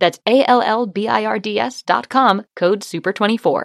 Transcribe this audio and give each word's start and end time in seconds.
That's 0.00 0.18
A 0.24 0.44
L 0.48 0.62
L 0.62 0.86
B 0.86 1.00
I 1.00 1.26
R 1.26 1.38
D 1.38 1.58
S 1.58 1.82
dot 1.82 2.12
com, 2.12 2.42
code 2.60 2.80
SUPER24. 2.80 3.62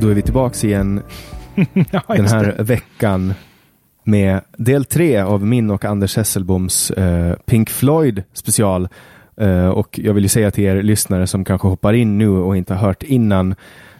Då 0.00 0.08
är 0.08 0.14
vi 0.14 0.22
tillbaks 0.22 0.64
igen 0.64 1.02
ja, 1.90 2.02
den 2.06 2.26
här 2.26 2.54
det. 2.56 2.62
veckan 2.62 3.34
med 4.04 4.40
del 4.56 4.84
tre 4.84 5.20
av 5.20 5.46
min 5.46 5.70
och 5.70 5.84
Anders 5.84 6.16
Hesselboms 6.16 6.90
eh, 6.90 7.36
Pink 7.46 7.70
Floyd 7.70 8.22
special. 8.32 8.88
Eh, 9.36 9.68
och 9.68 9.98
jag 10.02 10.14
vill 10.14 10.24
ju 10.24 10.28
säga 10.28 10.50
till 10.50 10.64
er 10.64 10.82
lyssnare 10.82 11.26
som 11.26 11.44
kanske 11.44 11.68
hoppar 11.68 11.92
in 11.92 12.18
nu 12.18 12.28
och 12.28 12.56
inte 12.56 12.74
har 12.74 12.86
hört 12.86 13.02
innan. 13.02 13.54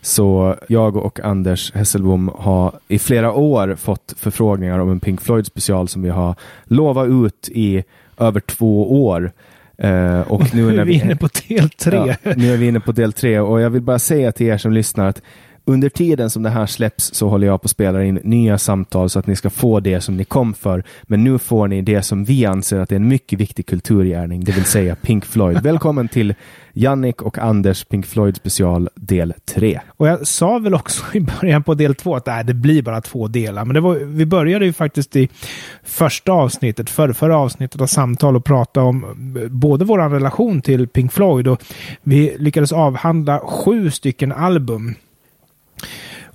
Så 0.04 0.56
jag 0.68 0.96
och 0.96 1.20
Anders 1.20 1.72
Hesselbom 1.74 2.30
har 2.38 2.72
i 2.88 2.98
flera 2.98 3.32
år 3.32 3.74
fått 3.74 4.14
förfrågningar 4.16 4.78
om 4.78 4.90
en 4.90 5.00
Pink 5.00 5.20
Floyd 5.20 5.46
special 5.46 5.88
som 5.88 6.02
vi 6.02 6.08
har 6.08 6.34
lovat 6.64 7.08
ut 7.08 7.48
i 7.52 7.84
över 8.18 8.40
två 8.40 9.04
år. 9.06 9.32
Eh, 9.78 10.20
och 10.20 10.54
nu 10.54 10.72
Nu 10.72 10.80
är 10.80 10.84
vi 10.84 10.94
inne 10.94 11.16
på 11.16 11.28
del 11.48 11.70
tre. 11.70 12.16
Ja, 12.22 12.34
nu 12.36 12.52
är 12.52 12.56
vi 12.56 12.68
inne 12.68 12.80
på 12.80 12.92
del 12.92 13.12
tre 13.12 13.40
och 13.40 13.60
jag 13.60 13.70
vill 13.70 13.82
bara 13.82 13.98
säga 13.98 14.32
till 14.32 14.46
er 14.46 14.58
som 14.58 14.72
lyssnar 14.72 15.06
att 15.06 15.22
under 15.66 15.88
tiden 15.88 16.30
som 16.30 16.42
det 16.42 16.50
här 16.50 16.66
släpps 16.66 17.14
så 17.14 17.28
håller 17.28 17.46
jag 17.46 17.62
på 17.62 17.66
att 17.66 17.70
spela 17.70 18.04
in 18.04 18.20
nya 18.24 18.58
samtal 18.58 19.10
så 19.10 19.18
att 19.18 19.26
ni 19.26 19.36
ska 19.36 19.50
få 19.50 19.80
det 19.80 20.00
som 20.00 20.16
ni 20.16 20.24
kom 20.24 20.54
för. 20.54 20.84
Men 21.02 21.24
nu 21.24 21.38
får 21.38 21.68
ni 21.68 21.82
det 21.82 22.02
som 22.02 22.24
vi 22.24 22.46
anser 22.46 22.78
att 22.78 22.92
är 22.92 22.96
en 22.96 23.08
mycket 23.08 23.40
viktig 23.40 23.66
kulturgärning, 23.66 24.44
det 24.44 24.52
vill 24.52 24.64
säga 24.64 24.96
Pink 24.96 25.24
Floyd. 25.24 25.62
Välkommen 25.62 26.08
till 26.08 26.34
Jannik 26.72 27.22
och 27.22 27.38
Anders 27.38 27.84
Pink 27.84 28.06
Floyd 28.06 28.36
special 28.36 28.88
del 28.94 29.34
3. 29.44 29.80
Och 29.88 30.08
jag 30.08 30.26
sa 30.26 30.58
väl 30.58 30.74
också 30.74 31.04
i 31.12 31.20
början 31.20 31.62
på 31.62 31.74
del 31.74 31.94
två 31.94 32.16
att 32.16 32.26
nej, 32.26 32.44
det 32.44 32.54
blir 32.54 32.82
bara 32.82 33.00
två 33.00 33.28
delar. 33.28 33.64
Men 33.64 33.74
det 33.74 33.80
var, 33.80 33.94
vi 33.94 34.26
började 34.26 34.66
ju 34.66 34.72
faktiskt 34.72 35.16
i 35.16 35.28
första 35.82 36.32
avsnittet, 36.32 36.90
för, 36.90 37.12
förra 37.12 37.36
avsnittet 37.36 37.80
av 37.80 37.86
samtal 37.86 38.36
och 38.36 38.44
prata 38.44 38.82
om 38.82 39.04
både 39.50 39.84
vår 39.84 39.98
relation 40.10 40.60
till 40.60 40.88
Pink 40.88 41.12
Floyd 41.12 41.48
och 41.48 41.62
vi 42.02 42.36
lyckades 42.38 42.72
avhandla 42.72 43.38
sju 43.38 43.90
stycken 43.90 44.32
album. 44.32 44.94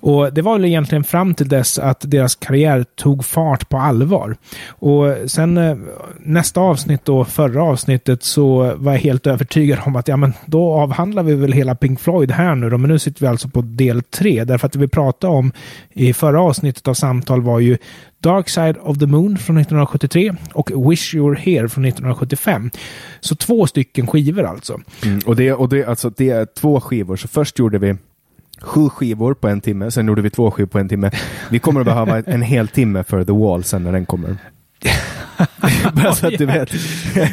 Och 0.00 0.34
det 0.34 0.42
var 0.42 0.52
väl 0.52 0.64
egentligen 0.64 1.04
fram 1.04 1.34
till 1.34 1.48
dess 1.48 1.78
att 1.78 2.00
deras 2.00 2.34
karriär 2.34 2.84
tog 2.94 3.24
fart 3.24 3.68
på 3.68 3.78
allvar. 3.78 4.36
Och 4.68 5.16
sen 5.26 5.58
eh, 5.58 5.76
nästa 6.18 6.60
avsnitt 6.60 7.04
då, 7.04 7.24
förra 7.24 7.62
avsnittet, 7.62 8.22
så 8.22 8.74
var 8.76 8.92
jag 8.92 9.00
helt 9.00 9.26
övertygad 9.26 9.78
om 9.86 9.96
att 9.96 10.08
ja, 10.08 10.16
men 10.16 10.32
då 10.46 10.72
avhandlar 10.72 11.22
vi 11.22 11.34
väl 11.34 11.52
hela 11.52 11.74
Pink 11.74 12.00
Floyd 12.00 12.30
här 12.30 12.54
nu 12.54 12.70
då. 12.70 12.78
Men 12.78 12.90
nu 12.90 12.98
sitter 12.98 13.20
vi 13.20 13.26
alltså 13.26 13.48
på 13.48 13.62
del 13.62 14.02
tre. 14.02 14.44
Därför 14.44 14.66
att 14.66 14.72
det 14.72 14.78
vi 14.78 14.88
pratade 14.88 15.32
om 15.32 15.52
i 15.90 16.12
förra 16.12 16.42
avsnittet 16.42 16.88
av 16.88 16.94
samtal 16.94 17.42
var 17.42 17.60
ju 17.60 17.78
Dark 18.22 18.48
Side 18.48 18.76
of 18.82 18.98
the 18.98 19.06
Moon 19.06 19.38
från 19.38 19.56
1973 19.56 20.32
och 20.52 20.90
Wish 20.90 21.14
You 21.14 21.30
Were 21.30 21.40
Here 21.40 21.68
från 21.68 21.84
1975. 21.84 22.70
Så 23.20 23.36
två 23.36 23.66
stycken 23.66 24.06
skivor 24.06 24.44
alltså. 24.44 24.80
Mm, 25.04 25.20
och 25.26 25.36
det, 25.36 25.52
och 25.52 25.68
det, 25.68 25.84
alltså, 25.84 26.10
det 26.16 26.30
är 26.30 26.46
två 26.60 26.80
skivor, 26.80 27.16
så 27.16 27.28
först 27.28 27.58
gjorde 27.58 27.78
vi 27.78 27.96
sju 28.60 28.88
skivor 28.88 29.34
på 29.34 29.48
en 29.48 29.60
timme, 29.60 29.90
sen 29.90 30.06
gjorde 30.06 30.22
vi 30.22 30.30
två 30.30 30.50
skivor 30.50 30.68
på 30.68 30.78
en 30.78 30.88
timme. 30.88 31.10
Vi 31.50 31.58
kommer 31.58 31.80
att 31.80 31.86
behöva 31.86 32.18
en 32.26 32.42
hel 32.42 32.68
timme 32.68 33.04
för 33.04 33.24
The 33.24 33.32
Wall 33.32 33.64
sen 33.64 33.84
när 33.84 33.92
den 33.92 34.06
kommer. 34.06 34.36
Bara 35.92 36.14
så 36.14 36.26
att 36.26 36.38
du 36.38 36.46
vet. 36.46 36.70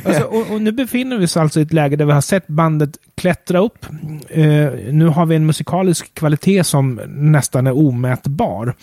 Alltså, 0.05 0.23
och, 0.23 0.51
och 0.51 0.61
nu 0.61 0.71
befinner 0.71 1.17
vi 1.17 1.25
oss 1.25 1.37
alltså 1.37 1.59
i 1.59 1.63
ett 1.63 1.73
läge 1.73 1.95
där 1.95 2.05
vi 2.05 2.11
har 2.11 2.21
sett 2.21 2.47
bandet 2.47 2.89
klättra 3.15 3.59
upp. 3.59 3.85
Eh, 4.29 4.43
nu 4.91 5.07
har 5.07 5.25
vi 5.25 5.35
en 5.35 5.45
musikalisk 5.45 6.13
kvalitet 6.13 6.63
som 6.63 7.01
nästan 7.07 7.67
är 7.67 7.77
omätbar. 7.77 8.75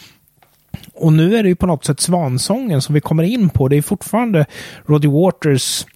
Och 0.94 1.12
nu 1.12 1.36
är 1.36 1.42
det 1.42 1.48
ju 1.48 1.56
på 1.56 1.66
något 1.66 1.84
sätt 1.84 2.00
svansången 2.00 2.82
som 2.82 2.94
vi 2.94 3.00
kommer 3.00 3.22
in 3.22 3.50
på. 3.50 3.68
Det 3.68 3.76
är 3.76 3.82
fortfarande 3.82 4.46
Roddy 4.86 5.08
Waters 5.08 5.86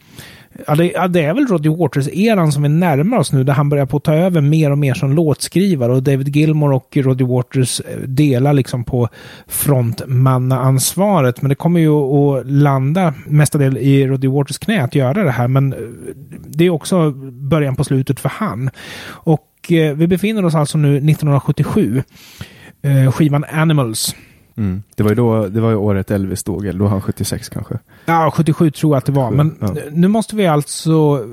Ja 0.66 0.74
det, 0.74 0.86
ja, 0.86 1.08
det 1.08 1.22
är 1.22 1.34
väl 1.34 1.46
Roddy 1.46 1.69
Waters-eran 1.69 2.52
som 2.52 2.62
vi 2.62 2.69
närmar 2.69 3.19
oss 3.19 3.32
nu, 3.32 3.44
där 3.44 3.52
han 3.52 3.69
börjar 3.69 3.86
på 3.86 3.96
att 3.96 4.04
ta 4.04 4.14
över 4.14 4.41
mer 4.41 4.70
och 4.70 4.78
mer 4.78 4.94
som 4.94 5.12
låtskrivare. 5.12 5.92
Och 5.92 6.02
David 6.02 6.36
Gilmore 6.36 6.74
och 6.74 6.96
Roddy 6.96 7.24
Waters 7.24 7.80
eh, 7.80 7.98
delar 7.98 8.52
liksom 8.52 8.84
på 8.84 9.08
frontmannaansvaret. 9.46 11.42
Men 11.42 11.48
det 11.48 11.54
kommer 11.54 11.80
ju 11.80 11.91
att 11.91 12.46
landa 12.46 13.14
mestadels 13.26 13.76
i 13.76 14.06
Roddy 14.06 14.28
Waters 14.28 14.58
knä 14.58 14.82
att 14.82 14.94
göra 14.94 15.24
det 15.24 15.30
här. 15.30 15.48
Men 15.48 15.72
eh, 15.72 15.78
det 16.46 16.64
är 16.64 16.70
också 16.70 17.10
början 17.50 17.76
på 17.76 17.84
slutet 17.84 18.20
för 18.20 18.28
han. 18.28 18.70
Och 19.08 19.72
eh, 19.72 19.96
vi 19.96 20.06
befinner 20.06 20.44
oss 20.44 20.54
alltså 20.54 20.78
nu 20.78 20.96
1977. 20.96 22.02
Eh, 22.82 23.12
skivan 23.12 23.44
Animals. 23.44 24.14
Mm. 24.58 24.82
Det 24.96 25.02
var 25.02 25.10
ju 25.10 25.14
då, 25.16 25.46
det 25.48 25.60
var 25.60 25.74
året 25.74 26.10
Elvis 26.10 26.44
dog, 26.44 26.66
eller 26.66 26.78
då 26.78 26.84
var 26.84 26.91
han 26.91 27.02
76 27.02 27.48
kanske. 27.48 27.78
Ja, 28.06 28.32
77 28.36 28.70
tror 28.70 28.92
jag 28.92 28.98
att 28.98 29.06
det 29.06 29.12
var. 29.12 29.30
Men 29.30 29.56
Ja. 29.60 29.74
nu 29.92 30.08
måste 30.08 30.36
vi 30.36 30.46
alltså... 30.46 31.24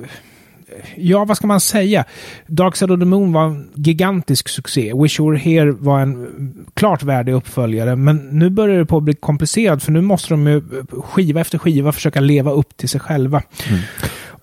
Ja, 0.96 1.26
vad 1.26 1.38
ska 1.38 1.48
man 1.48 1.60
säga? 1.60 2.06
Dark 2.48 2.76
Side 2.76 2.92
of 2.92 3.00
the 3.00 3.06
Moon 3.06 3.34
var 3.34 3.46
en 3.46 3.70
gigantisk 3.74 4.50
succé. 4.50 4.94
Wish 4.96 5.20
You 5.20 5.32
Were 5.32 5.40
Here 5.40 5.72
var 5.72 6.00
en 6.00 6.28
klart 6.74 7.04
värdig 7.04 7.34
uppföljare. 7.34 7.96
Men 7.96 8.18
nu 8.18 8.50
börjar 8.50 8.78
det 8.78 8.86
på 8.86 8.98
att 8.98 9.04
bli 9.04 9.14
komplicerat 9.14 9.84
för 9.84 9.92
nu 9.92 10.02
måste 10.02 10.34
de 10.34 10.48
ju 10.48 10.62
skiva 10.90 11.42
efter 11.42 11.58
skiva 11.58 11.92
försöka 11.92 12.20
leva 12.20 12.52
upp 12.52 12.78
till 12.78 12.90
sig 12.90 13.00
själva. 13.02 13.42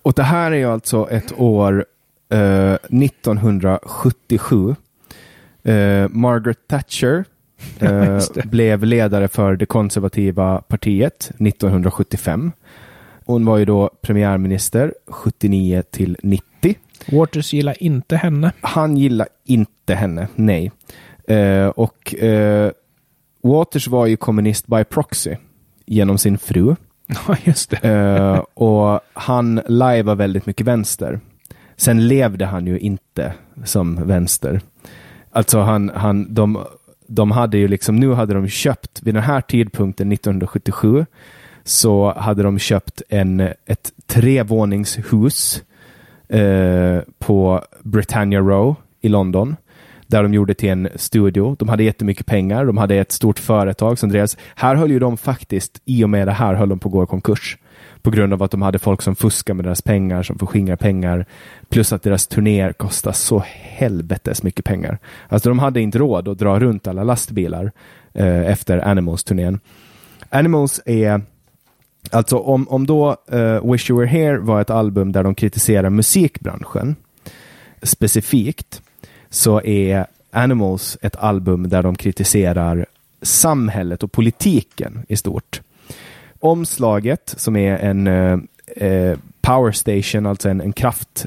Och 0.03 0.13
det 0.13 0.23
här 0.23 0.53
är 0.53 0.67
alltså 0.67 1.09
ett 1.11 1.33
år 1.37 1.85
eh, 2.33 2.73
1977. 2.73 4.75
Eh, 5.65 6.09
Margaret 6.11 6.59
Thatcher 6.69 7.25
eh, 7.81 8.21
blev 8.45 8.85
ledare 8.85 9.29
för 9.29 9.57
det 9.57 9.67
konservativa 9.67 10.61
partiet 10.61 11.31
1975. 11.39 12.53
Hon 13.25 13.45
var 13.45 13.59
ju 13.59 13.65
då 13.65 13.91
premiärminister 14.01 14.95
79 15.07 15.83
till 15.91 16.17
90. 16.23 16.77
Waters 17.13 17.53
gillar 17.53 17.83
inte 17.83 18.17
henne. 18.17 18.53
Han 18.61 18.97
gillar 18.97 19.29
inte 19.45 19.95
henne, 19.95 20.29
nej. 20.35 20.73
Eh, 21.29 21.67
och 21.67 22.15
eh, 22.15 22.71
Waters 23.43 23.89
var 23.89 24.07
ju 24.07 24.17
kommunist 24.17 24.67
by 24.67 24.85
proxy 24.85 25.37
genom 25.87 26.19
sin 26.19 26.39
fru. 26.39 26.77
Ja, 27.29 27.37
just 27.45 27.71
det. 27.71 27.89
Eh, 27.89 28.39
och 28.55 29.01
han 29.13 29.61
lajvar 29.69 30.15
väldigt 30.15 30.47
mycket 30.47 30.67
vänster. 30.67 31.21
Sen 31.77 32.09
levde 32.09 32.47
han 32.47 32.67
ju 32.67 32.79
inte 32.79 33.33
som 33.65 34.07
vänster. 34.07 34.61
Alltså 35.31 35.61
han, 35.61 35.91
han, 35.95 36.35
de, 36.35 36.65
de 37.15 37.31
hade 37.31 37.59
ju 37.59 37.69
liksom, 37.69 37.97
nu 37.97 38.13
hade 38.13 38.35
de 38.35 38.49
köpt, 38.49 39.03
vid 39.03 39.15
den 39.15 39.23
här 39.23 39.41
tidpunkten 39.41 40.13
1977, 40.13 41.07
så 41.65 42.13
hade 42.17 42.43
de 42.43 42.59
köpt 42.59 43.03
en, 43.09 43.41
ett 43.41 43.93
trevåningshus 44.07 45.63
eh, 46.29 46.99
på 47.19 47.65
Britannia 47.83 48.41
Row 48.41 48.75
i 49.01 49.09
London. 49.09 49.57
Där 50.07 50.23
de 50.23 50.35
gjorde 50.35 50.55
till 50.55 50.69
en 50.69 50.89
studio. 50.95 51.57
De 51.59 51.69
hade 51.69 51.83
jättemycket 51.83 52.27
pengar. 52.27 52.65
De 52.65 52.77
hade 52.77 52.95
ett 52.97 53.13
stort 53.13 53.39
företag 53.39 53.99
som 53.99 54.09
drevs. 54.09 54.37
Här 54.55 54.75
höll 54.75 54.91
ju 54.91 54.99
de 54.99 55.17
faktiskt, 55.17 55.83
i 55.85 56.05
och 56.05 56.11
med 56.11 56.29
det 56.29 56.33
här, 56.33 56.55
höll 56.55 56.69
de 56.69 56.79
på 56.79 56.89
att 56.89 56.93
gå 56.93 57.03
i 57.03 57.07
konkurs. 57.07 57.59
På 58.03 58.11
grund 58.11 58.33
av 58.33 58.43
att 58.43 58.51
de 58.51 58.63
hade 58.63 58.79
folk 58.79 59.03
som 59.03 59.17
fuskar 59.17 59.55
med 59.55 59.65
deras 59.65 59.83
pengar, 59.83 60.23
som 60.23 60.39
förskingrar 60.39 60.77
pengar. 60.77 61.27
Plus 61.69 61.93
att 61.93 62.03
deras 62.03 62.27
turnéer 62.27 62.73
kostar 62.73 63.13
så 63.13 63.43
helvetes 63.47 64.43
mycket 64.43 64.65
pengar. 64.65 64.99
Alltså 65.29 65.49
de 65.49 65.59
hade 65.59 65.81
inte 65.81 65.99
råd 65.99 66.29
att 66.29 66.39
dra 66.39 66.61
runt 66.61 66.87
alla 66.87 67.05
lastbilar 67.05 67.73
eh, 68.13 68.51
efter 68.51 68.79
Animals-turnén. 68.79 69.61
Animals 70.31 70.81
är 70.87 71.23
Alltså 72.11 72.39
om, 72.39 72.69
om 72.69 72.87
då 72.87 73.17
uh, 73.33 73.73
Wish 73.73 73.91
You 73.91 74.01
Were 74.01 74.09
Here 74.09 74.39
var 74.39 74.61
ett 74.61 74.71
album 74.71 75.13
där 75.13 75.23
de 75.23 75.35
kritiserar 75.35 75.91
musikbranschen 75.91 76.97
specifikt 77.83 78.83
så 79.31 79.63
är 79.63 80.07
Animals 80.31 80.99
ett 81.03 81.17
album 81.17 81.69
där 81.69 81.83
de 81.83 81.97
kritiserar 81.97 82.87
samhället 83.23 84.03
och 84.03 84.13
politiken 84.13 85.07
i 85.09 85.17
stort. 85.17 85.61
Omslaget 86.43 87.35
som 87.37 87.57
är 87.57 87.79
en 87.79 88.07
uh, 88.07 88.39
uh, 88.83 89.17
power 89.41 89.73
station, 89.73 90.27
alltså 90.27 90.49
en, 90.49 90.61
en 90.61 90.73
kraft, 90.73 91.27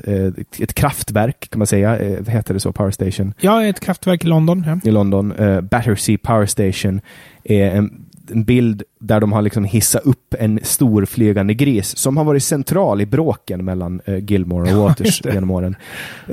ett 0.60 0.74
kraftverk 0.74 1.50
kan 1.50 1.60
man 1.60 1.68
säga, 1.68 1.96
heter 2.28 2.54
det 2.54 2.60
så, 2.60 2.72
power 2.72 2.92
station? 2.92 3.34
Ja, 3.40 3.66
ett 3.66 3.80
kraftverk 3.80 4.26
i 4.26 4.28
London. 4.28 4.64
Ja. 4.68 4.90
I 4.90 4.92
London. 4.92 5.34
Battersea 5.72 6.18
Power 6.24 6.46
Station 6.46 7.02
är 7.44 7.70
en 7.72 8.05
en 8.32 8.44
bild 8.44 8.84
där 9.00 9.20
de 9.20 9.32
har 9.32 9.42
liksom 9.42 9.64
hissat 9.64 10.06
upp 10.06 10.36
en 10.40 10.60
stor 10.64 11.06
flygande 11.06 11.54
gris 11.54 11.98
som 11.98 12.18
har 12.18 12.24
varit 12.24 12.44
central 12.44 13.02
i 13.02 13.06
bråken 13.06 13.66
mellan 13.66 14.02
uh, 14.10 14.18
Gilmore 14.18 14.76
och 14.76 14.84
Waters 14.84 15.26
genom 15.26 15.52
åren. 15.52 15.76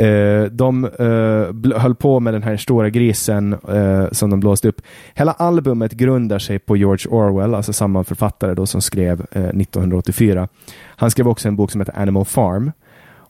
Uh, 0.01 0.45
de 0.45 0.85
uh, 0.85 1.79
höll 1.79 1.95
på 1.95 2.21
med 2.21 2.35
den 2.35 2.43
här 2.43 2.57
stora 2.57 2.91
grisen 2.91 3.57
som 4.13 4.31
de 4.31 4.41
blåste 4.41 4.69
upp. 4.69 4.83
Hela 5.15 5.33
albumet 5.33 5.93
grundar 5.93 6.39
sig 6.39 6.59
på 6.59 6.77
George 6.77 7.11
Orwell, 7.11 7.55
alltså 7.55 7.73
samma 7.73 8.05
författare 8.05 8.55
då 8.55 8.67
som 8.67 8.83
skrev 8.83 9.21
1984. 9.21 10.49
Han 10.85 11.11
skrev 11.11 11.29
också 11.29 11.49
en 11.49 11.57
bok 11.57 11.71
som 11.71 11.81
heter 11.81 11.99
Animal 11.99 12.25
Farm. 12.25 12.73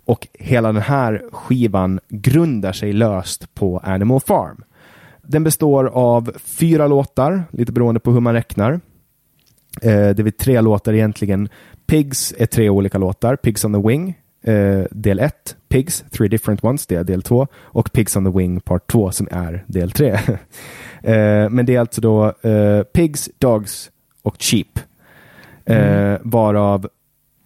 Och 0.04 0.28
hela 0.38 0.72
den 0.72 0.82
här 0.82 1.22
skivan 1.32 2.00
grundar 2.08 2.72
sig 2.72 2.92
löst 2.92 3.54
på 3.54 3.78
Animal 3.78 4.20
Farm. 4.20 4.64
Den 5.26 5.44
består 5.44 5.84
av 5.84 6.32
fyra 6.44 6.86
låtar, 6.86 7.44
lite 7.50 7.72
beroende 7.72 8.00
på 8.00 8.10
hur 8.10 8.20
man 8.20 8.34
räknar. 8.34 8.72
Eh, 9.82 10.10
det 10.10 10.19
är 10.19 10.30
tre 10.30 10.60
låtar 10.60 10.92
egentligen. 10.92 11.48
Pigs 11.86 12.34
är 12.38 12.46
tre 12.46 12.70
olika 12.70 12.98
låtar. 12.98 13.36
Pigs 13.36 13.64
on 13.64 13.72
the 13.72 13.88
Wing, 13.88 14.19
eh, 14.44 14.84
del 14.90 15.20
1. 15.20 15.56
Pigs, 15.69 16.04
Three 16.10 16.28
Different 16.28 16.64
Ones, 16.64 16.86
det 16.86 16.94
är 16.94 17.04
del 17.04 17.22
2. 17.22 17.46
Och 17.54 17.92
Pigs 17.92 18.16
on 18.16 18.24
the 18.24 18.38
Wing, 18.38 18.60
part 18.60 18.90
2, 18.90 19.12
som 19.12 19.28
är 19.30 19.64
del 19.66 19.90
3. 19.90 20.10
eh, 21.02 21.50
men 21.50 21.66
det 21.66 21.74
är 21.74 21.80
alltså 21.80 22.00
då 22.00 22.26
eh, 22.26 22.82
Pigs, 22.82 23.30
Dogs 23.38 23.90
och 24.22 24.36
Cheap. 24.38 24.78
Eh, 25.64 25.76
mm. 25.76 26.20
Varav 26.24 26.88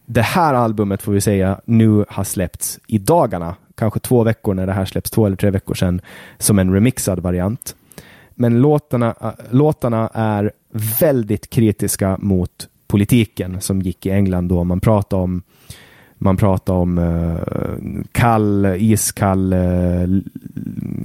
det 0.07 0.23
här 0.23 0.55
albumet 0.55 1.03
får 1.03 1.13
vi 1.13 1.21
säga 1.21 1.61
nu 1.65 2.05
har 2.09 2.25
släppts 2.25 2.81
i 2.87 2.99
dagarna 2.99 3.57
kanske 3.77 4.01
två 4.01 4.23
veckor 4.23 4.55
när 4.55 4.67
det 4.67 4.73
här 4.73 4.85
släpps, 4.85 5.11
två 5.11 5.27
eller 5.27 5.37
tre 5.37 5.51
veckor 5.51 5.75
sedan, 5.75 6.01
som 6.39 6.59
en 6.59 6.75
remixad 6.75 7.19
variant. 7.19 7.77
Men 8.35 8.61
låtarna, 8.61 9.15
äh, 9.21 9.31
låtarna 9.51 10.11
är 10.15 10.53
väldigt 11.01 11.51
kritiska 11.51 12.19
mot 12.21 12.69
politiken 12.87 13.61
som 13.61 13.83
gick 13.83 14.07
i 14.07 14.11
England 14.11 14.49
då. 14.49 14.65
Man 14.65 14.81
pratar 14.81 15.17
om 15.17 15.43
man 16.19 16.37
pratar 16.37 16.75
om 16.75 16.99
uh, 16.99 18.03
kall, 18.13 18.67
iskall 18.79 19.53
uh, 19.53 20.21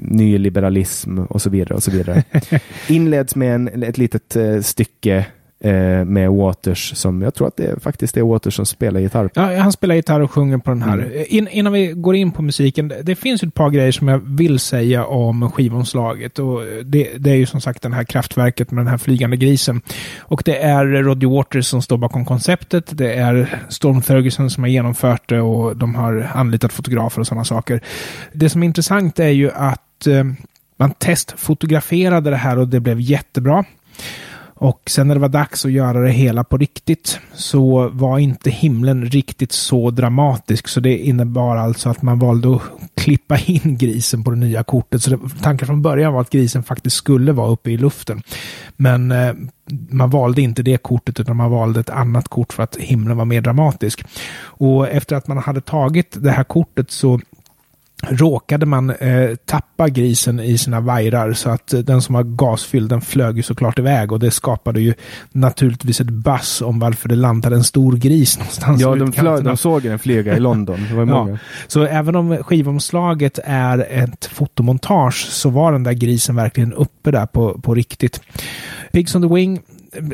nyliberalism 0.01 1.19
och 1.19 1.41
så 1.41 1.50
vidare. 1.50 1.73
och 1.73 1.83
så 1.83 1.91
vidare. 1.91 2.23
Inleds 2.89 3.35
med 3.35 3.56
en, 3.56 3.83
ett 3.83 3.97
litet 3.97 4.35
uh, 4.35 4.62
stycke 4.62 5.25
eh, 5.61 6.05
med 6.05 6.31
Waters 6.31 6.95
som 6.95 7.21
jag 7.21 7.33
tror 7.33 7.47
att 7.47 7.57
det 7.57 7.83
faktiskt 7.83 8.17
är 8.17 8.21
Waters 8.21 8.55
som 8.55 8.65
spelar 8.65 8.99
gitarr. 8.99 9.29
Ja, 9.33 9.57
han 9.57 9.71
spelar 9.71 9.95
gitarr 9.95 10.19
och 10.19 10.31
sjunger 10.31 10.57
på 10.57 10.69
den 10.69 10.81
här. 10.81 10.97
Mm. 10.97 11.25
In, 11.27 11.47
innan 11.47 11.73
vi 11.73 11.87
går 11.87 12.15
in 12.15 12.31
på 12.31 12.41
musiken, 12.41 12.93
det 13.03 13.15
finns 13.15 13.43
ett 13.43 13.53
par 13.53 13.69
grejer 13.69 13.91
som 13.91 14.07
jag 14.07 14.21
vill 14.25 14.59
säga 14.59 15.05
om 15.05 15.51
skivomslaget. 15.51 16.39
Och 16.39 16.61
det, 16.85 17.09
det 17.17 17.31
är 17.31 17.35
ju 17.35 17.45
som 17.45 17.61
sagt 17.61 17.81
det 17.81 17.93
här 17.93 18.03
kraftverket 18.03 18.71
med 18.71 18.85
den 18.85 18.91
här 18.91 18.97
flygande 18.97 19.37
grisen. 19.37 19.81
Och 20.19 20.41
det 20.45 20.57
är 20.57 20.85
Roger 20.85 21.27
Waters 21.27 21.65
som 21.65 21.81
står 21.81 21.97
bakom 21.97 22.25
konceptet. 22.25 22.97
Det 22.97 23.13
är 23.13 23.59
Storm 23.69 24.01
Ferguson 24.01 24.49
som 24.49 24.63
har 24.63 24.69
genomfört 24.69 25.29
det 25.29 25.41
och 25.41 25.77
de 25.77 25.95
har 25.95 26.29
anlitat 26.33 26.73
fotografer 26.73 27.19
och 27.19 27.27
sådana 27.27 27.45
saker. 27.45 27.81
Det 28.33 28.49
som 28.49 28.63
är 28.63 28.67
intressant 28.67 29.19
är 29.19 29.29
ju 29.29 29.51
att 29.51 30.07
eh, 30.07 30.23
man 30.77 30.91
testfotograferade 30.91 32.29
det 32.29 32.35
här 32.35 32.57
och 32.57 32.67
det 32.67 32.79
blev 32.79 32.99
jättebra. 32.99 33.65
Och 34.61 34.81
sen 34.89 35.07
när 35.07 35.15
det 35.15 35.21
var 35.21 35.29
dags 35.29 35.65
att 35.65 35.71
göra 35.71 36.01
det 36.01 36.11
hela 36.11 36.43
på 36.43 36.57
riktigt 36.57 37.19
så 37.33 37.89
var 37.89 38.19
inte 38.19 38.49
himlen 38.49 39.05
riktigt 39.05 39.51
så 39.51 39.91
dramatisk. 39.91 40.67
Så 40.67 40.79
det 40.79 40.97
innebar 40.97 41.57
alltså 41.57 41.89
att 41.89 42.01
man 42.01 42.19
valde 42.19 42.55
att 42.55 42.61
klippa 42.95 43.37
in 43.45 43.77
grisen 43.77 44.23
på 44.23 44.31
det 44.31 44.37
nya 44.37 44.63
kortet. 44.63 45.03
Så 45.03 45.09
det, 45.09 45.19
tanken 45.41 45.67
från 45.67 45.81
början 45.81 46.13
var 46.13 46.21
att 46.21 46.29
grisen 46.29 46.63
faktiskt 46.63 46.95
skulle 46.95 47.31
vara 47.31 47.49
uppe 47.49 47.71
i 47.71 47.77
luften. 47.77 48.21
Men 48.77 49.11
eh, 49.11 49.33
man 49.89 50.09
valde 50.09 50.41
inte 50.41 50.63
det 50.63 50.77
kortet 50.77 51.19
utan 51.19 51.35
man 51.37 51.51
valde 51.51 51.79
ett 51.79 51.89
annat 51.89 52.27
kort 52.27 52.53
för 52.53 52.63
att 52.63 52.75
himlen 52.75 53.17
var 53.17 53.25
mer 53.25 53.41
dramatisk. 53.41 54.03
Och 54.43 54.89
efter 54.89 55.15
att 55.15 55.27
man 55.27 55.37
hade 55.37 55.61
tagit 55.61 56.23
det 56.23 56.31
här 56.31 56.43
kortet 56.43 56.91
så 56.91 57.19
råkade 58.09 58.65
man 58.65 58.89
eh, 58.89 59.36
tappa 59.45 59.89
grisen 59.89 60.39
i 60.39 60.57
sina 60.57 60.80
vajrar 60.80 61.33
så 61.33 61.50
att 61.50 61.74
eh, 61.74 61.80
den 61.80 62.01
som 62.01 62.15
var 62.15 62.24
gasfylld 62.24 62.89
den 62.89 63.01
flög 63.01 63.38
ju 63.38 63.44
såklart 63.44 63.80
iväg 63.80 64.12
och 64.12 64.19
det 64.19 64.31
skapade 64.31 64.81
ju 64.81 64.94
naturligtvis 65.31 66.01
ett 66.01 66.09
bass 66.09 66.62
om 66.62 66.80
varför 66.80 67.09
det 67.09 67.15
landade 67.15 67.56
en 67.56 67.63
stor 67.63 67.98
gris 67.98 68.38
någonstans. 68.38 68.81
Ja, 68.81 68.95
de, 68.95 69.13
flög, 69.13 69.44
de 69.44 69.57
såg 69.57 69.81
den 69.81 70.00
flyga 70.00 70.36
i 70.36 70.39
London. 70.51 71.07
Ja. 71.07 71.38
Så 71.68 71.83
även 71.83 72.15
om 72.15 72.38
skivomslaget 72.38 73.39
är 73.44 73.88
ett 73.89 74.25
fotomontage 74.25 75.27
så 75.30 75.50
var 75.50 75.71
den 75.71 75.83
där 75.83 75.94
grisen 75.94 76.36
verkligen 76.36 76.74
uppe 76.74 77.12
där 77.12 77.25
på, 77.25 77.62
på 77.62 77.75
riktigt. 77.75 78.21
Pigs 78.92 79.15
on 79.15 79.21
the 79.21 79.36
Wing 79.36 79.62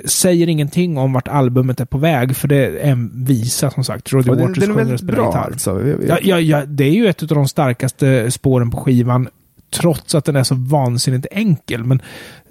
säger 0.05 0.49
ingenting 0.49 0.97
om 0.97 1.13
vart 1.13 1.27
albumet 1.27 1.79
är 1.79 1.85
på 1.85 1.97
väg, 1.97 2.35
för 2.35 2.47
det 2.47 2.65
är 2.65 2.77
en 2.77 3.25
visa 3.25 3.71
som 3.71 3.83
sagt. 3.83 4.13
Roddy 4.13 4.29
Waters 4.29 4.57
den, 4.57 4.71
är 4.71 4.75
väldigt 4.75 5.01
bra 5.01 5.27
gitarr. 5.27 5.51
alltså. 5.51 5.87
Ja, 6.07 6.17
ja, 6.21 6.39
ja, 6.39 6.65
det 6.65 6.83
är 6.83 6.91
ju 6.91 7.07
ett 7.07 7.21
av 7.21 7.27
de 7.27 7.47
starkaste 7.47 8.31
spåren 8.31 8.71
på 8.71 8.77
skivan, 8.77 9.29
trots 9.69 10.15
att 10.15 10.25
den 10.25 10.35
är 10.35 10.43
så 10.43 10.55
vansinnigt 10.55 11.27
enkel. 11.31 11.83
Men 11.83 12.01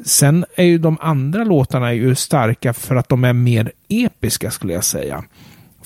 sen 0.05 0.45
är 0.57 0.65
ju 0.65 0.79
de 0.79 0.99
andra 1.01 1.45
låtarna 1.45 1.95
ju 1.95 2.15
starka 2.15 2.73
för 2.73 2.97
att 2.97 3.09
de 3.09 3.25
är 3.25 3.33
mer 3.33 3.73
episka, 3.89 4.51
skulle 4.51 4.73
jag 4.73 4.85
säga. 4.85 5.25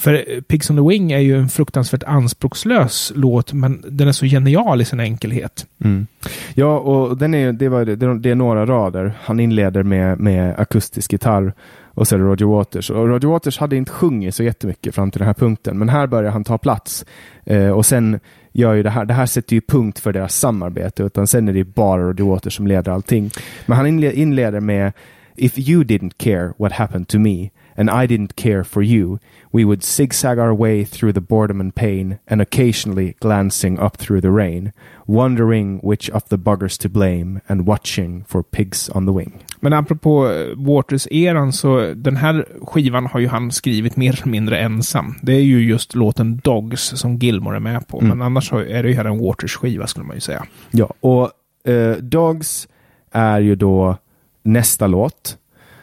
För 0.00 0.14
eh, 0.14 0.40
Pigs 0.40 0.71
on 0.71 0.76
the 0.76 0.83
Wing 0.88 1.12
är 1.12 1.19
ju 1.19 1.38
en 1.38 1.49
fruktansvärt 1.49 2.02
anspråkslös 2.02 3.12
låt, 3.14 3.52
men 3.52 3.85
den 3.88 4.09
är 4.09 4.12
så 4.12 4.26
genial 4.26 4.80
i 4.80 4.85
sin 4.85 5.00
enkelhet. 5.00 5.66
Mm. 5.85 6.07
Ja, 6.54 6.78
och 6.78 7.16
den 7.16 7.35
är, 7.35 7.52
det, 7.52 7.69
var, 7.69 7.85
det, 8.19 8.30
är 8.30 8.35
några 8.35 8.66
rader. 8.66 9.12
Han 9.23 9.40
inleder 9.40 9.83
med, 9.83 10.21
med 10.21 10.61
akustisk 10.61 11.12
gitarr 11.12 11.54
och 11.95 12.09
så 12.09 12.14
är 12.14 12.19
det 12.19 12.25
Roger 12.25 12.47
Waters. 12.47 12.90
Och 12.90 13.09
Roger 13.09 13.28
Waters 13.28 13.59
hade 13.59 13.76
inte 13.76 13.92
sjungit 13.92 14.35
så 14.35 14.42
jättemycket 14.42 14.95
fram 14.95 15.11
till 15.11 15.19
den 15.19 15.26
här 15.26 15.35
punkten, 15.35 15.78
men 15.78 15.88
här 15.88 16.07
börjar 16.07 16.30
han 16.30 16.45
ta 16.45 16.59
plats. 16.59 17.04
Eh, 17.45 17.71
och 17.71 17.87
sen 17.87 18.21
gör 18.52 18.75
ju 18.75 18.83
det 18.83 18.90
här, 18.90 19.04
det 19.04 19.14
här 19.14 19.26
sätter 19.26 19.54
ju 19.54 19.61
punkt 19.61 19.99
för 19.99 20.12
deras 20.12 20.37
samarbete, 20.37 21.02
utan 21.02 21.26
sen 21.26 21.49
är 21.49 21.52
det 21.52 21.64
bara 21.64 22.02
Roger 22.02 22.25
Waters 22.25 22.57
som 22.57 22.66
leder 22.66 22.92
allting. 22.92 23.30
Men 23.66 23.76
han 23.76 23.87
inleder 24.04 24.61
med 24.61 24.92
If 25.37 25.59
you 25.59 25.85
didn't 25.85 26.12
care 26.16 26.52
what 26.59 26.73
happened 26.73 27.09
to 27.09 27.19
me 27.19 27.50
and 27.81 27.89
I 27.89 28.07
didn't 28.07 28.37
care 28.37 28.63
for 28.63 28.83
you, 28.83 29.19
we 29.53 29.65
would 29.65 29.83
zigzag 29.83 30.39
our 30.39 30.55
way 30.55 30.85
through 30.85 31.15
the 31.15 31.21
boredom 31.21 31.61
and 31.61 31.75
pain, 31.75 32.19
and 32.27 32.41
occasionally 32.43 33.17
glancing 33.21 33.79
up 33.79 33.97
through 33.97 34.21
the 34.21 34.31
rain, 34.31 34.73
wondering 35.07 35.81
which 35.83 36.11
of 36.11 36.29
the 36.29 36.37
buggers 36.37 36.79
to 36.79 36.89
blame, 36.89 37.41
and 37.49 37.67
watching 37.67 38.25
for 38.29 38.43
pigs 38.43 38.91
on 38.95 39.07
the 39.07 39.13
wing. 39.13 39.45
Men 39.61 39.73
apropå 39.73 40.31
eh, 40.31 40.57
Waters-eran, 40.57 41.53
så 41.53 41.95
den 41.95 42.17
här 42.17 42.47
skivan 42.63 43.07
har 43.07 43.21
ju 43.21 43.29
han 43.29 43.53
skrivit 43.53 43.97
mer 43.97 44.13
eller 44.13 44.31
mindre 44.31 44.59
ensam. 44.59 45.15
Det 45.23 45.33
är 45.33 45.43
ju 45.43 45.65
just 45.65 45.95
låten 45.95 46.41
Dogs 46.45 46.83
som 46.83 47.17
Gilmore 47.17 47.57
är 47.57 47.61
med 47.61 47.89
på, 47.89 48.01
mm. 48.01 48.09
men 48.09 48.27
annars 48.27 48.53
är 48.53 48.83
det 48.83 48.89
ju 48.89 48.95
här 48.95 49.05
en 49.05 49.21
Waters-skiva 49.21 49.87
skulle 49.87 50.07
man 50.07 50.17
ju 50.17 50.21
säga. 50.21 50.47
Ja, 50.71 50.95
och 51.01 51.31
uh, 51.69 51.97
Dogs 51.97 52.69
är 53.11 53.41
ju 53.41 53.55
då 53.55 53.97
nästa 54.43 54.87
låt 54.87 55.37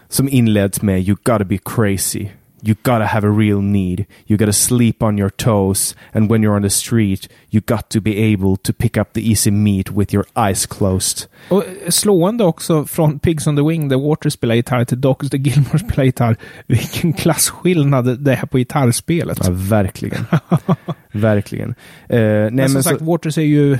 som 0.09 0.29
inleds 0.29 0.81
med 0.81 1.07
You 1.07 1.17
gotta 1.23 1.45
be 1.45 1.57
crazy. 1.57 2.31
You 2.61 2.75
gotta 2.83 3.05
have 3.05 3.27
a 3.27 3.31
real 3.31 3.61
need. 3.61 4.05
You 4.25 4.37
gotta 4.37 4.53
sleep 4.53 5.03
on 5.03 5.17
your 5.17 5.29
toes. 5.29 5.95
And 6.13 6.29
when 6.29 6.43
you're 6.43 6.55
on 6.55 6.63
the 6.63 6.69
street, 6.69 7.29
you 7.51 7.61
got 7.65 7.89
to 7.89 8.01
be 8.01 8.33
able 8.33 8.57
to 8.57 8.73
pick 8.73 8.97
up 8.97 9.13
the 9.13 9.29
easy 9.29 9.51
meat 9.51 9.91
with 9.91 10.13
your 10.13 10.25
eyes 10.47 10.65
closed. 10.65 11.27
Och 11.49 11.63
slående 11.89 12.43
också 12.43 12.85
från 12.85 13.19
Pigs 13.19 13.47
on 13.47 13.55
the 13.55 13.61
Wing, 13.61 13.89
där 13.89 13.97
Water 13.97 14.29
spelar 14.29 14.55
gitarr, 14.55 14.85
till 14.85 15.01
Dogs 15.01 15.29
där 15.29 15.37
Gilmore 15.37 15.79
spelar 15.87 16.03
gitarr. 16.03 16.37
Vilken 16.67 17.13
klasskillnad 17.13 18.19
det 18.19 18.33
är 18.33 18.45
på 18.45 18.57
gitarrspelet. 18.57 19.39
Ja, 19.43 19.49
verkligen. 19.51 20.25
verkligen. 21.11 21.69
Uh, 21.69 21.75
nej, 22.09 22.51
men 22.51 22.69
som 22.69 22.73
men 22.73 22.83
sagt, 22.83 22.99
så... 22.99 23.05
Waters 23.05 23.37
är 23.37 23.41
ju 23.41 23.73
eh, 23.73 23.79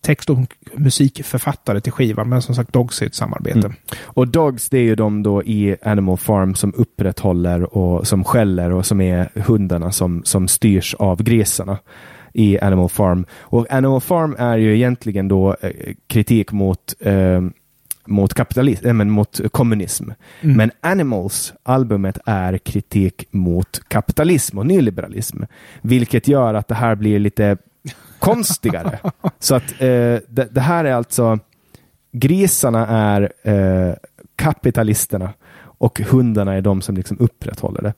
text 0.00 0.30
och 0.30 0.38
musikförfattare 0.74 1.80
till 1.80 1.92
skivan, 1.92 2.28
men 2.28 2.42
som 2.42 2.54
sagt, 2.54 2.72
Dogs 2.72 3.02
är 3.02 3.06
ett 3.06 3.14
samarbete. 3.14 3.58
Mm. 3.58 3.72
Och 4.02 4.28
Dogs, 4.28 4.68
det 4.68 4.78
är 4.78 4.82
ju 4.82 4.94
de 4.94 5.22
då 5.22 5.42
i 5.42 5.76
Animal 5.82 6.18
Farm 6.18 6.54
som 6.54 6.74
upprätthåller 6.74 7.76
och 7.76 8.06
som 8.06 8.24
skäller 8.24 8.72
och 8.72 8.86
som 8.86 9.00
är 9.00 9.28
hundarna 9.34 9.92
som, 9.92 10.22
som 10.24 10.48
styrs 10.48 10.94
av 10.94 11.22
grisarna 11.22 11.78
i 12.36 12.58
Animal 12.60 12.88
Farm. 12.88 13.26
Och 13.38 13.72
Animal 13.72 14.00
Farm 14.00 14.36
är 14.38 14.56
ju 14.56 14.76
egentligen 14.76 15.28
då 15.28 15.56
eh, 15.60 15.70
kritik 16.06 16.52
mot 16.52 16.94
eh, 17.00 17.40
mot 18.08 18.34
kapitalism, 18.34 18.86
äh, 18.86 18.92
men 18.92 19.10
mot 19.10 19.40
kommunism. 19.52 20.10
Mm. 20.40 20.56
Men 20.56 20.70
Animals, 20.80 21.54
albumet, 21.62 22.18
är 22.26 22.58
kritik 22.58 23.24
mot 23.30 23.80
kapitalism 23.88 24.58
och 24.58 24.66
nyliberalism. 24.66 25.42
Vilket 25.82 26.28
gör 26.28 26.54
att 26.54 26.68
det 26.68 26.74
här 26.74 26.94
blir 26.94 27.18
lite 27.18 27.56
konstigare. 28.18 28.98
Så 29.38 29.54
att 29.54 29.70
eh, 29.70 30.18
det, 30.28 30.48
det, 30.50 30.60
här 30.60 30.84
är 30.84 30.92
alltså, 30.92 31.38
grisarna 32.12 32.86
är 32.86 33.32
eh, 33.42 33.94
kapitalisterna 34.36 35.32
och 35.78 36.00
hundarna 36.00 36.54
är 36.54 36.60
de 36.60 36.82
som 36.82 36.96
liksom 36.96 37.16
upprätthåller 37.20 37.82
det. 37.82 37.94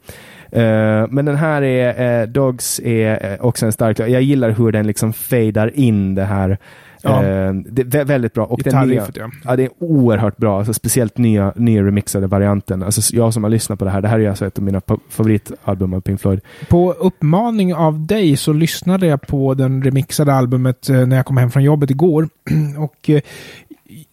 Uh, 0.57 1.07
men 1.11 1.25
den 1.25 1.37
här 1.37 1.63
är, 1.63 2.23
uh, 2.23 2.29
Dogs 2.29 2.81
är 2.85 3.33
uh, 3.33 3.45
också 3.45 3.67
en 3.67 3.73
stark, 3.73 3.99
jag 3.99 4.23
gillar 4.23 4.51
hur 4.51 4.73
den 4.73 4.87
liksom 4.87 5.13
fejdar 5.13 5.71
in 5.75 6.15
det 6.15 6.25
här 6.25 6.59
Ja. 7.03 7.23
det 7.65 7.95
är 7.95 8.05
väldigt 8.05 8.35
bra. 8.35 8.45
Och 8.45 8.61
den 8.65 8.89
nya, 8.89 9.07
ja. 9.15 9.31
ja. 9.45 9.57
det 9.57 9.63
är 9.63 9.71
oerhört 9.79 10.37
bra. 10.37 10.59
Alltså, 10.59 10.75
speciellt 10.75 11.19
nya, 11.19 11.53
nya 11.57 11.83
remixade 11.83 12.27
varianten. 12.27 12.83
Alltså, 12.83 13.17
jag 13.17 13.35
som 13.35 13.43
har 13.43 13.51
lyssnat 13.51 13.79
på 13.79 13.85
det 13.85 13.91
här, 13.91 14.01
det 14.01 14.09
här 14.09 14.19
är 14.19 14.29
alltså 14.29 14.47
ett 14.47 14.59
av 14.59 14.65
mina 14.65 14.81
favoritalbum 15.09 15.95
av 15.95 16.01
Pink 16.01 16.21
Floyd. 16.21 16.41
På 16.69 16.93
uppmaning 16.93 17.75
av 17.75 18.07
dig 18.07 18.37
så 18.37 18.53
lyssnade 18.53 19.07
jag 19.07 19.21
på 19.21 19.55
den 19.55 19.83
remixade 19.83 20.35
albumet 20.35 20.89
när 20.89 21.17
jag 21.17 21.27
kom 21.27 21.37
hem 21.37 21.51
från 21.51 21.63
jobbet 21.63 21.91
igår. 21.91 22.29
och 22.79 23.11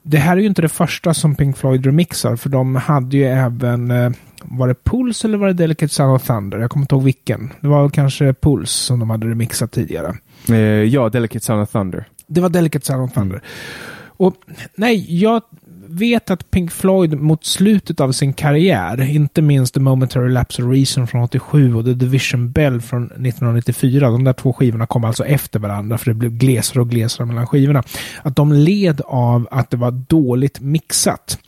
det 0.04 0.18
här 0.18 0.38
är 0.38 0.42
ju 0.42 0.48
inte 0.48 0.62
det 0.62 0.70
första 0.70 1.14
som 1.14 1.36
Pink 1.36 1.58
Floyd 1.58 1.86
remixar, 1.86 2.36
för 2.36 2.50
de 2.50 2.76
hade 2.76 3.18
ju 3.18 3.26
även 3.26 3.92
eh, 3.92 4.12
var 4.52 4.68
det 4.68 4.84
Puls 4.84 5.26
eller 5.26 5.38
var 5.38 5.48
det 5.48 5.54
Delicate 5.54 5.94
Sound 5.94 6.16
of 6.16 6.28
Thunder? 6.28 6.58
Jag 6.58 6.70
kommer 6.70 6.84
inte 6.84 6.96
ihåg 6.96 7.04
vilken. 7.04 7.54
Det 7.62 7.68
var 7.68 7.90
kanske 7.90 8.34
Puls 8.34 8.72
som 8.72 9.00
de 9.00 9.10
hade 9.10 9.28
remixat 9.28 9.72
tidigare. 9.72 10.18
Eh, 10.50 10.56
ja, 10.58 11.10
Delicate 11.10 11.46
Sound 11.46 11.62
of 11.62 11.72
Thunder. 11.72 12.06
Det 12.28 12.42
var 12.42 12.50
Delicate 12.50 12.86
Sound 12.86 13.04
of 13.04 13.14
Thunder. 13.14 13.36
Mm. 13.36 13.48
Och 14.18 14.36
nej, 14.76 15.22
jag 15.22 15.42
vet 15.88 16.30
att 16.30 16.52
Pink 16.52 16.72
Floyd 16.72 17.20
mot 17.20 17.46
slutet 17.46 18.00
av 18.00 18.12
sin 18.12 18.34
karriär, 18.34 19.02
inte 19.02 19.42
minst 19.42 19.74
The 19.74 19.80
Momentary 19.80 20.30
Lapse 20.30 20.64
of 20.64 20.72
Reason 20.72 21.08
från 21.08 21.22
87 21.22 21.76
och 21.76 21.86
The 21.86 21.94
Division 21.94 22.52
Bell 22.52 22.82
från 22.82 23.06
1994, 23.06 24.10
de 24.10 24.24
där 24.24 24.34
två 24.34 24.54
skivorna 24.54 24.86
kom 24.86 25.04
alltså 25.04 25.26
efter 25.26 25.60
varandra 25.60 25.98
för 25.98 26.12
det 26.12 26.14
blev 26.14 26.32
glesare 26.32 26.82
och 26.82 26.90
glesare 26.90 27.28
mellan 27.28 27.48
skivorna, 27.48 27.84
att 28.22 28.36
de 28.36 28.54
led 28.54 29.02
av 29.06 29.48
att 29.52 29.70
det 29.70 29.78
var 29.78 29.92
dåligt 29.92 30.60
mixat. 30.60 31.40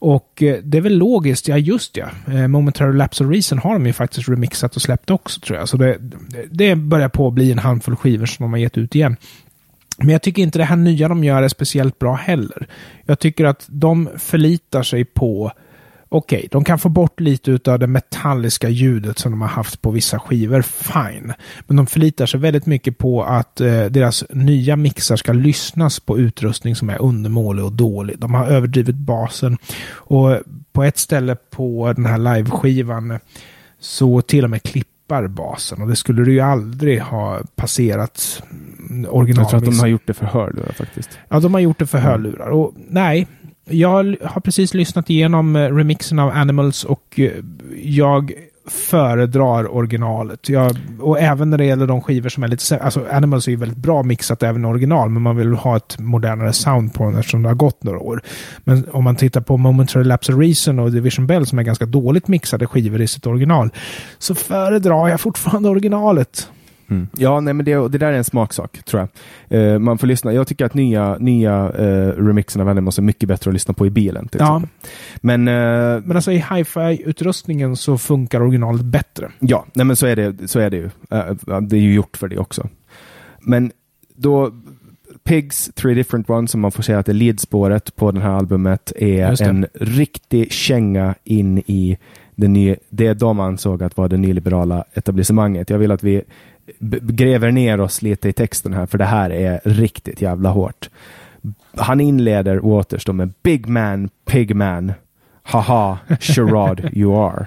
Och 0.00 0.42
eh, 0.42 0.58
det 0.62 0.78
är 0.78 0.82
väl 0.82 0.98
logiskt, 0.98 1.48
ja 1.48 1.56
just 1.56 1.96
ja. 1.96 2.08
Eh, 2.26 2.48
Momentary 2.48 2.96
Lapse 2.96 3.24
of 3.24 3.30
Reason 3.30 3.58
har 3.58 3.72
de 3.72 3.86
ju 3.86 3.92
faktiskt 3.92 4.28
remixat 4.28 4.76
och 4.76 4.82
släppt 4.82 5.10
också 5.10 5.40
tror 5.40 5.58
jag. 5.58 5.68
Så 5.68 5.76
det, 5.76 5.98
det 6.50 6.76
börjar 6.76 7.08
på 7.08 7.28
att 7.28 7.34
bli 7.34 7.52
en 7.52 7.58
handfull 7.58 7.96
skivor 7.96 8.26
som 8.26 8.44
de 8.44 8.52
har 8.52 8.58
gett 8.58 8.78
ut 8.78 8.94
igen. 8.94 9.16
Men 9.98 10.08
jag 10.08 10.22
tycker 10.22 10.42
inte 10.42 10.58
det 10.58 10.64
här 10.64 10.76
nya 10.76 11.08
de 11.08 11.24
gör 11.24 11.42
är 11.42 11.48
speciellt 11.48 11.98
bra 11.98 12.14
heller. 12.14 12.66
Jag 13.04 13.18
tycker 13.18 13.44
att 13.44 13.64
de 13.68 14.08
förlitar 14.18 14.82
sig 14.82 15.04
på 15.04 15.52
Okej, 16.12 16.38
okay, 16.38 16.48
de 16.52 16.64
kan 16.64 16.78
få 16.78 16.88
bort 16.88 17.20
lite 17.20 17.72
av 17.72 17.78
det 17.78 17.86
metalliska 17.86 18.68
ljudet 18.68 19.18
som 19.18 19.32
de 19.32 19.40
har 19.40 19.48
haft 19.48 19.82
på 19.82 19.90
vissa 19.90 20.18
skivor, 20.18 20.62
fine. 20.62 21.32
Men 21.66 21.76
de 21.76 21.86
förlitar 21.86 22.26
sig 22.26 22.40
väldigt 22.40 22.66
mycket 22.66 22.98
på 22.98 23.22
att 23.24 23.60
eh, 23.60 23.84
deras 23.84 24.24
nya 24.30 24.76
mixar 24.76 25.16
ska 25.16 25.32
lyssnas 25.32 26.00
på 26.00 26.18
utrustning 26.18 26.76
som 26.76 26.90
är 26.90 27.02
undermålig 27.02 27.64
och 27.64 27.72
dålig. 27.72 28.18
De 28.18 28.34
har 28.34 28.46
överdrivit 28.46 28.96
basen. 28.96 29.58
Och 29.92 30.38
på 30.72 30.84
ett 30.84 30.98
ställe 30.98 31.36
på 31.50 31.92
den 31.96 32.06
här 32.06 32.18
live-skivan 32.18 33.18
så 33.80 34.20
till 34.20 34.44
och 34.44 34.50
med 34.50 34.62
klippar 34.62 35.28
basen. 35.28 35.82
Och 35.82 35.88
det 35.88 35.96
skulle 35.96 36.24
du 36.24 36.32
ju 36.32 36.40
aldrig 36.40 37.00
ha 37.00 37.40
passerat 37.56 38.42
original. 39.08 39.42
Jag 39.42 39.50
tror 39.50 39.58
att 39.58 39.64
de 39.64 39.78
har 39.80 39.86
gjort 39.86 40.06
det 40.06 40.14
för 40.14 40.26
hörlurar 40.26 40.72
faktiskt. 40.72 41.18
Ja, 41.28 41.40
de 41.40 41.54
har 41.54 41.60
gjort 41.60 41.78
det 41.78 41.86
för 41.86 41.98
mm. 41.98 42.10
hörlurar. 42.10 42.48
Och 42.48 42.74
nej, 42.88 43.26
jag 43.70 44.16
har 44.22 44.40
precis 44.40 44.74
lyssnat 44.74 45.10
igenom 45.10 45.56
eh, 45.56 45.74
remixen 45.74 46.18
av 46.18 46.30
Animals 46.30 46.84
och 46.84 47.20
eh, 47.20 47.30
jag 47.82 48.32
föredrar 48.70 49.74
originalet. 49.74 50.48
Jag, 50.48 50.76
och 51.00 51.20
även 51.20 51.50
när 51.50 51.58
det 51.58 51.64
gäller 51.64 51.86
de 51.86 52.00
skivor 52.00 52.28
som 52.28 52.42
är 52.42 52.48
lite 52.48 52.78
Alltså 52.78 53.06
Animals 53.10 53.46
är 53.46 53.50
ju 53.50 53.56
väldigt 53.56 53.78
bra 53.78 54.02
mixat 54.02 54.42
även 54.42 54.64
original, 54.64 55.10
men 55.10 55.22
man 55.22 55.36
vill 55.36 55.52
ha 55.52 55.76
ett 55.76 55.98
modernare 55.98 56.52
sound 56.52 56.94
på 56.94 57.04
den 57.04 57.16
eftersom 57.16 57.42
det 57.42 57.48
har 57.48 57.54
gått 57.54 57.82
några 57.82 57.98
år. 57.98 58.22
Men 58.64 58.84
om 58.92 59.04
man 59.04 59.16
tittar 59.16 59.40
på 59.40 59.56
Momentary 59.56 60.04
Lapse 60.04 60.32
of 60.32 60.38
Reason 60.38 60.78
och 60.78 60.92
Division 60.92 61.26
Bell 61.26 61.46
som 61.46 61.58
är 61.58 61.62
ganska 61.62 61.86
dåligt 61.86 62.28
mixade 62.28 62.66
skivor 62.66 63.00
i 63.00 63.06
sitt 63.06 63.26
original, 63.26 63.70
så 64.18 64.34
föredrar 64.34 65.08
jag 65.08 65.20
fortfarande 65.20 65.68
originalet. 65.68 66.48
Mm. 66.90 67.08
Ja, 67.16 67.40
nej, 67.40 67.54
men 67.54 67.64
det, 67.64 67.88
det 67.88 67.98
där 67.98 68.12
är 68.12 68.16
en 68.16 68.24
smaksak, 68.24 68.82
tror 68.84 69.08
jag. 69.48 69.60
Uh, 69.60 69.78
man 69.78 69.98
får 69.98 70.06
lyssna. 70.06 70.32
Jag 70.32 70.46
tycker 70.46 70.64
att 70.64 70.74
nya, 70.74 71.16
nya 71.18 71.68
uh, 71.68 72.26
remixen 72.26 72.62
av 72.62 72.68
Animals 72.68 72.98
är 72.98 73.02
mycket 73.02 73.28
bättre 73.28 73.50
att 73.50 73.54
lyssna 73.54 73.74
på 73.74 73.86
i 73.86 73.90
bilen. 73.90 74.28
Till 74.28 74.40
ja. 74.40 74.62
Men, 75.16 75.48
uh, 75.48 76.02
men 76.04 76.16
alltså 76.16 76.32
i 76.32 76.44
hi-fi-utrustningen 76.54 77.76
så 77.76 77.98
funkar 77.98 78.42
originalet 78.42 78.82
bättre. 78.82 79.30
Ja, 79.38 79.66
nej, 79.74 79.86
men 79.86 79.96
så 79.96 80.06
är 80.06 80.16
det, 80.16 80.50
så 80.50 80.60
är 80.60 80.70
det 80.70 80.76
ju. 80.76 80.84
Uh, 80.84 81.60
det 81.60 81.76
är 81.76 81.80
ju 81.80 81.94
gjort 81.94 82.16
för 82.16 82.28
det 82.28 82.38
också. 82.38 82.68
Men 83.40 83.72
då, 84.14 84.52
Pigs, 85.24 85.70
Three 85.74 85.94
Different 85.94 86.30
Ones, 86.30 86.50
som 86.50 86.60
man 86.60 86.72
får 86.72 86.82
säga 86.82 86.98
att 86.98 87.06
det 87.06 87.12
är 87.12 87.14
ledspåret 87.14 87.96
på 87.96 88.10
det 88.10 88.20
här 88.20 88.30
albumet, 88.30 88.92
är 88.96 89.42
en 89.42 89.66
riktig 89.74 90.52
känga 90.52 91.14
in 91.24 91.58
i 91.58 91.98
det, 92.40 92.48
ny, 92.48 92.76
det 92.88 93.14
de 93.14 93.40
ansåg 93.40 93.82
att 93.82 93.96
var 93.96 94.08
det 94.08 94.16
nyliberala 94.16 94.84
etablissemanget. 94.94 95.70
Jag 95.70 95.78
vill 95.78 95.90
att 95.90 96.02
vi 96.02 96.22
gräver 96.78 97.50
ner 97.50 97.80
oss 97.80 98.02
lite 98.02 98.28
i 98.28 98.32
texten 98.32 98.72
här, 98.72 98.86
för 98.86 98.98
det 98.98 99.04
här 99.04 99.30
är 99.30 99.60
riktigt 99.64 100.22
jävla 100.22 100.48
hårt. 100.48 100.88
Han 101.76 102.00
inleder 102.00 102.58
Waters 102.58 103.04
då 103.04 103.12
med 103.12 103.32
Big 103.42 103.68
man, 103.68 104.08
pig 104.24 104.56
man, 104.56 104.92
haha, 105.42 105.98
charade 106.20 106.90
you 106.92 107.16
are. 107.16 107.46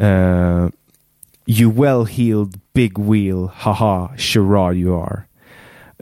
Uh, 0.00 0.70
you 1.46 1.72
well 1.72 2.06
heeled 2.06 2.60
big 2.72 2.98
wheel, 2.98 3.50
haha, 3.54 4.08
charade 4.16 4.76
you 4.76 5.02
are. 5.02 5.22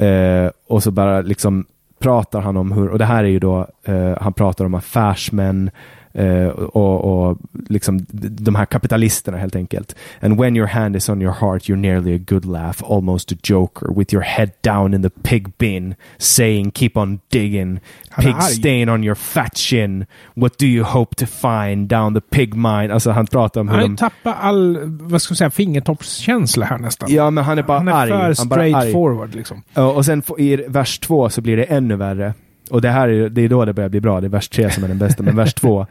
Uh, 0.00 0.50
och 0.66 0.82
så 0.82 0.90
bara 0.90 1.20
liksom 1.20 1.64
pratar 1.98 2.40
han 2.40 2.56
om 2.56 2.72
hur, 2.72 2.88
och 2.88 2.98
det 2.98 3.04
här 3.04 3.24
är 3.24 3.28
ju 3.28 3.38
då, 3.38 3.66
uh, 3.88 4.16
han 4.20 4.32
pratar 4.32 4.64
om 4.64 4.74
affärsmän, 4.74 5.70
Uh, 6.18 6.48
och, 6.48 7.04
och 7.04 7.38
liksom 7.68 8.06
de 8.10 8.54
här 8.54 8.66
kapitalisterna 8.66 9.38
helt 9.38 9.56
enkelt. 9.56 9.96
And 10.20 10.40
when 10.40 10.56
your 10.56 10.66
hand 10.66 10.96
is 10.96 11.08
on 11.08 11.22
your 11.22 11.32
heart 11.32 11.62
you're 11.62 11.76
nearly 11.76 12.14
a 12.14 12.18
good 12.26 12.44
laugh, 12.44 12.82
almost 12.84 13.32
a 13.32 13.36
joker 13.42 13.94
with 13.94 14.14
your 14.14 14.24
head 14.24 14.50
down 14.62 14.94
in 14.94 15.02
the 15.02 15.10
pig 15.10 15.58
bin 15.58 15.94
saying 16.18 16.70
keep 16.70 16.96
on 16.96 17.20
digging, 17.28 17.80
pig 18.18 18.42
stain 18.42 18.88
on 18.88 19.04
your 19.04 19.14
fat 19.14 19.54
chin, 19.54 20.06
what 20.34 20.58
do 20.58 20.66
you 20.66 20.84
hope 20.84 21.14
to 21.16 21.26
find 21.26 21.88
down 21.88 22.14
the 22.14 22.20
pig 22.20 22.54
mine? 22.54 22.92
Alltså 22.92 23.10
han 23.10 23.26
pratar 23.26 23.60
om 23.60 23.68
hur 23.68 23.76
han 23.76 23.90
de... 23.90 23.96
tappar 23.96 24.34
all, 24.40 24.78
vad 24.84 25.22
ska 25.22 25.32
man 25.32 25.36
säga, 25.36 25.50
fingertoppskänsla 25.50 26.66
här 26.66 26.78
nästan. 26.78 27.12
Ja, 27.12 27.30
men 27.30 27.44
han 27.44 27.58
är 27.58 27.62
bara 27.62 27.78
han 27.78 27.88
är 27.88 27.92
arg. 27.92 28.10
för 28.10 28.34
straight 28.34 28.92
forward 28.92 29.34
liksom. 29.34 29.62
Och 29.74 30.04
sen 30.04 30.22
i 30.38 30.56
vers 30.56 30.98
två 30.98 31.30
så 31.30 31.40
blir 31.40 31.56
det 31.56 31.64
ännu 31.64 31.96
värre. 31.96 32.34
Och 32.70 32.80
det 32.80 32.90
här 32.90 33.08
är, 33.08 33.28
det 33.28 33.42
är 33.42 33.48
då 33.48 33.64
det 33.64 33.72
börjar 33.72 33.88
bli 33.88 34.00
bra. 34.00 34.20
Det 34.20 34.26
är 34.26 34.28
vers 34.28 34.48
tre 34.48 34.70
som 34.70 34.84
är 34.84 34.88
den 34.88 34.98
bästa, 34.98 35.22
men 35.22 35.36
vers 35.36 35.54
två. 35.54 35.86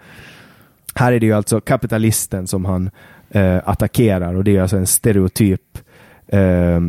Här 0.95 1.13
är 1.13 1.19
det 1.19 1.25
ju 1.25 1.33
alltså 1.33 1.61
kapitalisten 1.61 2.47
som 2.47 2.65
han 2.65 2.89
eh, 3.29 3.57
attackerar 3.65 4.35
och 4.35 4.43
det 4.43 4.57
är 4.57 4.61
alltså 4.61 4.77
en 4.77 4.87
stereotyp. 4.87 5.77
Eh, 6.27 6.81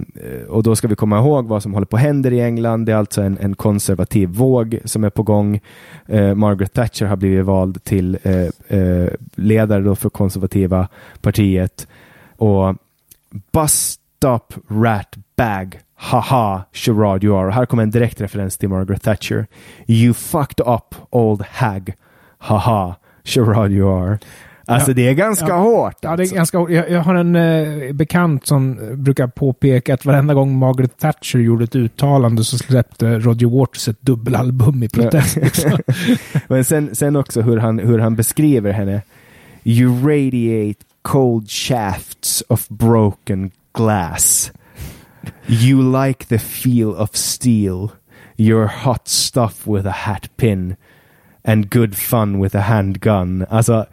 och 0.49 0.63
då 0.63 0.77
ska 0.77 0.89
vi 0.89 0.97
komma 0.97 1.19
ihåg 1.19 1.47
vad 1.47 1.63
som 1.63 1.75
håller 1.75 1.87
på 1.87 1.97
att 1.97 2.03
hända 2.03 2.31
i 2.31 2.41
England. 2.41 2.87
Det 2.87 2.93
är 2.93 2.97
alltså 2.97 3.23
en, 3.23 3.39
en 3.41 3.55
konservativ 3.55 4.29
våg 4.29 4.79
som 4.85 5.05
är 5.05 5.11
på 5.11 5.23
gång. 5.23 5.61
Eh, 6.07 6.35
Margaret 6.35 6.73
Thatcher 6.73 7.07
har 7.07 7.17
blivit 7.17 7.45
vald 7.45 7.85
till 7.85 8.19
eh, 8.23 8.79
eh, 8.79 9.09
ledare 9.35 9.83
då 9.83 9.95
för 9.95 10.11
konservativa 10.11 10.89
partiet. 11.21 11.89
Och 12.37 12.77
Bus 13.53 13.99
Stop 14.19 14.55
Rat 14.69 15.17
Bag 15.37 15.79
Haha, 16.03 16.65
Sherrod 16.73 17.25
you 17.25 17.37
are. 17.37 17.51
Här 17.51 17.67
kommer 17.67 17.83
en 17.83 17.91
direkt 17.91 18.21
referens 18.21 18.57
till 18.57 18.69
Margaret 18.69 19.03
Thatcher. 19.03 19.47
You 19.87 20.15
fucked 20.15 20.67
up 20.67 20.95
old 21.11 21.43
hag. 21.43 21.95
Haha, 22.39 22.97
Sherrod 23.25 23.73
you 23.73 24.03
are. 24.03 24.19
Alltså 24.67 24.91
ja, 24.91 24.95
det 24.95 25.09
är 25.09 25.13
ganska 25.13 25.49
ja, 25.49 25.57
hårt. 25.57 25.97
Ja, 26.01 26.09
det 26.09 26.15
är 26.15 26.21
alltså. 26.21 26.35
ganska 26.35 26.59
hårt. 26.59 26.71
Jag, 26.71 26.91
jag 26.91 27.01
har 27.01 27.15
en 27.15 27.37
eh, 27.37 27.93
bekant 27.93 28.47
som 28.47 28.79
brukar 28.93 29.27
påpeka 29.27 29.95
att 29.95 30.05
varenda 30.05 30.35
gång 30.35 30.59
Margaret 30.59 30.99
Thatcher 30.99 31.39
gjorde 31.39 31.65
ett 31.65 31.77
uttalande 31.77 32.45
så 32.45 32.59
släppte 32.59 33.19
Roger 33.19 33.59
Waters 33.59 33.89
ett 33.89 34.03
dubbelalbum 34.03 34.83
i 34.83 34.89
protest. 34.89 35.65
Ja. 35.65 35.79
Men 36.49 36.65
sen, 36.65 36.95
sen 36.97 37.17
också 37.17 37.41
hur 37.41 37.57
han, 37.57 37.79
hur 37.79 37.99
han 37.99 38.17
beskriver 38.17 38.73
henne. 38.73 39.03
You 39.65 40.01
radiate 40.03 40.85
cold 41.03 41.51
shafts 41.51 42.45
of 42.49 42.69
broken 42.69 43.51
glass. 43.73 44.53
You 45.51 46.07
like 46.07 46.27
the 46.27 46.39
feel 46.39 46.95
of 46.95 47.17
steel. 47.17 47.91
You're 48.37 48.67
hot 48.67 49.09
stuff 49.09 49.67
with 49.67 49.87
a 49.87 49.91
hat 49.91 50.31
pin. 50.37 50.77
And 51.45 51.71
good 51.71 51.97
fun 51.97 52.41
with 52.41 52.57
a 52.57 52.61
handgun. 52.61 53.47
Alltså, 53.51 53.87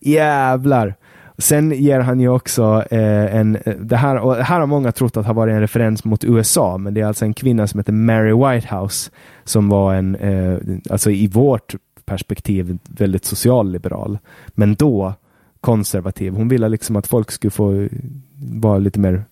jävlar. 0.00 0.94
Sen 1.38 1.70
ger 1.70 2.00
han 2.00 2.20
ju 2.20 2.28
också 2.28 2.84
eh, 2.90 3.36
en, 3.36 3.58
det 3.80 3.96
här, 3.96 4.16
och 4.16 4.36
här 4.36 4.60
har 4.60 4.66
många 4.66 4.92
trott 4.92 5.16
att 5.16 5.26
har 5.26 5.34
varit 5.34 5.52
en 5.52 5.60
referens 5.60 6.04
mot 6.04 6.24
USA, 6.24 6.78
men 6.78 6.94
det 6.94 7.00
är 7.00 7.06
alltså 7.06 7.24
en 7.24 7.34
kvinna 7.34 7.66
som 7.66 7.80
heter 7.80 7.92
Mary 7.92 8.32
Whitehouse 8.32 9.10
som 9.44 9.68
var 9.68 9.94
en, 9.94 10.14
eh, 10.14 10.58
alltså 10.90 11.10
i 11.10 11.26
vårt 11.26 11.74
perspektiv 12.04 12.78
väldigt 12.82 13.24
socialliberal. 13.24 14.18
Men 14.48 14.74
då 14.74 15.14
konservativ. 15.60 16.32
Hon 16.32 16.48
ville 16.48 16.68
liksom 16.68 16.96
att 16.96 17.06
folk 17.06 17.30
skulle 17.30 17.50
få 17.50 17.88
vara 18.38 18.78
lite 18.78 19.00
mer 19.00 19.24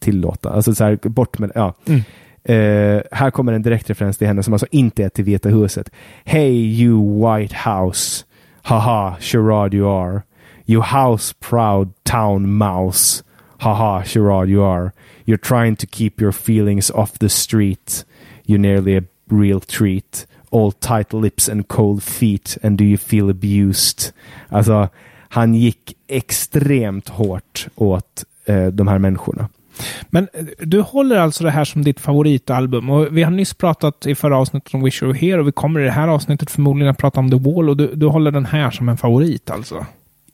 tillåta. 0.00 0.50
Alltså 0.50 0.74
så 0.74 0.84
här, 0.84 1.08
bort 1.08 1.38
med, 1.38 1.52
ja. 1.54 1.74
Mm. 1.86 2.00
Eh, 2.44 3.02
här 3.12 3.30
kommer 3.30 3.52
en 3.52 3.62
direkt 3.62 3.90
referens 3.90 4.18
till 4.18 4.26
henne 4.26 4.42
som 4.42 4.54
alltså 4.54 4.66
inte 4.70 5.04
är 5.04 5.08
till 5.08 5.24
Vita 5.24 5.48
huset. 5.48 5.90
Hey 6.24 6.82
you 6.82 7.20
White 7.20 7.56
House. 7.70 8.24
Haha, 8.62 9.16
charade 9.20 9.76
you 9.76 9.88
are. 9.88 10.22
You 10.66 10.82
house 10.82 11.34
proud 11.40 11.92
town 12.02 12.52
mouse. 12.52 13.24
Haha, 13.58 14.04
charade 14.04 14.50
you 14.50 14.64
are. 14.64 14.92
You're 15.24 15.48
trying 15.48 15.76
to 15.76 15.86
keep 15.86 16.20
your 16.20 16.32
feelings 16.32 16.90
off 16.90 17.18
the 17.18 17.28
street. 17.28 18.04
You're 18.46 18.58
nearly 18.58 18.96
a 18.96 19.02
real 19.28 19.60
treat. 19.60 20.26
All 20.50 20.72
tight 20.72 21.12
lips 21.12 21.48
and 21.48 21.68
cold 21.68 22.02
feet. 22.02 22.58
And 22.62 22.78
do 22.78 22.84
you 22.84 22.96
feel 22.96 23.30
abused? 23.30 24.12
Alltså, 24.48 24.88
han 25.28 25.54
gick 25.54 25.96
extremt 26.08 27.08
hårt 27.08 27.66
åt 27.74 28.24
eh, 28.44 28.66
de 28.66 28.88
här 28.88 28.98
människorna. 28.98 29.48
Men 30.10 30.28
eh, 30.32 30.44
du 30.58 30.80
håller 30.80 31.16
alltså 31.16 31.44
det 31.44 31.50
här 31.50 31.64
som 31.64 31.82
ditt 31.82 32.00
favoritalbum. 32.00 32.90
Och 32.90 33.16
vi 33.16 33.22
har 33.22 33.30
nyss 33.30 33.54
pratat 33.54 34.06
i 34.06 34.14
förra 34.14 34.38
avsnittet 34.38 34.74
om 34.74 34.82
Wish 34.82 35.02
You 35.02 35.12
Were 35.12 35.26
Here 35.26 35.40
och 35.40 35.48
vi 35.48 35.52
kommer 35.52 35.80
i 35.80 35.84
det 35.84 35.90
här 35.90 36.08
avsnittet 36.08 36.50
förmodligen 36.50 36.90
att 36.90 36.98
prata 36.98 37.20
om 37.20 37.30
The 37.30 37.38
Wall 37.38 37.68
och 37.68 37.76
du, 37.76 37.94
du 37.94 38.06
håller 38.06 38.30
den 38.30 38.46
här 38.46 38.70
som 38.70 38.88
en 38.88 38.96
favorit 38.96 39.50
alltså? 39.50 39.86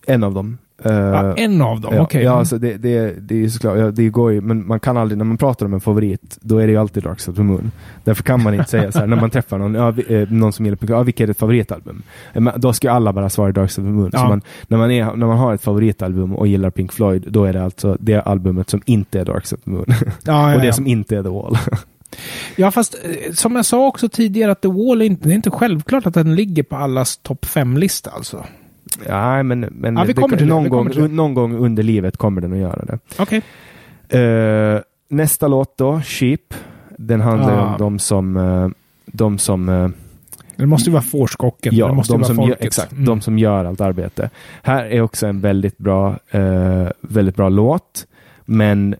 En 0.07 0.25
av 0.25 0.35
dem. 0.35 0.59
Uh, 0.87 0.93
ja, 0.93 1.37
en 1.37 1.63
av 1.63 1.81
dem, 1.81 1.95
ja, 1.95 2.03
okej. 2.03 2.19
Okay. 2.19 2.23
Ja, 2.23 2.33
alltså 2.33 2.59
det, 2.59 2.77
det, 2.77 3.15
det 3.29 3.45
är 3.45 3.49
såklart, 3.49 3.79
ja, 3.79 3.91
det 3.91 4.09
går 4.09 4.33
ju, 4.33 4.41
men 4.41 4.67
man 4.67 4.81
kan 4.81 4.97
aldrig, 4.97 5.19
när 5.19 5.25
man 5.25 5.37
pratar 5.37 5.67
om 5.67 5.75
en 5.75 5.81
favorit, 5.81 6.39
då 6.41 6.59
är 6.59 6.67
det 6.67 6.73
ju 6.73 6.79
alltid 6.79 7.03
Dark 7.03 7.21
Side 7.21 7.33
of 7.33 7.37
the 7.37 7.43
Moon. 7.43 7.73
Därför 8.05 8.23
kan 8.23 8.43
man 8.43 8.55
inte 8.55 8.71
säga 8.71 8.93
så 8.93 8.99
här, 8.99 9.07
när 9.07 9.17
man 9.17 9.31
träffar 9.31 9.59
någon, 9.59 9.75
ja, 9.75 9.91
vi, 9.91 10.15
eh, 10.15 10.31
någon 10.31 10.53
som 10.53 10.65
gillar 10.65 10.79
ja, 10.81 11.03
vilket 11.03 11.23
är 11.23 11.27
ditt 11.27 11.39
favoritalbum? 11.39 12.03
Eh, 12.33 12.43
då 12.57 12.73
ska 12.73 12.91
alla 12.91 13.13
bara 13.13 13.31
svara 13.31 13.53
Dark 13.53 13.71
Side 13.71 13.85
of 13.85 13.89
the 13.89 13.93
Moon. 13.93 14.11
Ja. 14.13 14.29
Man, 14.29 14.43
när, 14.69 14.79
man 14.79 14.91
är, 14.91 15.05
när 15.05 15.27
man 15.27 15.39
har 15.39 15.55
ett 15.55 15.63
favoritalbum 15.63 16.37
och 16.37 16.47
gillar 16.47 16.71
Pink 16.71 16.93
Floyd, 16.93 17.25
då 17.29 17.45
är 17.45 17.53
det 17.53 17.65
alltså 17.65 17.97
det 18.01 18.21
albumet 18.21 18.71
som 18.71 18.83
inte 18.85 19.21
är 19.21 19.25
Dark 19.25 19.47
Side 19.47 19.59
of 19.59 19.65
the 19.65 19.71
Moon. 19.71 19.87
Ja, 20.25 20.55
och 20.55 20.61
det 20.61 20.73
som 20.73 20.87
inte 20.87 21.17
är 21.17 21.23
The 21.23 21.29
Wall. 21.29 21.59
Ja, 22.57 22.71
fast 22.71 22.97
som 23.33 23.57
jag 23.57 23.67
sa 23.67 23.87
också 23.87 24.09
tidigare 24.09 24.53
att 24.53 24.61
The 24.61 24.69
Wall 24.69 25.03
är 25.03 25.07
inte, 25.07 25.29
det 25.29 25.33
är 25.33 25.37
inte 25.37 25.51
självklart 25.51 26.07
att 26.07 26.15
den 26.15 26.35
ligger 26.35 26.63
på 26.63 26.77
allas 26.77 27.17
topp 27.17 27.45
fem-lista 27.45 28.11
alltså. 28.11 28.45
Ja, 29.09 29.43
men, 29.43 29.61
men 29.61 29.97
ja, 29.97 30.05
vi 30.05 30.15
kommer 30.15 30.37
till 30.37 30.47
någon, 30.47 30.63
det. 30.63 30.69
gång, 30.69 30.91
till 30.91 31.11
någon 31.11 31.35
gång 31.35 31.57
under 31.57 31.83
livet 31.83 32.17
kommer 32.17 32.41
den 32.41 32.53
att 32.53 32.59
göra 32.59 32.85
det. 32.85 32.99
Okej. 33.19 33.43
Okay. 34.09 34.21
Uh, 34.21 34.81
nästa 35.09 35.49
låt 35.49 35.79
då, 35.79 36.01
Sheep. 36.01 36.55
Den 36.99 37.21
handlar 37.21 37.55
ja. 37.55 37.67
om 37.67 37.79
de 37.79 37.99
som... 37.99 38.37
Uh, 38.37 38.71
de 39.07 39.39
som 39.39 39.69
uh, 39.69 39.89
det 40.57 40.67
måste 40.67 40.91
ju 40.91 40.93
vara 40.93 41.03
fårskocken. 41.03 41.77
Ja, 41.77 41.87
det 41.87 41.95
måste 41.95 42.13
de, 42.13 42.21
vara 42.21 42.27
som 42.27 42.37
folket. 42.37 42.61
gör, 42.61 42.67
exakt, 42.67 42.93
mm. 42.93 43.05
de 43.05 43.21
som 43.21 43.39
gör 43.39 43.65
allt 43.65 43.81
arbete. 43.81 44.31
Här 44.63 44.85
är 44.85 45.01
också 45.01 45.27
en 45.27 45.41
väldigt 45.41 45.79
bra, 45.79 46.19
väldigt 47.01 47.37
bra 47.37 47.49
låt. 47.49 48.07
Men 48.45 48.95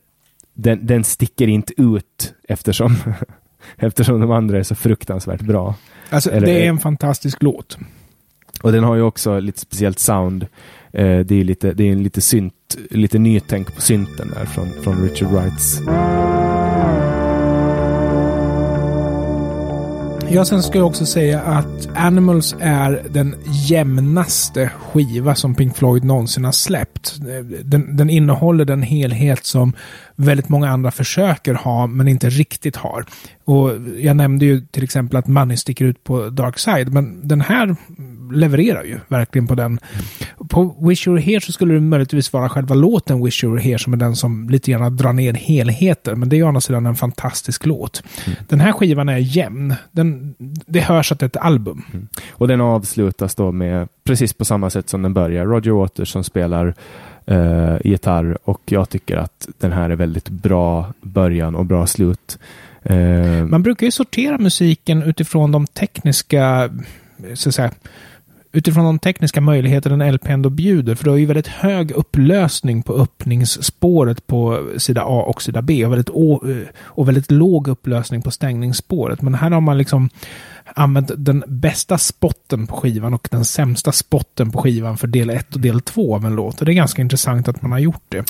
den, 0.53 0.85
den 0.85 1.03
sticker 1.03 1.47
inte 1.47 1.73
ut 1.81 2.33
eftersom, 2.47 2.95
eftersom 3.77 4.19
de 4.19 4.31
andra 4.31 4.59
är 4.59 4.63
så 4.63 4.75
fruktansvärt 4.75 5.41
bra. 5.41 5.75
Alltså, 6.09 6.31
Eller, 6.31 6.47
det 6.47 6.65
är 6.65 6.69
en 6.69 6.79
fantastisk 6.79 7.43
låt. 7.43 7.77
Och 8.61 8.71
den 8.71 8.83
har 8.83 8.95
ju 8.95 9.01
också 9.01 9.39
lite 9.39 9.59
speciellt 9.59 9.99
sound. 9.99 10.43
Eh, 10.93 11.19
det 11.19 11.39
är 11.39 11.43
lite, 11.43 11.73
det 11.73 11.83
är 11.83 11.91
en 11.91 12.03
lite 12.03 12.21
synt, 12.21 12.77
lite 12.89 13.19
nytänk 13.19 13.75
på 13.75 13.81
synten 13.81 14.31
där 14.35 14.45
från, 14.45 14.67
från 14.83 15.03
Richard 15.03 15.29
Wrights. 15.31 15.81
Ja, 20.29 20.45
sen 20.45 20.63
ska 20.63 20.77
jag 20.77 20.87
också 20.87 21.05
säga 21.05 21.41
att 21.41 21.89
Animals 21.95 22.55
är 22.59 23.03
den 23.09 23.35
jämnaste 23.67 24.69
skiva 24.69 25.35
som 25.35 25.55
Pink 25.55 25.77
Floyd 25.77 26.03
någonsin 26.03 26.45
har 26.45 26.51
släppt. 26.51 27.15
Den, 27.63 27.97
den 27.97 28.09
innehåller 28.09 28.65
den 28.65 28.81
helhet 28.81 29.45
som 29.45 29.73
väldigt 30.15 30.49
många 30.49 30.69
andra 30.69 30.91
försöker 30.91 31.53
ha, 31.53 31.87
men 31.87 32.07
inte 32.07 32.29
riktigt 32.29 32.75
har. 32.75 33.05
Och 33.45 33.71
jag 33.97 34.15
nämnde 34.15 34.45
ju 34.45 34.61
till 34.61 34.83
exempel 34.83 35.17
att 35.17 35.27
Money 35.27 35.57
sticker 35.57 35.85
ut 35.85 36.03
på 36.03 36.29
Dark 36.29 36.59
Side, 36.59 36.93
men 36.93 37.27
den 37.27 37.41
här 37.41 37.75
levererar 38.31 38.83
ju 38.83 38.99
verkligen 39.07 39.47
på 39.47 39.55
den. 39.55 39.79
På 40.49 40.75
Wish 40.79 41.07
You 41.07 41.15
Were 41.15 41.25
Here 41.25 41.41
så 41.41 41.51
skulle 41.51 41.73
det 41.73 41.79
möjligtvis 41.79 42.33
vara 42.33 42.49
själva 42.49 42.75
låten 42.75 43.23
Wish 43.25 43.43
You 43.43 43.53
Were 43.53 43.63
Here 43.63 43.79
som 43.79 43.93
är 43.93 43.97
den 43.97 44.15
som 44.15 44.49
lite 44.49 44.71
grann 44.71 44.97
drar 44.97 45.13
ner 45.13 45.33
helheten. 45.33 46.19
Men 46.19 46.29
det 46.29 46.39
är 46.39 46.43
å 46.43 46.47
andra 46.47 46.61
sidan 46.61 46.85
en 46.85 46.95
fantastisk 46.95 47.65
låt. 47.65 48.03
Mm. 48.25 48.39
Den 48.47 48.59
här 48.59 48.71
skivan 48.71 49.09
är 49.09 49.17
jämn. 49.17 49.75
Den, 49.91 50.35
det 50.65 50.79
hörs 50.79 51.11
att 51.11 51.19
det 51.19 51.23
är 51.23 51.27
ett 51.27 51.37
album. 51.37 51.83
Mm. 51.93 52.07
Och 52.31 52.47
den 52.47 52.61
avslutas 52.61 53.35
då 53.35 53.51
med 53.51 53.87
precis 54.03 54.33
på 54.33 54.45
samma 54.45 54.69
sätt 54.69 54.89
som 54.89 55.01
den 55.01 55.13
börjar. 55.13 55.45
Roger 55.45 55.71
Waters 55.71 56.09
som 56.09 56.23
spelar 56.23 56.73
uh, 57.31 57.77
gitarr 57.83 58.37
och 58.43 58.61
jag 58.65 58.89
tycker 58.89 59.17
att 59.17 59.47
den 59.57 59.71
här 59.71 59.89
är 59.89 59.95
väldigt 59.95 60.29
bra 60.29 60.93
början 61.01 61.55
och 61.55 61.65
bra 61.65 61.87
slut. 61.87 62.39
Uh, 62.89 63.45
Man 63.45 63.63
brukar 63.63 63.85
ju 63.85 63.91
sortera 63.91 64.37
musiken 64.37 65.03
utifrån 65.03 65.51
de 65.51 65.67
tekniska 65.67 66.69
så 67.33 67.49
att 67.49 67.55
säga, 67.55 67.71
utifrån 68.57 68.85
de 68.85 68.99
tekniska 68.99 69.41
möjligheter 69.41 69.89
en 69.89 70.13
LP 70.13 70.29
ändå 70.29 70.49
bjuder. 70.49 70.95
För 70.95 71.03
du 71.03 71.09
har 71.09 71.17
ju 71.17 71.25
väldigt 71.25 71.47
hög 71.47 71.91
upplösning 71.91 72.83
på 72.83 72.93
öppningsspåret 72.93 74.27
på 74.27 74.67
sida 74.77 75.01
A 75.01 75.23
och 75.27 75.41
sida 75.41 75.61
B 75.61 75.85
och 75.85 75.91
väldigt, 75.91 76.09
eh, 76.09 76.67
och 76.81 77.07
väldigt 77.07 77.31
låg 77.31 77.67
upplösning 77.67 78.21
på 78.21 78.31
stängningsspåret. 78.31 79.21
Men 79.21 79.35
här 79.35 79.51
har 79.51 79.61
man 79.61 79.77
liksom 79.77 80.09
använt 80.73 81.11
den 81.17 81.43
bästa 81.47 81.97
spotten 81.97 82.67
på 82.67 82.75
skivan 82.75 83.13
och 83.13 83.27
den 83.31 83.45
sämsta 83.45 83.91
spotten 83.91 84.51
på 84.51 84.61
skivan 84.61 84.97
för 84.97 85.07
del 85.07 85.29
1 85.29 85.55
och 85.55 85.61
del 85.61 85.81
2 85.81 86.15
av 86.15 86.25
en 86.25 86.35
låt. 86.35 86.59
Och 86.59 86.65
det 86.65 86.71
är 86.71 86.73
ganska 86.73 87.01
intressant 87.01 87.47
att 87.47 87.61
man 87.61 87.71
har 87.71 87.79
gjort 87.79 88.03
det. 88.09 88.25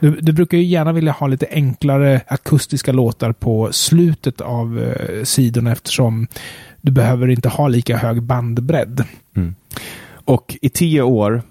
Du, 0.00 0.10
du 0.10 0.32
brukar 0.32 0.58
ju 0.58 0.64
gärna 0.64 0.92
vilja 0.92 1.12
ha 1.12 1.26
lite 1.26 1.46
enklare 1.50 2.20
akustiska 2.26 2.92
låtar 2.92 3.32
på 3.32 3.68
slutet 3.72 4.40
av 4.40 4.78
eh, 4.78 5.24
sidorna 5.24 5.72
eftersom 5.72 6.26
du 6.80 6.92
behöver 6.92 7.28
inte 7.28 7.48
ha 7.48 7.68
lika 7.68 7.96
hög 7.96 8.22
bandbredd. 8.22 9.04
Och 10.24 10.56
i 10.62 10.68
tio 10.68 11.02
år 11.02 11.42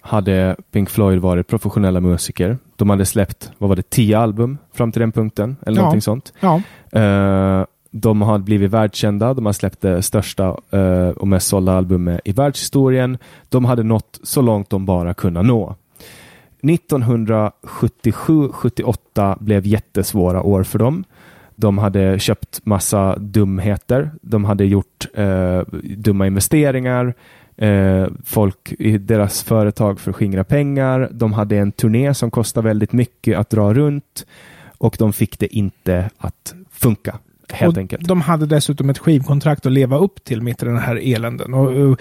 hade 0.00 0.56
Pink 0.70 0.90
Floyd 0.90 1.18
varit 1.18 1.46
professionella 1.46 2.00
musiker. 2.00 2.58
De 2.76 2.90
hade 2.90 3.04
släppt, 3.04 3.52
vad 3.58 3.68
var 3.68 3.76
det, 3.76 3.90
tio 3.90 4.18
album 4.18 4.58
fram 4.74 4.92
till 4.92 5.00
den 5.00 5.12
punkten? 5.12 5.56
Eller 5.66 5.76
ja. 5.76 5.82
någonting 5.82 6.02
sånt. 6.02 6.32
Ja. 6.40 6.62
Uh, 6.96 7.64
de 7.90 8.22
har 8.22 8.38
blivit 8.38 8.70
världskända. 8.70 9.34
De 9.34 9.46
har 9.46 9.52
släppt 9.52 9.80
det 9.80 10.02
största 10.02 10.56
uh, 10.74 11.08
och 11.08 11.28
mest 11.28 11.48
sålda 11.48 11.72
albumet 11.72 12.20
i 12.24 12.32
världshistorien. 12.32 13.18
De 13.48 13.64
hade 13.64 13.82
nått 13.82 14.20
så 14.22 14.42
långt 14.42 14.70
de 14.70 14.86
bara 14.86 15.14
kunde 15.14 15.42
nå. 15.42 15.76
1977-78 16.62 19.36
blev 19.40 19.66
jättesvåra 19.66 20.42
år 20.42 20.62
för 20.62 20.78
dem. 20.78 21.04
De 21.54 21.78
hade 21.78 22.18
köpt 22.18 22.66
massa 22.66 23.16
dumheter. 23.16 24.10
De 24.22 24.44
hade 24.44 24.64
gjort 24.64 25.06
uh, 25.18 25.62
dumma 25.82 26.26
investeringar. 26.26 27.14
Eh, 27.58 28.06
folk 28.24 28.72
i 28.78 28.98
deras 28.98 29.42
företag 29.42 30.00
för 30.00 30.10
att 30.10 30.16
skingra 30.16 30.44
pengar. 30.44 31.08
De 31.12 31.32
hade 31.32 31.56
en 31.56 31.72
turné 31.72 32.14
som 32.14 32.30
kostade 32.30 32.68
väldigt 32.68 32.92
mycket 32.92 33.38
att 33.38 33.50
dra 33.50 33.74
runt 33.74 34.26
och 34.78 34.96
de 34.98 35.12
fick 35.12 35.38
det 35.38 35.56
inte 35.56 36.10
att 36.18 36.54
funka. 36.70 37.18
Helt 37.52 37.76
och 37.76 37.80
enkelt. 37.80 38.08
De 38.08 38.20
hade 38.20 38.46
dessutom 38.46 38.90
ett 38.90 38.98
skivkontrakt 38.98 39.66
att 39.66 39.72
leva 39.72 39.98
upp 39.98 40.24
till 40.24 40.42
mitt 40.42 40.62
i 40.62 40.66
den 40.66 40.78
här 40.78 40.96
eländen. 40.96 41.54
Och, 41.54 41.70
och 41.70 42.00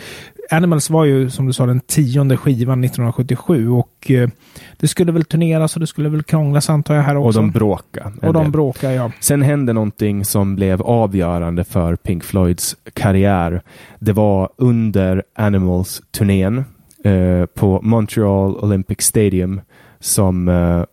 Animals 0.49 0.89
var 0.89 1.05
ju 1.05 1.29
som 1.29 1.45
du 1.45 1.53
sa 1.53 1.65
den 1.65 1.79
tionde 1.79 2.37
skivan 2.37 2.83
1977 2.83 3.69
och 3.69 4.11
eh, 4.11 4.29
det 4.77 4.87
skulle 4.87 5.11
väl 5.11 5.25
turneras 5.25 5.75
och 5.75 5.79
det 5.79 5.87
skulle 5.87 6.09
väl 6.09 6.23
krånglas 6.23 6.69
antar 6.69 6.95
jag 6.95 7.03
här 7.03 7.17
också. 7.17 7.27
Och 7.27 7.33
de 7.33 7.51
bråkade. 7.51 8.27
Och 8.27 8.33
de 8.33 8.51
bråkade 8.51 8.93
ja. 8.93 9.11
Sen 9.19 9.41
hände 9.41 9.73
någonting 9.73 10.25
som 10.25 10.55
blev 10.55 10.81
avgörande 10.81 11.63
för 11.63 11.95
Pink 11.95 12.23
Floyds 12.23 12.75
karriär. 12.93 13.61
Det 13.99 14.13
var 14.13 14.49
under 14.57 15.23
Animals-turnén 15.35 16.65
eh, 17.03 17.45
på 17.45 17.79
Montreal 17.83 18.57
Olympic 18.57 19.01
Stadium 19.01 19.61
som 19.99 20.47
eh, 20.47 20.83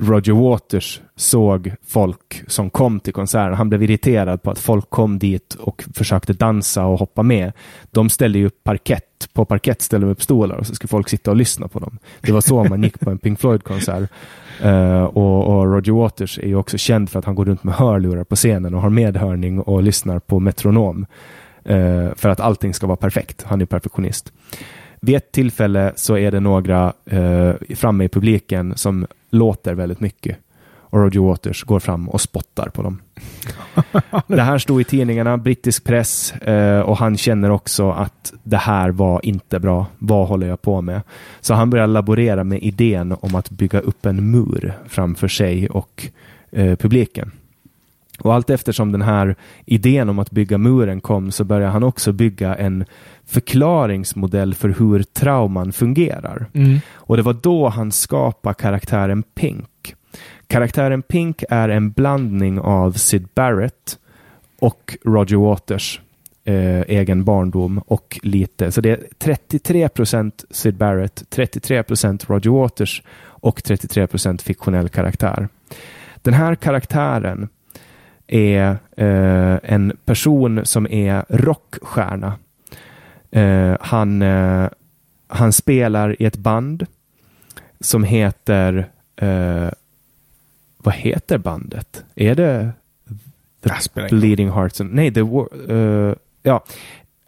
Roger 0.00 0.32
Waters 0.32 1.00
såg 1.16 1.72
folk 1.86 2.44
som 2.46 2.70
kom 2.70 3.00
till 3.00 3.12
konserten. 3.12 3.54
Han 3.54 3.68
blev 3.68 3.82
irriterad 3.82 4.42
på 4.42 4.50
att 4.50 4.58
folk 4.58 4.90
kom 4.90 5.18
dit 5.18 5.54
och 5.54 5.84
försökte 5.94 6.32
dansa 6.32 6.86
och 6.86 6.98
hoppa 6.98 7.22
med. 7.22 7.52
De 7.90 8.10
ställde 8.10 8.38
ju 8.38 8.46
upp 8.46 8.64
parkett. 8.64 9.28
På 9.32 9.44
parkett 9.44 9.82
ställde 9.82 10.06
de 10.06 10.10
upp 10.10 10.22
stolar 10.22 10.56
och 10.56 10.66
så 10.66 10.74
skulle 10.74 10.88
folk 10.88 11.08
sitta 11.08 11.30
och 11.30 11.36
lyssna 11.36 11.68
på 11.68 11.78
dem. 11.78 11.98
Det 12.20 12.32
var 12.32 12.40
så 12.40 12.64
man 12.64 12.82
gick 12.82 13.00
på 13.00 13.10
en 13.10 13.18
Pink 13.18 13.40
Floyd-konsert. 13.40 14.10
Uh, 14.64 15.02
och, 15.02 15.44
och, 15.44 15.72
Roger 15.72 15.92
Waters 15.92 16.38
är 16.38 16.46
ju 16.46 16.56
också 16.56 16.78
känd 16.78 17.10
för 17.10 17.18
att 17.18 17.24
han 17.24 17.34
går 17.34 17.44
runt 17.44 17.64
med 17.64 17.74
hörlurar 17.74 18.24
på 18.24 18.36
scenen 18.36 18.74
och 18.74 18.82
har 18.82 18.90
medhörning 18.90 19.60
och 19.60 19.82
lyssnar 19.82 20.18
på 20.18 20.40
metronom. 20.40 21.06
Uh, 21.70 22.14
för 22.14 22.28
att 22.28 22.40
allting 22.40 22.74
ska 22.74 22.86
vara 22.86 22.96
perfekt. 22.96 23.42
Han 23.42 23.60
är 23.60 23.66
perfektionist. 23.66 24.32
Vid 25.00 25.16
ett 25.16 25.32
tillfälle 25.32 25.92
så 25.96 26.16
är 26.16 26.30
det 26.30 26.40
några 26.40 26.92
uh, 27.12 27.52
framme 27.76 28.04
i 28.04 28.08
publiken 28.08 28.76
som 28.76 29.06
låter 29.30 29.74
väldigt 29.74 30.00
mycket. 30.00 30.38
Och 30.90 30.98
Roger 30.98 31.20
Waters 31.20 31.64
går 31.64 31.80
fram 31.80 32.08
och 32.08 32.20
spottar 32.20 32.68
på 32.68 32.82
dem. 32.82 33.00
det 34.26 34.42
här 34.42 34.58
stod 34.58 34.80
i 34.80 34.84
tidningarna, 34.84 35.38
brittisk 35.38 35.84
press, 35.84 36.32
eh, 36.32 36.80
och 36.80 36.96
han 36.96 37.16
känner 37.16 37.50
också 37.50 37.90
att 37.90 38.32
det 38.42 38.56
här 38.56 38.90
var 38.90 39.26
inte 39.26 39.60
bra. 39.60 39.86
Vad 39.98 40.28
håller 40.28 40.46
jag 40.46 40.62
på 40.62 40.80
med? 40.80 41.02
Så 41.40 41.54
han 41.54 41.70
börjar 41.70 41.86
laborera 41.86 42.44
med 42.44 42.62
idén 42.62 43.16
om 43.20 43.34
att 43.34 43.50
bygga 43.50 43.80
upp 43.80 44.06
en 44.06 44.30
mur 44.30 44.78
framför 44.88 45.28
sig 45.28 45.68
och 45.68 46.06
eh, 46.50 46.76
publiken. 46.76 47.32
Och 48.18 48.34
allt 48.34 48.50
eftersom 48.50 48.92
den 48.92 49.02
här 49.02 49.36
idén 49.64 50.08
om 50.08 50.18
att 50.18 50.30
bygga 50.30 50.58
muren 50.58 51.00
kom 51.00 51.30
så 51.30 51.44
börjar 51.44 51.70
han 51.70 51.82
också 51.82 52.12
bygga 52.12 52.54
en 52.54 52.84
förklaringsmodell 53.28 54.54
för 54.54 54.68
hur 54.68 55.02
trauman 55.02 55.72
fungerar. 55.72 56.46
Mm. 56.52 56.80
Och 56.94 57.16
det 57.16 57.22
var 57.22 57.32
då 57.32 57.68
han 57.68 57.92
skapade 57.92 58.54
karaktären 58.54 59.22
Pink. 59.22 59.94
Karaktären 60.46 61.02
Pink 61.02 61.44
är 61.50 61.68
en 61.68 61.90
blandning 61.90 62.60
av 62.60 62.92
Sid 62.92 63.28
Barrett 63.34 63.98
och 64.60 64.96
Roger 65.04 65.36
Waters 65.36 66.00
eh, 66.44 66.80
egen 66.80 67.24
barndom 67.24 67.78
och 67.86 68.20
lite. 68.22 68.72
Så 68.72 68.80
det 68.80 68.90
är 68.90 69.06
33 69.18 69.88
procent 69.88 70.44
Sid 70.50 70.76
Barrett, 70.76 71.24
33 71.30 71.82
procent 71.82 72.30
Roger 72.30 72.50
Waters 72.50 73.02
och 73.24 73.64
33 73.64 74.06
procent 74.06 74.42
fiktionell 74.42 74.88
karaktär. 74.88 75.48
Den 76.22 76.34
här 76.34 76.54
karaktären 76.54 77.48
är 78.26 78.76
eh, 78.96 79.58
en 79.62 79.96
person 80.04 80.60
som 80.64 80.86
är 80.86 81.24
rockstjärna. 81.28 82.32
Eh, 83.30 83.76
han, 83.80 84.22
eh, 84.22 84.68
han 85.26 85.52
spelar 85.52 86.22
i 86.22 86.24
ett 86.24 86.36
band 86.36 86.86
som 87.80 88.04
heter 88.04 88.88
eh, 89.16 89.68
vad 90.78 90.94
heter 90.94 91.38
bandet? 91.38 92.04
Är 92.14 92.34
det 92.34 92.72
The 93.62 94.08
Bleeding 94.10 94.50
Hearts? 94.50 94.80
Nej, 94.80 95.14
The 95.14 95.20
uh, 95.20 96.14
ja. 96.42 96.64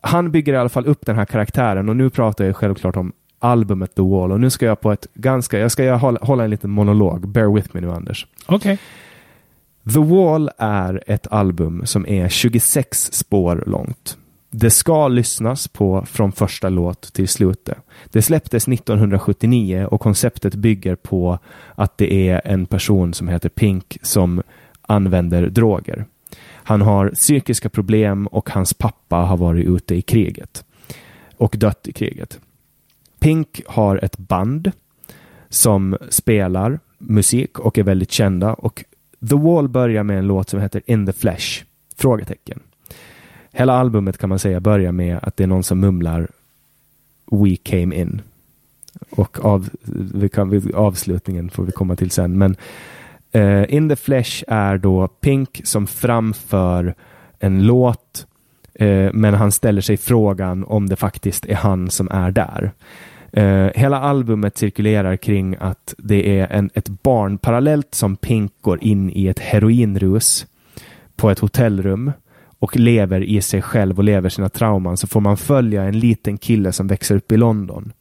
Han 0.01 0.31
bygger 0.31 0.53
i 0.53 0.57
alla 0.57 0.69
fall 0.69 0.87
upp 0.87 1.07
den 1.07 1.17
här 1.17 1.25
karaktären 1.25 1.89
och 1.89 1.97
nu 1.97 2.11
pratar 2.11 2.45
jag 2.45 2.57
självklart 2.57 2.97
om 2.97 3.13
albumet 3.39 3.95
The 3.95 4.03
Wall 4.03 4.33
och 4.33 4.41
nu 4.41 4.51
ska 4.51 4.67
jag 4.67 4.81
på 4.81 4.93
ett 4.93 5.07
ganska, 5.15 5.59
jag 5.59 5.73
ska 5.73 5.95
hålla, 5.95 6.19
hålla 6.23 6.45
en 6.45 6.51
liten 6.51 6.71
monolog. 6.71 7.29
Bear 7.29 7.55
with 7.55 7.69
me 7.73 7.81
nu 7.81 7.93
Anders. 7.93 8.27
Okej. 8.47 8.57
Okay. 8.57 8.77
The 9.95 10.15
Wall 10.15 10.51
är 10.59 11.03
ett 11.07 11.27
album 11.31 11.87
som 11.87 12.07
är 12.07 12.29
26 12.29 13.13
spår 13.13 13.65
långt. 13.67 14.17
Det 14.51 14.71
ska 14.71 15.09
lyssnas 15.09 15.69
på 15.69 16.05
från 16.07 16.33
första 16.33 16.69
låt 16.69 17.13
till 17.13 17.29
slutet. 17.29 17.79
Det 18.11 18.23
släpptes 18.23 18.69
1979 18.69 19.87
och 19.91 20.01
konceptet 20.01 20.55
bygger 20.55 20.97
på 20.97 21.39
att 21.75 21.99
det 21.99 22.29
är 22.29 22.41
en 22.45 22.67
person 22.67 23.15
som 23.15 23.29
heter 23.29 23.49
Pink 23.49 23.99
som 24.03 24.43
använder 24.83 25.49
droger. 25.49 26.05
Han 26.53 26.83
har 26.83 27.11
psykiska 27.11 27.69
problem 27.69 28.27
och 28.27 28.51
hans 28.51 28.75
pappa 28.75 29.17
har 29.17 29.37
varit 29.37 29.67
ute 29.67 29.95
i 29.95 30.03
kriget 30.03 30.65
och 31.37 31.55
dött 31.59 31.89
i 31.89 31.93
kriget. 31.93 32.41
Pink 33.21 33.63
har 33.67 34.05
ett 34.05 34.19
band 34.19 34.73
som 35.49 35.97
spelar 36.09 36.81
musik 36.99 37.59
och 37.59 37.79
är 37.79 37.83
väldigt 37.83 38.13
kända 38.13 38.55
och 38.55 38.85
The 39.29 39.37
Wall 39.37 39.69
börjar 39.69 40.03
med 40.03 40.19
en 40.19 40.27
låt 40.27 40.49
som 40.49 40.61
heter 40.61 40.83
In 40.87 41.07
the 41.07 41.13
Flesh? 41.13 41.65
Frågetecken. 41.97 42.61
Hela 43.53 43.73
albumet 43.73 44.19
kan 44.19 44.29
man 44.29 44.39
säga 44.39 44.61
börjar 44.61 44.93
med 44.93 45.19
att 45.23 45.37
det 45.37 45.43
är 45.43 45.49
någon 45.49 45.63
som 45.63 45.81
mumlar 45.81 46.29
We 47.31 47.57
came 47.57 47.97
in. 47.97 48.23
Och 49.11 49.45
av, 49.45 49.69
vi 50.15 50.29
kan, 50.29 50.73
avslutningen 50.75 51.51
får 51.51 51.63
vi 51.63 51.73
komma 51.73 51.97
till 51.97 52.11
sen. 52.11 52.39
Men 52.39 52.57
uh, 53.37 53.75
In 53.75 53.89
the 53.89 53.97
Flesh 53.97 54.45
är 54.49 54.79
då 54.79 55.09
Pink 55.09 55.61
som 55.65 55.87
framför 55.87 56.95
en 57.39 57.67
låt 57.67 58.27
uh, 58.81 59.11
men 59.13 59.35
han 59.35 59.53
ställer 59.53 59.81
sig 59.81 59.97
frågan 59.97 60.65
om 60.65 60.89
det 60.89 60.97
faktiskt 60.97 61.47
är 61.47 61.55
han 61.55 61.91
som 61.91 62.09
är 62.11 62.31
där. 62.31 62.73
Uh, 63.37 63.71
hela 63.75 64.01
albumet 64.01 64.59
cirkulerar 64.59 65.17
kring 65.17 65.57
att 65.61 65.95
det 65.99 66.39
är 66.41 66.47
en, 66.47 66.71
ett 66.75 66.89
barn 66.89 67.39
parallellt 67.39 67.95
som 67.95 68.17
Pink 68.17 68.53
går 68.61 68.85
in 68.85 69.11
i 69.11 69.27
ett 69.27 69.39
heroinrus 69.39 70.47
på 71.17 71.31
ett 71.31 71.39
hotellrum 71.39 72.13
och 72.61 72.77
lever 72.77 73.25
i 73.25 73.43
sig 73.43 73.63
själv 73.63 73.99
och 73.99 74.05
lever 74.05 74.29
sina 74.29 74.49
trauman 74.49 74.97
så 74.97 75.07
får 75.07 75.21
man 75.21 75.37
följa 75.37 75.83
en 75.83 75.99
liten 75.99 76.39
kille 76.39 76.73
som 76.73 76.87
växer 76.87 77.17
upp 77.17 77.33
i 77.33 77.37
London. 77.37 77.93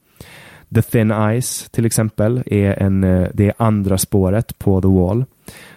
The 0.75 0.81
Thin 0.81 1.13
Ice 1.41 1.69
till 1.71 1.85
exempel 1.85 2.43
är 2.45 2.83
en, 2.83 3.03
eh, 3.03 3.27
det 3.33 3.47
är 3.47 3.53
andra 3.57 3.97
spåret 3.97 4.59
på 4.59 4.81
The 4.81 4.87
Wall 4.87 5.25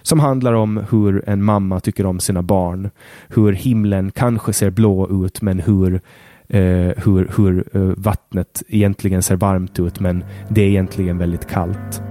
som 0.02 0.20
handlar 0.20 0.52
om 0.52 0.84
hur 0.90 1.28
en 1.28 1.42
mamma 1.42 1.80
tycker 1.80 2.06
om 2.06 2.20
sina 2.20 2.42
barn, 2.42 2.90
hur 3.28 3.52
himlen 3.52 4.10
kanske 4.10 4.52
ser 4.52 4.70
blå 4.70 5.24
ut 5.26 5.42
men 5.42 5.60
hur 5.60 6.00
Uh, 6.54 6.92
hur, 6.96 7.30
hur 7.36 7.76
uh, 7.76 7.94
vattnet 7.96 8.62
egentligen 8.68 9.22
ser 9.22 9.36
varmt 9.36 9.78
ut 9.80 10.00
men 10.00 10.24
det 10.48 10.62
är 10.62 10.68
egentligen 10.68 11.18
väldigt 11.18 11.48
kallt. 11.48 12.02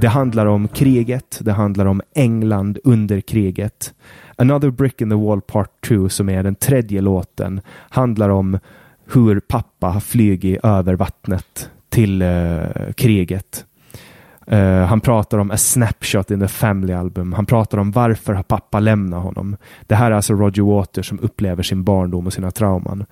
Det 0.00 0.08
handlar 0.08 0.46
om 0.46 0.68
kriget, 0.68 1.38
det 1.42 1.52
handlar 1.52 1.86
om 1.86 2.02
England 2.14 2.78
under 2.84 3.20
kriget. 3.20 3.94
Another 4.36 4.70
Brick 4.70 5.00
in 5.00 5.10
the 5.10 5.16
Wall 5.16 5.40
Part 5.40 5.70
2 5.88 6.08
som 6.08 6.28
är 6.28 6.42
den 6.42 6.54
tredje 6.54 7.00
låten 7.00 7.60
handlar 7.70 8.28
om 8.28 8.58
hur 9.12 9.40
pappa 9.40 9.86
har 9.86 10.00
flugit 10.00 10.64
över 10.64 10.94
vattnet 10.94 11.70
till 11.88 12.22
uh, 12.22 12.92
kriget. 12.96 13.64
Uh, 14.52 14.84
han 14.84 15.00
pratar 15.00 15.38
om 15.38 15.50
A 15.50 15.56
Snapshot 15.56 16.30
in 16.30 16.40
the 16.40 16.48
Family 16.48 16.92
Album. 16.92 17.32
Han 17.32 17.46
pratar 17.46 17.78
om 17.78 17.90
varför 17.90 18.34
har 18.34 18.42
pappa 18.42 18.80
lämnat 18.80 19.22
honom. 19.22 19.56
Det 19.86 19.94
här 19.94 20.10
är 20.10 20.14
alltså 20.14 20.34
Roger 20.34 20.62
Waters 20.62 21.08
som 21.08 21.20
upplever 21.20 21.62
sin 21.62 21.84
barndom 21.84 22.26
och 22.26 22.32
sina 22.32 22.50
trauman. 22.50 23.04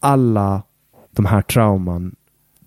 Alla 0.00 0.62
de 1.10 1.26
här 1.26 1.42
trauman 1.42 2.14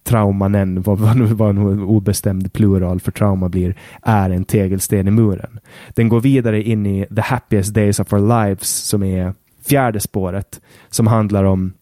traumanen, 0.06 0.82
vad, 0.82 1.00
vad, 1.00 1.18
vad 1.18 1.50
en 1.50 1.80
obestämd 1.80 2.54
plural 2.54 3.00
för 3.00 3.12
trauma 3.12 3.50
blir, 3.50 3.76
är 4.02 4.30
en 4.30 4.46
tegelsten 4.46 5.08
i 5.08 5.12
muren. 5.12 5.60
Den 5.90 6.10
går 6.10 6.22
vidare 6.22 6.64
in 6.64 6.86
i 6.86 7.06
The 7.16 7.22
Happiest 7.22 7.74
Days 7.74 8.00
of 8.00 8.14
Our 8.14 8.46
Lives 8.46 8.68
som 8.68 9.04
är 9.04 9.34
fjärde 9.66 10.00
spåret 10.00 10.62
som 10.90 11.08
handlar 11.08 11.44
om 11.44 11.74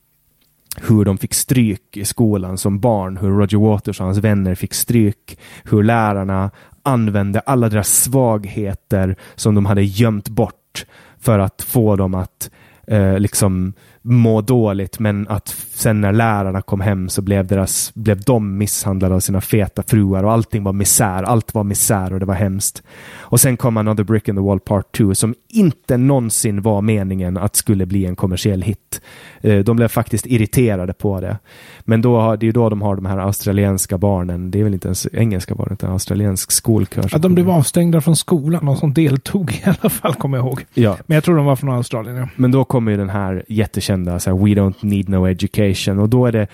hur 0.82 1.06
de 1.06 1.18
fick 1.18 1.34
stryk 1.34 1.98
i 1.98 2.06
skolan 2.06 2.58
som 2.58 2.80
barn, 2.80 3.18
hur 3.18 3.30
Roger 3.30 3.58
Waters 3.58 4.00
och 4.00 4.06
hans 4.06 4.18
vänner 4.18 4.56
fick 4.56 4.74
stryk, 4.74 5.40
hur 5.64 5.84
lärarna 5.84 6.52
använde 6.84 7.40
alla 7.40 7.70
deras 7.70 7.90
svagheter 7.90 9.16
som 9.36 9.56
de 9.56 9.66
hade 9.66 9.84
gömt 9.84 10.30
bort 10.30 10.86
för 11.20 11.40
att 11.40 11.62
få 11.62 11.96
dem 11.96 12.14
att 12.14 12.52
eh, 12.88 13.20
liksom 13.20 13.74
må 14.06 14.42
dåligt 14.42 15.00
men 15.00 15.28
att 15.28 15.48
sen 15.74 16.02
när 16.02 16.12
lärarna 16.12 16.62
kom 16.62 16.82
hem 16.82 17.10
så 17.10 17.22
blev, 17.22 17.48
deras, 17.48 17.92
blev 17.94 18.22
de 18.22 18.58
misshandlade 18.58 19.16
av 19.16 19.20
sina 19.20 19.42
feta 19.42 19.84
fruar 19.84 20.24
och 20.24 20.32
allting 20.32 20.64
var 20.64 20.74
misär. 20.74 21.24
Allt 21.24 21.54
var 21.54 21.64
misär 21.64 22.14
och 22.14 22.20
det 22.20 22.26
var 22.26 22.34
hemskt. 22.34 22.84
Och 23.20 23.40
sen 23.40 23.58
kom 23.58 23.78
Another 23.78 24.04
Brick 24.04 24.28
in 24.28 24.36
the 24.36 24.42
Wall 24.42 24.60
Part 24.60 24.98
2 24.98 25.16
som 25.16 25.36
inte 25.48 25.98
någonsin 25.98 26.62
var 26.62 26.82
meningen 26.82 27.38
att 27.38 27.56
skulle 27.56 27.86
bli 27.86 28.06
en 28.06 28.16
kommersiell 28.16 28.62
hit. 28.62 29.02
Eh, 29.42 29.60
de 29.60 29.76
blev 29.76 29.88
faktiskt 29.88 30.26
irriterade 30.26 30.94
på 30.94 31.22
det. 31.22 31.38
Men 31.80 32.02
då, 32.02 32.36
det 32.36 32.48
är 32.48 32.52
då 32.52 32.70
de 32.70 32.82
har 32.82 32.96
de 32.96 33.06
här 33.06 33.18
australienska 33.18 33.98
barnen. 33.98 34.52
Det 34.52 34.60
är 34.60 34.64
väl 34.64 34.74
inte 34.74 34.88
ens 34.88 35.08
engelska 35.14 35.56
barn 35.56 35.70
utan 35.72 35.92
australiensk 35.92 36.52
skolkör. 36.52 37.16
Att 37.16 37.22
de 37.22 37.36
blev 37.36 37.50
avstängda 37.50 38.02
från 38.02 38.16
skolan. 38.16 38.68
och 38.68 38.78
som 38.78 38.94
deltog 38.94 39.52
i 39.52 39.62
alla 39.66 39.90
fall 39.90 40.14
kommer 40.14 40.38
jag 40.38 40.46
ihåg. 40.46 40.66
Ja. 40.74 40.98
Men 41.06 41.16
jag 41.16 41.24
tror 41.24 41.36
de 41.36 41.46
var 41.46 41.56
från 41.56 41.70
Australien. 41.70 42.16
Ja. 42.16 42.28
Men 42.36 42.52
då 42.52 42.64
kommer 42.64 42.92
ju 42.92 42.98
den 42.98 43.10
här 43.10 43.44
jättekända 43.48 43.93
så 44.20 44.30
här, 44.30 44.38
We 44.38 44.62
don't 44.62 44.86
need 44.86 45.10
no 45.10 45.28
education 45.28 46.00
och 46.00 46.10
då 46.10 46.26
är 46.26 46.32
det 46.32 46.48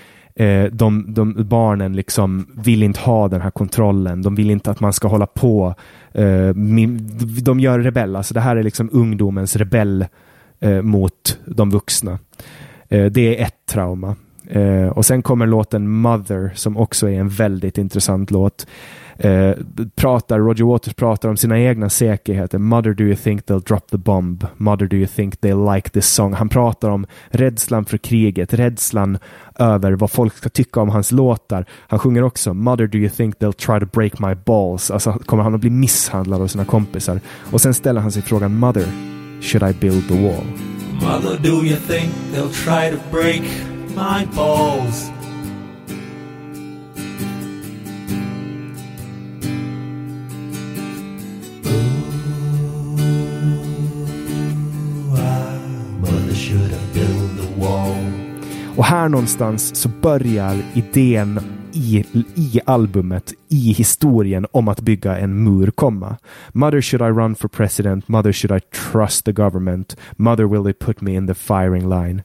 eh, 0.46 0.72
de, 0.72 1.14
de, 1.14 1.36
barnen 1.48 1.96
liksom 1.96 2.46
vill 2.64 2.84
inte 2.84 3.00
ha 3.00 3.28
den 3.28 3.42
här 3.42 3.52
kontrollen. 3.52 4.22
De 4.22 4.36
vill 4.36 4.52
inte 4.52 4.72
att 4.72 4.80
man 4.80 4.94
ska 4.94 5.08
hålla 5.08 5.26
på. 5.26 5.76
Eh, 6.12 6.50
de 7.44 7.60
gör 7.60 7.80
rebell. 7.80 8.16
Alltså 8.16 8.34
det 8.34 8.40
här 8.40 8.56
är 8.56 8.64
liksom 8.64 8.90
ungdomens 8.94 9.56
rebell 9.56 10.06
eh, 10.60 10.82
mot 10.82 11.40
de 11.46 11.70
vuxna. 11.70 12.20
Eh, 12.90 13.06
det 13.06 13.38
är 13.38 13.46
ett 13.46 13.66
trauma. 13.66 14.16
Eh, 14.50 14.88
och 14.88 15.06
sen 15.06 15.22
kommer 15.22 15.48
låten 15.48 15.90
Mother 15.90 16.52
som 16.56 16.78
också 16.78 17.10
är 17.10 17.20
en 17.20 17.30
väldigt 17.30 17.78
intressant 17.78 18.32
låt. 18.32 18.68
Eh, 19.18 19.52
pratar, 19.96 20.40
Roger 20.40 20.66
Waters 20.66 20.94
pratar 20.94 21.30
om 21.30 21.38
sina 21.38 21.60
egna 21.60 21.90
säkerheter. 21.90 22.58
Mother 22.58 22.94
do 22.94 23.04
you 23.04 23.16
think 23.16 23.46
they'll 23.46 23.68
drop 23.68 23.88
the 23.92 23.98
bomb? 23.98 24.48
Mother 24.58 24.88
do 24.88 24.96
you 24.96 25.08
think 25.08 25.42
they'll 25.42 25.76
like 25.76 25.90
this 25.90 26.08
song? 26.08 26.34
Han 26.34 26.50
pratar 26.50 26.90
om 26.90 27.06
rädslan 27.30 27.86
för 27.86 27.98
kriget, 27.98 28.54
rädslan 28.54 29.18
över 29.56 29.92
vad 29.92 30.12
folk 30.12 30.34
ska 30.34 30.50
tycka 30.50 30.82
om 30.82 30.90
hans 30.90 31.12
låtar. 31.12 31.66
Han 31.88 32.00
sjunger 32.00 32.24
också 32.24 32.54
Mother 32.54 32.88
do 32.88 32.98
you 32.98 33.10
think 33.10 33.38
they'll 33.38 33.66
try 33.66 33.80
to 33.80 33.98
break 33.98 34.20
my 34.20 34.36
balls? 34.46 34.92
Alltså 34.92 35.12
kommer 35.12 35.44
han 35.44 35.56
att 35.56 35.62
bli 35.62 35.70
misshandlad 35.70 36.42
av 36.42 36.48
sina 36.48 36.66
kompisar? 36.66 37.20
Och 37.52 37.62
sen 37.62 37.74
ställer 37.74 38.02
han 38.02 38.12
sig 38.12 38.22
frågan 38.22 38.56
Mother, 38.56 38.86
should 39.42 39.70
I 39.70 39.80
build 39.80 40.08
the 40.08 40.28
wall? 40.28 40.46
Mother, 41.02 41.38
do 41.44 41.66
you 41.66 41.78
think 41.88 42.14
they'll 42.34 42.66
try 42.66 42.92
to 42.92 42.98
break 43.12 43.69
my 43.96 44.26
balls? 44.36 45.12
Och 58.80 58.86
här 58.86 59.10
någonstans 59.10 59.76
så 59.76 59.90
börjar 59.90 60.58
idén 60.74 61.40
i, 61.74 62.06
i 62.36 62.60
albumet, 62.66 63.34
i 63.50 63.72
historien 63.72 64.46
om 64.52 64.68
att 64.68 64.82
bygga 64.82 65.18
en 65.18 65.44
mur 65.44 65.72
komma. 65.72 66.18
Mother 66.52 66.82
should 66.82 67.02
I 67.02 67.20
run 67.20 67.36
for 67.36 67.48
president? 67.48 68.08
Mother 68.08 68.32
should 68.32 68.58
I 68.58 68.62
trust 68.92 69.26
the 69.26 69.32
government? 69.32 69.98
Mother 70.18 70.46
will 70.46 70.64
they 70.64 70.74
put 70.74 71.02
me 71.02 71.16
in 71.16 71.28
the 71.28 71.34
firing 71.34 71.90
line? 71.90 72.24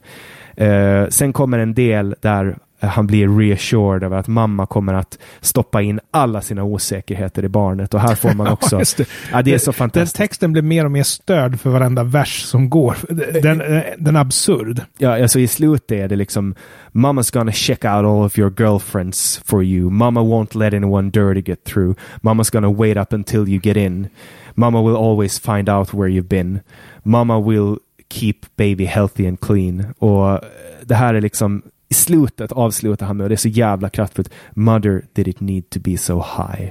Eh, 0.56 1.08
sen 1.08 1.32
kommer 1.32 1.58
en 1.58 1.74
del 1.74 2.14
där 2.20 2.56
han 2.86 3.06
blir 3.06 3.38
reassured 3.38 4.02
över 4.02 4.16
att 4.16 4.28
mamma 4.28 4.66
kommer 4.66 4.94
att 4.94 5.18
stoppa 5.40 5.82
in 5.82 6.00
alla 6.10 6.40
sina 6.40 6.64
osäkerheter 6.64 7.44
i 7.44 7.48
barnet 7.48 7.94
och 7.94 8.00
här 8.00 8.14
får 8.14 8.34
man 8.34 8.46
också... 8.52 8.78
Det. 8.78 9.08
Ja, 9.32 9.42
det 9.42 9.54
är 9.54 9.58
så 9.58 9.72
fantastiskt. 9.72 10.16
Den 10.16 10.26
texten 10.26 10.52
blir 10.52 10.62
mer 10.62 10.84
och 10.84 10.90
mer 10.90 11.02
stöd 11.02 11.60
för 11.60 11.70
varenda 11.70 12.04
vers 12.04 12.42
som 12.42 12.70
går. 12.70 12.96
Den, 13.42 13.62
den 13.98 14.16
är 14.16 14.20
absurd. 14.20 14.80
Ja, 14.98 15.22
alltså 15.22 15.38
i 15.40 15.48
slutet 15.48 15.92
är 15.92 16.08
det 16.08 16.16
liksom 16.16 16.54
Mama's 16.92 17.34
gonna 17.34 17.52
check 17.52 17.84
out 17.84 18.04
all 18.04 18.24
of 18.24 18.38
your 18.38 18.54
girlfriends 18.58 19.40
for 19.44 19.64
you. 19.64 19.90
Mama 19.90 20.20
won't 20.20 20.58
let 20.58 20.74
anyone 20.74 21.10
dirty 21.10 21.50
get 21.50 21.64
through. 21.64 21.98
Mama's 22.22 22.52
gonna 22.52 22.70
wait 22.70 22.96
up 22.96 23.12
until 23.12 23.48
you 23.48 23.60
get 23.62 23.76
in. 23.76 24.08
Mama 24.54 24.82
will 24.82 24.96
always 24.96 25.40
find 25.40 25.68
out 25.68 25.94
where 25.94 26.08
you've 26.08 26.28
been. 26.28 26.60
Mama 27.04 27.40
will 27.40 27.78
keep 28.08 28.34
baby 28.56 28.84
healthy 28.84 29.26
and 29.28 29.40
clean. 29.40 29.94
Och 29.98 30.30
eh, 30.30 30.40
det 30.82 30.94
här 30.94 31.14
är 31.14 31.20
liksom 31.20 31.62
i 31.88 31.94
slutet 31.94 32.52
avslutar 32.52 33.06
han 33.06 33.16
med, 33.16 33.24
och 33.24 33.28
det 33.28 33.34
är 33.34 33.36
så 33.36 33.48
jävla 33.48 33.90
kraftfullt, 33.90 34.30
Mother 34.52 35.04
did 35.12 35.28
it 35.28 35.40
need 35.40 35.70
to 35.70 35.80
be 35.80 35.98
so 35.98 36.24
high. 36.36 36.70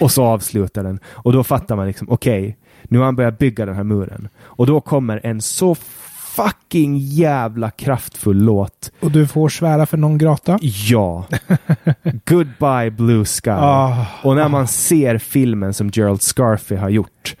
Och 0.00 0.10
så 0.10 0.24
avslutar 0.24 0.82
den. 0.82 1.00
Och 1.06 1.32
då 1.32 1.44
fattar 1.44 1.76
man 1.76 1.86
liksom, 1.86 2.08
okej, 2.10 2.42
okay, 2.42 2.54
nu 2.82 2.98
har 2.98 3.04
han 3.04 3.16
börjat 3.16 3.38
bygga 3.38 3.66
den 3.66 3.74
här 3.74 3.84
muren. 3.84 4.28
Och 4.40 4.66
då 4.66 4.80
kommer 4.80 5.20
en 5.26 5.40
så 5.40 5.76
fucking 6.36 6.98
jävla 6.98 7.70
kraftfull 7.70 8.36
låt. 8.44 8.92
Och 9.00 9.10
du 9.10 9.26
får 9.26 9.48
svära 9.48 9.86
för 9.86 9.96
någon 9.96 10.18
grata? 10.18 10.58
Ja. 10.62 11.24
Goodbye 12.24 12.90
Blue 12.90 13.24
Sky. 13.24 13.50
Ah, 13.50 14.06
och 14.22 14.36
när 14.36 14.48
man 14.48 14.66
ser 14.68 15.18
filmen 15.18 15.74
som 15.74 15.90
Gerald 15.94 16.22
Scarfy 16.22 16.76
har 16.76 16.88
gjort. 16.88 17.34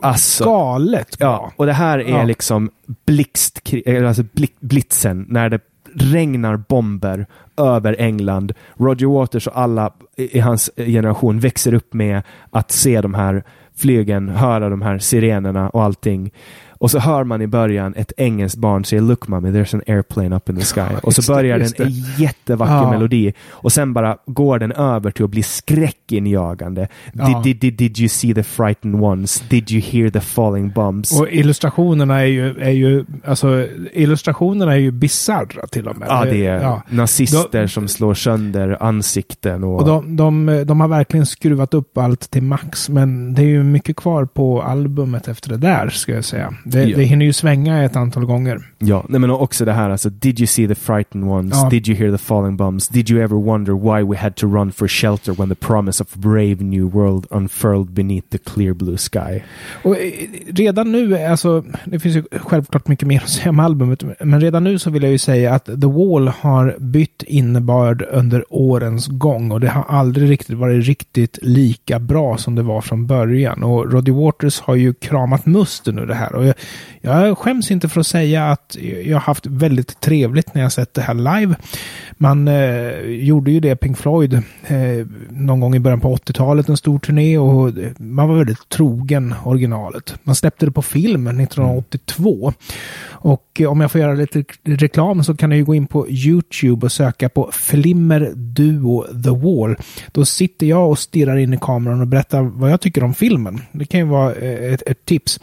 Alltså, 0.00 0.44
Galet 0.44 1.18
bra. 1.18 1.26
Ja, 1.28 1.52
och 1.56 1.66
det 1.66 1.72
här 1.72 1.98
är 1.98 2.08
Ja. 2.18 2.22
liksom 2.24 2.70
blixt, 3.06 3.60
alltså 4.06 4.22
bli- 4.32 4.54
blitzen 4.60 5.26
när 5.28 5.48
det 5.50 5.60
regnar 5.94 6.56
bomber 6.56 7.26
över 7.56 7.96
England. 7.98 8.52
Roger 8.76 9.06
Waters 9.06 9.46
och 9.46 9.58
alla 9.58 9.90
i 10.16 10.36
i 10.36 10.40
hans 10.40 10.70
generation 10.76 11.40
växer 11.40 11.74
upp 11.74 11.94
med 11.94 12.22
att 12.50 12.70
se 12.70 13.00
de 13.00 13.14
här 13.14 13.44
flygen, 13.76 14.28
höra 14.28 14.68
de 14.68 14.82
här 14.82 14.98
sirenerna 14.98 15.68
och 15.70 15.82
allting. 15.82 16.30
Och 16.78 16.90
så 16.90 16.98
hör 16.98 17.24
man 17.24 17.42
i 17.42 17.46
början 17.46 17.94
ett 17.96 18.12
engelskt 18.16 18.58
barn 18.58 18.84
säga 18.84 19.02
Look 19.02 19.28
mommy, 19.28 19.48
there's 19.50 19.74
an 19.74 19.82
airplane 19.86 20.36
up 20.36 20.48
in 20.48 20.56
the 20.56 20.64
sky. 20.64 20.80
Och 21.02 21.12
Just 21.12 21.22
så 21.26 21.32
det, 21.32 21.36
börjar 21.38 21.58
just 21.58 21.76
den 21.76 21.86
det. 21.86 21.92
en 21.92 22.04
jättevacker 22.22 22.72
Ja. 22.74 22.90
melodi. 22.90 23.32
Och 23.50 23.72
sen 23.72 23.92
bara 23.92 24.16
går 24.26 24.58
den 24.58 24.72
över 24.72 25.10
till 25.10 25.24
att 25.24 25.30
bli 25.30 25.42
skräckinjagande. 25.42 26.88
Ja. 27.12 27.26
Did, 27.26 27.42
did, 27.42 27.56
did, 27.60 27.74
did 27.74 27.98
you 28.00 28.08
see 28.08 28.34
the 28.34 28.42
frightened 28.42 29.00
ones? 29.02 29.40
Did 29.48 29.70
you 29.70 29.82
hear 29.82 30.10
the 30.10 30.20
falling 30.20 30.70
bombs? 30.70 31.20
Och 31.20 31.28
illustrationerna 31.30 32.20
är 32.20 32.24
ju, 32.26 32.60
är 32.60 32.70
ju, 32.70 33.04
alltså 33.24 33.66
illustrationerna 33.92 34.72
är 34.72 34.76
ju 34.78 34.90
bisarra 34.90 35.66
till 35.66 35.88
och 35.88 35.98
med. 35.98 36.08
Ja, 36.10 36.24
det 36.24 36.46
är 36.46 36.60
Ja. 36.62 36.82
nazister 36.90 37.62
Då- 37.62 37.68
som 37.68 37.88
slår 37.88 38.14
sönder 38.14 38.76
ansikten 38.82 39.64
och... 39.64 39.80
Och 39.80 39.86
de, 39.86 40.16
de, 40.16 40.62
de 40.66 40.80
har 40.80 40.88
verkligen 40.88 41.26
skruvat 41.26 41.74
upp 41.74 41.98
allt 41.98 42.30
till 42.30 42.42
max, 42.42 42.88
men 42.88 43.34
det 43.34 43.42
är 43.42 43.46
ju 43.46 43.62
mycket 43.62 43.96
kvar 43.96 44.24
på 44.24 44.62
albumet 44.62 45.28
efter 45.28 45.48
det 45.50 45.56
där, 45.56 45.88
ska 45.88 46.12
jag 46.12 46.24
säga. 46.24 46.54
Det, 46.68 46.84
Ja. 46.84 46.96
det 46.96 47.04
hinner 47.04 47.26
ju 47.26 47.32
svänga 47.32 47.84
ett 47.84 47.96
antal 47.96 48.24
gånger. 48.24 48.58
Ja, 48.78 49.04
nej 49.08 49.20
men 49.20 49.30
också 49.30 49.64
det 49.64 49.72
här 49.72 49.90
alltså, 49.90 50.10
did 50.10 50.40
you 50.40 50.46
see 50.46 50.68
the 50.68 50.74
frightened 50.74 51.28
ones? 51.30 51.54
Ja. 51.62 51.68
Did 51.68 51.88
you 51.88 51.98
hear 51.98 52.12
the 52.12 52.18
falling 52.18 52.56
bombs? 52.56 52.88
Did 52.88 53.10
you 53.10 53.22
ever 53.22 53.36
wonder 53.36 53.72
why 53.72 54.10
we 54.10 54.16
had 54.16 54.36
to 54.36 54.46
run 54.46 54.72
for 54.72 54.88
shelter 54.88 55.32
when 55.32 55.48
the 55.48 55.54
promise 55.54 56.02
of 56.02 56.14
brave 56.14 56.56
new 56.60 56.90
world 56.90 57.26
unfurled 57.30 57.90
beneath 57.90 58.28
the 58.30 58.38
clear 58.38 58.74
blue 58.74 58.96
sky? 58.98 59.42
Och 59.84 59.96
eh, 59.96 60.12
redan 60.46 60.92
nu, 60.92 61.18
alltså, 61.18 61.64
det 61.84 61.98
finns 61.98 62.16
ju 62.16 62.22
självklart 62.32 62.88
mycket 62.88 63.08
mer 63.08 63.20
att 63.22 63.28
säga 63.28 63.50
om 63.50 63.60
albumet, 63.60 64.04
men 64.20 64.40
redan 64.40 64.64
nu 64.64 64.78
så 64.78 64.90
vill 64.90 65.02
jag 65.02 65.12
ju 65.12 65.18
säga 65.18 65.54
att 65.54 65.64
The 65.64 65.86
Wall 65.86 66.28
har 66.28 66.76
bytt 66.78 67.22
innebörd 67.26 68.04
under 68.10 68.44
årens 68.50 69.06
gång 69.06 69.50
och 69.50 69.60
det 69.60 69.68
har 69.68 69.84
aldrig 69.88 70.30
riktigt 70.30 70.56
varit 70.56 70.86
riktigt 70.86 71.38
lika 71.42 71.98
bra 71.98 72.36
som 72.38 72.54
det 72.54 72.62
var 72.62 72.80
från 72.80 73.06
början. 73.06 73.62
Och 73.62 73.92
Roddy 73.92 74.12
Waters 74.12 74.60
har 74.60 74.74
ju 74.74 74.94
kramat 74.94 75.46
musten 75.46 75.98
ur 75.98 76.06
det 76.06 76.14
här. 76.14 76.34
Och 76.34 76.46
jag, 76.46 76.54
jag 77.00 77.38
skäms 77.38 77.70
inte 77.70 77.88
för 77.88 78.00
att 78.00 78.06
säga 78.06 78.44
att 78.50 78.76
jag 79.04 79.16
har 79.16 79.20
haft 79.20 79.46
väldigt 79.46 80.00
trevligt 80.00 80.54
när 80.54 80.62
jag 80.62 80.72
sett 80.72 80.94
det 80.94 81.02
här 81.02 81.14
live. 81.14 81.56
Man 82.10 82.48
eh, 82.48 83.00
gjorde 83.00 83.50
ju 83.50 83.60
det, 83.60 83.76
Pink 83.76 83.98
Floyd, 83.98 84.34
eh, 84.66 85.06
någon 85.30 85.60
gång 85.60 85.74
i 85.74 85.80
början 85.80 86.00
på 86.00 86.16
80-talet, 86.16 86.68
en 86.68 86.76
stor 86.76 86.98
turné 86.98 87.38
och 87.38 87.72
man 87.98 88.28
var 88.28 88.36
väldigt 88.36 88.68
trogen 88.68 89.34
originalet. 89.44 90.14
Man 90.22 90.34
släppte 90.34 90.66
det 90.66 90.72
på 90.72 90.82
film 90.82 91.26
1982. 91.26 92.52
Och 93.26 93.60
eh, 93.60 93.70
om 93.70 93.80
jag 93.80 93.92
får 93.92 94.00
göra 94.00 94.14
lite 94.14 94.44
reklam 94.64 95.24
så 95.24 95.36
kan 95.36 95.50
ni 95.50 95.56
ju 95.56 95.64
gå 95.64 95.74
in 95.74 95.86
på 95.86 96.08
YouTube 96.08 96.86
och 96.86 96.92
söka 96.92 97.28
på 97.28 97.50
Flimmer 97.52 98.32
Duo 98.34 99.04
The 99.22 99.30
Wall. 99.30 99.76
Då 100.12 100.24
sitter 100.24 100.66
jag 100.66 100.90
och 100.90 100.98
stirrar 100.98 101.36
in 101.36 101.54
i 101.54 101.58
kameran 101.60 102.00
och 102.00 102.06
berättar 102.06 102.42
vad 102.42 102.70
jag 102.70 102.80
tycker 102.80 103.04
om 103.04 103.14
filmen. 103.14 103.60
Det 103.72 103.84
kan 103.84 104.00
ju 104.00 104.06
vara 104.06 104.34
eh, 104.34 104.72
ett, 104.72 104.82
ett 104.86 105.04
tips. 105.04 105.40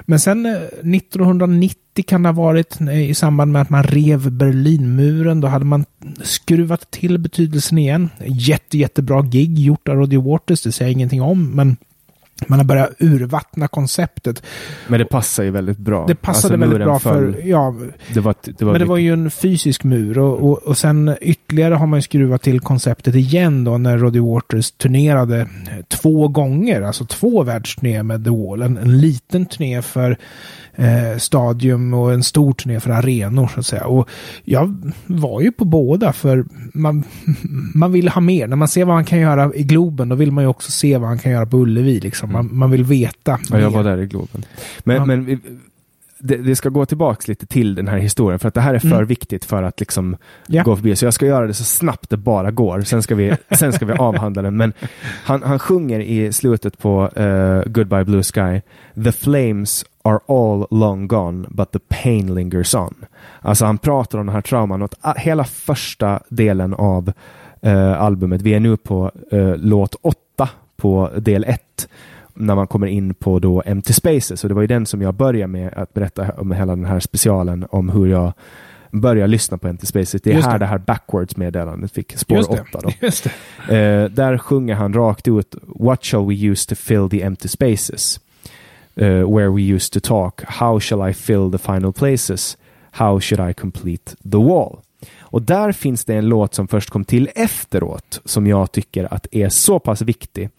Men 0.00 0.20
sen 0.20 0.46
eh, 0.46 0.52
1990 0.52 2.04
kan 2.06 2.22
det 2.22 2.28
ha 2.28 2.42
varit 2.42 2.80
i 2.80 3.14
samband 3.14 3.52
med 3.52 3.62
att 3.62 3.70
man 3.70 3.82
rev 3.82 4.30
Berlinmuren. 4.30 5.40
Då 5.40 5.48
hade 5.48 5.64
man 5.64 5.84
skruvat 6.22 6.90
till 6.90 7.18
betydelsen 7.18 7.78
igen. 7.78 8.10
Jätte, 8.26 8.78
jättebra 8.78 9.22
gig 9.22 9.58
gjort 9.58 9.88
av 9.88 9.96
Roddy 9.96 10.16
Waters, 10.16 10.62
det 10.62 10.72
säger 10.72 10.88
jag 10.88 10.92
ingenting 10.92 11.22
om. 11.22 11.50
Men 11.50 11.76
man 12.46 12.58
har 12.58 12.64
börjat 12.64 12.90
urvattna 12.98 13.68
konceptet. 13.68 14.42
Men 14.88 15.00
det 15.00 15.04
passar 15.04 15.42
ju 15.42 15.50
väldigt 15.50 15.78
bra. 15.78 16.06
Det 16.06 16.14
passade 16.14 16.54
Alltså, 16.54 16.68
väldigt 16.68 16.86
bra 16.86 16.98
för, 16.98 17.40
ja, 17.44 17.74
Det 18.14 18.20
var, 18.20 18.34
det 18.44 18.62
var, 18.64 18.72
men 18.72 18.80
det 18.80 18.86
var 18.86 18.96
ju 18.96 19.12
en 19.12 19.30
fysisk 19.30 19.84
mur 19.84 20.18
och, 20.18 20.50
och, 20.50 20.58
och 20.58 20.78
sen 20.78 21.16
ytterligare 21.20 21.74
har 21.74 21.86
man 21.86 21.98
ju 21.98 22.02
skruvat 22.02 22.42
till 22.42 22.60
konceptet 22.60 23.14
igen 23.14 23.64
då 23.64 23.78
när 23.78 23.98
Roddy 23.98 24.20
Waters 24.20 24.70
turnerade 24.70 25.48
två 25.88 26.28
gånger, 26.28 26.82
alltså 26.82 27.04
två 27.04 27.42
världsturnéer 27.42 28.02
med 28.02 28.24
The 28.24 28.30
Wall. 28.30 28.62
En, 28.62 28.76
en 28.76 29.00
liten 29.00 29.46
turné 29.46 29.82
för 29.82 30.18
eh, 30.74 31.18
Stadium 31.18 31.94
och 31.94 32.12
en 32.12 32.22
stor 32.22 32.52
turné 32.52 32.80
för 32.80 32.90
arenor 32.90 33.50
så 33.54 33.60
att 33.60 33.66
säga. 33.66 33.86
Och 33.86 34.08
jag 34.44 34.92
var 35.06 35.40
ju 35.40 35.52
på 35.52 35.64
båda 35.64 36.12
för 36.12 36.44
man, 36.74 37.04
man 37.74 37.92
vill 37.92 38.08
ha 38.08 38.20
mer. 38.20 38.46
När 38.46 38.56
man 38.56 38.68
ser 38.68 38.84
vad 38.84 38.94
han 38.94 39.04
kan 39.04 39.18
göra 39.18 39.54
i 39.54 39.62
Globen 39.62 40.08
då 40.08 40.16
vill 40.16 40.32
man 40.32 40.44
ju 40.44 40.48
också 40.48 40.72
se 40.72 40.98
vad 40.98 41.08
han 41.08 41.18
kan 41.18 41.32
göra 41.32 41.46
på 41.46 41.56
Ullevi. 41.56 42.00
Liksom. 42.00 42.25
Man, 42.32 42.48
man 42.52 42.70
vill 42.70 42.84
veta. 42.84 43.38
Ja, 43.50 43.58
jag 43.60 43.70
var 43.70 43.84
där 43.84 43.98
i 43.98 44.06
Globen. 44.06 44.44
Men, 44.84 44.96
Ja. 44.96 45.04
men 45.04 45.24
vi- 45.24 45.38
det, 46.18 46.36
det 46.36 46.56
ska 46.56 46.68
gå 46.68 46.86
tillbaks 46.86 47.28
lite 47.28 47.46
till 47.46 47.74
den 47.74 47.88
här 47.88 47.98
historien 47.98 48.38
för 48.38 48.48
att 48.48 48.54
det 48.54 48.60
här 48.60 48.74
är 48.74 48.78
för 48.78 48.88
Mm. 48.88 49.06
viktigt 49.06 49.44
för 49.44 49.62
att 49.62 49.80
liksom 49.80 50.16
Ja. 50.46 50.62
gå 50.62 50.76
förbi. 50.76 50.96
Så 50.96 51.04
jag 51.04 51.14
ska 51.14 51.26
göra 51.26 51.46
det 51.46 51.54
så 51.54 51.64
snabbt 51.64 52.10
det 52.10 52.16
bara 52.16 52.50
går. 52.50 52.80
Sen 52.80 53.02
ska 53.02 53.14
vi, 53.14 53.36
sen 53.58 53.72
ska 53.72 53.86
vi 53.86 53.92
avhandla 53.92 54.42
den. 54.42 54.56
Men 54.56 54.72
han, 55.24 55.42
han 55.42 55.58
sjunger 55.58 56.00
i 56.00 56.32
slutet 56.32 56.78
på 56.78 57.08
eh, 57.16 57.62
Goodbye 57.66 58.04
Blue 58.04 58.22
Sky 58.22 58.60
The 59.04 59.12
flames 59.12 59.84
are 60.02 60.18
all 60.28 60.66
long 60.70 61.08
gone 61.08 61.46
but 61.50 61.72
the 61.72 61.78
pain 61.88 62.34
lingers 62.34 62.74
on. 62.74 62.94
Alltså 63.40 63.64
han 63.64 63.78
pratar 63.78 64.18
om 64.18 64.26
den 64.26 64.34
här 64.34 64.42
trauman 64.42 64.82
och 64.82 64.94
ah, 65.00 65.14
hela 65.16 65.44
första 65.44 66.20
delen 66.28 66.74
av 66.74 67.12
eh, 67.62 68.00
albumet, 68.00 68.42
vi 68.42 68.54
är 68.54 68.60
nu 68.60 68.76
på 68.76 69.10
eh, 69.32 69.56
låt 69.56 69.94
åtta 70.02 70.48
på 70.76 71.10
del 71.16 71.44
ett 71.44 71.88
när 72.36 72.54
man 72.54 72.66
kommer 72.66 72.86
in 72.86 73.14
på 73.14 73.38
då 73.38 73.62
Empty 73.66 73.92
Spaces. 73.92 74.44
Och 74.44 74.48
det 74.48 74.54
var 74.54 74.62
ju 74.62 74.66
den 74.68 74.86
som 74.86 75.02
jag 75.02 75.14
började 75.14 75.52
med 75.52 75.74
att 75.76 75.94
berätta 75.94 76.32
om 76.32 76.52
hela 76.52 76.76
den 76.76 76.84
här 76.84 77.00
specialen 77.00 77.66
om 77.70 77.88
hur 77.88 78.06
jag 78.06 78.32
började 78.90 79.26
lyssna 79.26 79.58
på 79.58 79.68
Empty 79.68 79.86
Spaces. 79.86 80.22
Det 80.22 80.30
är 80.30 80.34
Just 80.34 80.46
här 80.46 80.52
det. 80.58 80.58
det 80.58 80.66
här 80.66 80.78
backwards-meddelandet 80.78 81.92
fick 81.92 82.16
spår 82.18 82.36
Just 82.36 82.50
det. 82.50 82.60
åtta. 82.60 82.80
Då. 82.82 82.90
Just 83.06 83.28
det. 83.68 83.76
Eh, 83.78 84.10
där 84.10 84.38
sjunger 84.38 84.74
han 84.74 84.92
rakt 84.92 85.28
ut 85.28 85.54
What 85.62 86.04
shall 86.04 86.26
we 86.26 86.34
use 86.34 86.68
to 86.68 86.74
fill 86.74 87.10
the 87.10 87.22
empty 87.22 87.48
spaces? 87.48 88.20
Eh, 88.96 89.06
where 89.06 89.48
we 89.48 89.62
used 89.62 89.92
to 89.92 90.00
talk. 90.00 90.42
How 90.46 90.80
shall 90.80 91.10
I 91.10 91.14
fill 91.14 91.52
the 91.52 91.58
final 91.58 91.92
places? 91.92 92.56
How 92.90 93.20
should 93.20 93.50
I 93.50 93.54
complete 93.54 94.16
the 94.30 94.36
wall? 94.38 94.78
Och 95.20 95.42
där 95.42 95.72
finns 95.72 96.04
det 96.04 96.14
en 96.14 96.28
låt 96.28 96.54
som 96.54 96.68
först 96.68 96.90
kom 96.90 97.04
till 97.04 97.30
efteråt 97.34 98.20
som 98.24 98.46
jag 98.46 98.72
tycker 98.72 99.14
att 99.14 99.26
är 99.30 99.48
så 99.48 99.78
pass 99.78 100.02
viktig 100.02 100.50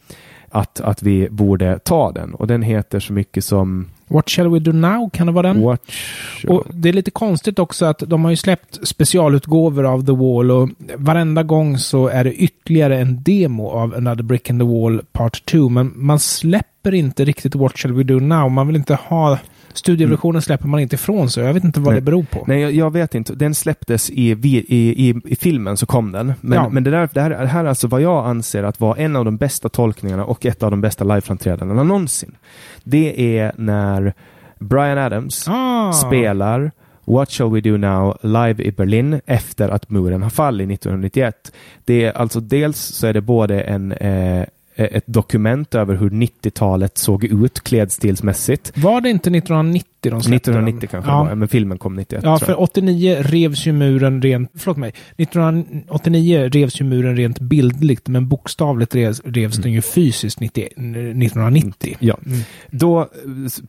att, 0.50 0.80
att 0.80 1.04
vi 1.04 1.30
borde 1.30 1.80
ta 1.80 2.12
den. 2.12 2.34
Och 2.34 2.48
den 2.48 2.62
heter 2.62 3.00
så 3.00 3.14
mycket 3.14 3.44
som 3.44 3.86
What 4.10 4.30
shall 4.30 4.50
we 4.50 4.60
do 4.60 4.72
now? 4.72 5.10
Kan 5.10 5.28
det 5.28 5.34
vara 5.34 5.48
den? 5.48 5.62
Watch... 5.62 6.46
Och 6.48 6.66
det 6.74 6.90
är 6.90 6.94
lite 6.94 7.12
konstigt 7.12 7.60
också 7.60 7.86
att 7.86 8.00
de 8.00 8.24
har 8.24 8.32
ju 8.32 8.38
släppt 8.38 8.88
specialutgåvor 8.88 9.86
av 9.86 10.06
The 10.06 10.12
Wall 10.12 10.52
och 10.52 10.70
varenda 10.96 11.44
gång 11.44 11.78
så 11.78 12.08
är 12.08 12.24
det 12.24 12.34
ytterligare 12.34 12.98
en 12.98 13.24
demo 13.24 13.70
av 13.70 13.96
Another 13.96 14.24
Brick 14.24 14.50
in 14.50 14.60
the 14.60 14.66
Wall 14.66 15.02
Part 15.12 15.46
2. 15.46 15.70
Men 15.70 15.94
man 15.96 16.20
släpper 16.20 16.94
inte 16.94 17.26
riktigt 17.26 17.56
What 17.56 17.78
shall 17.78 17.94
we 17.94 18.04
do 18.04 18.20
now? 18.20 18.52
Man 18.52 18.68
vill 18.68 18.76
inte 18.76 18.96
ha... 18.96 19.38
Studioversionen 19.74 20.42
släpper 20.42 20.68
man 20.68 20.80
inte 20.80 20.96
ifrån 20.96 21.30
sig. 21.30 21.44
Jag 21.46 21.54
vet 21.54 21.64
inte 21.64 21.80
vad 21.80 21.94
Nej. 21.94 22.02
det 22.02 22.06
beror 22.06 22.24
på. 22.24 22.44
Nej, 22.48 22.62
jag, 22.62 22.72
jag 22.72 22.94
vet 22.94 23.16
inte. 23.16 23.36
Den 23.36 23.56
släpptes 23.56 24.10
i, 24.10 24.32
i, 24.32 24.58
i, 24.68 25.16
i 25.26 25.36
filmen 25.36 25.78
så 25.78 25.86
kom 25.86 26.12
den. 26.12 26.34
Men, 26.42 26.58
Ja. 26.58 26.70
men 26.70 26.84
det, 26.84 26.92
där, 26.92 27.10
det, 27.14 27.22
här, 27.22 27.30
det 27.30 27.36
här 27.48 27.66
är 27.66 27.70
alltså 27.70 27.88
vad 27.88 28.02
jag 28.02 28.26
anser 28.28 28.64
att 28.64 28.80
vara 28.80 28.98
en 28.98 29.16
av 29.16 29.26
de 29.26 29.38
bästa 29.38 29.70
tolkningarna 29.70 30.26
och 30.26 30.46
ett 30.46 30.64
av 30.64 30.72
de 30.72 30.82
bästa 30.82 31.04
liveframträdandena 31.04 31.84
någonsin. 31.84 32.36
Det 32.84 33.38
är 33.40 33.52
när 33.58 34.14
Brian 34.60 34.98
Adams 34.98 35.48
Ah. 35.48 35.92
spelar 35.94 36.72
What 37.10 37.32
shall 37.32 37.52
we 37.52 37.62
do 37.62 37.78
now 37.78 38.18
live 38.22 38.64
i 38.64 38.72
Berlin 38.72 39.22
efter 39.26 39.70
att 39.70 39.90
muren 39.90 40.24
har 40.24 40.30
fallit 40.30 40.72
1991. 40.72 41.52
Det 41.86 42.06
är 42.06 42.12
alltså 42.12 42.40
dels 42.40 42.78
så 42.78 43.08
är 43.08 43.14
det 43.14 43.22
både 43.22 43.62
en 43.62 43.92
eh, 43.92 44.44
ett 44.78 45.08
dokument 45.08 45.76
över 45.76 45.96
hur 45.96 46.10
90-talet 46.10 46.98
såg 46.98 47.24
ut 47.24 47.60
klädstilsmässigt. 47.64 48.78
Var 48.78 49.02
det 49.02 49.10
inte 49.10 49.30
1990 49.30 49.88
de 50.02 50.22
släppte 50.22 50.52
1990 50.52 50.80
den? 50.80 50.90
kanske 50.90 51.12
ja. 51.12 51.36
men 51.36 51.48
filmen 51.48 51.78
kom 51.78 51.96
91. 51.96 52.24
Ja, 52.24 52.40
för 52.40 52.52
jag. 52.52 52.62
89 52.62 53.18
revs 53.20 53.68
ju 53.68 53.72
muren 53.72 54.22
rent... 54.22 54.52
Förlåt 54.56 54.78
mig. 54.78 54.94
1989 55.18 56.50
revs 56.50 56.82
ju 56.82 56.86
muren 56.86 57.18
rent 57.18 57.40
bildligt, 57.40 58.08
men 58.08 58.28
bokstavligt 58.28 58.96
revs, 58.96 59.22
revs 59.26 59.58
den 59.58 59.72
ju 59.72 59.82
fysiskt 59.82 60.40
90, 60.40 60.64
1990. 60.66 61.96
Ja. 62.00 62.18
Mm. 62.26 62.40
Då, 62.70 63.02
eh, 63.02 63.08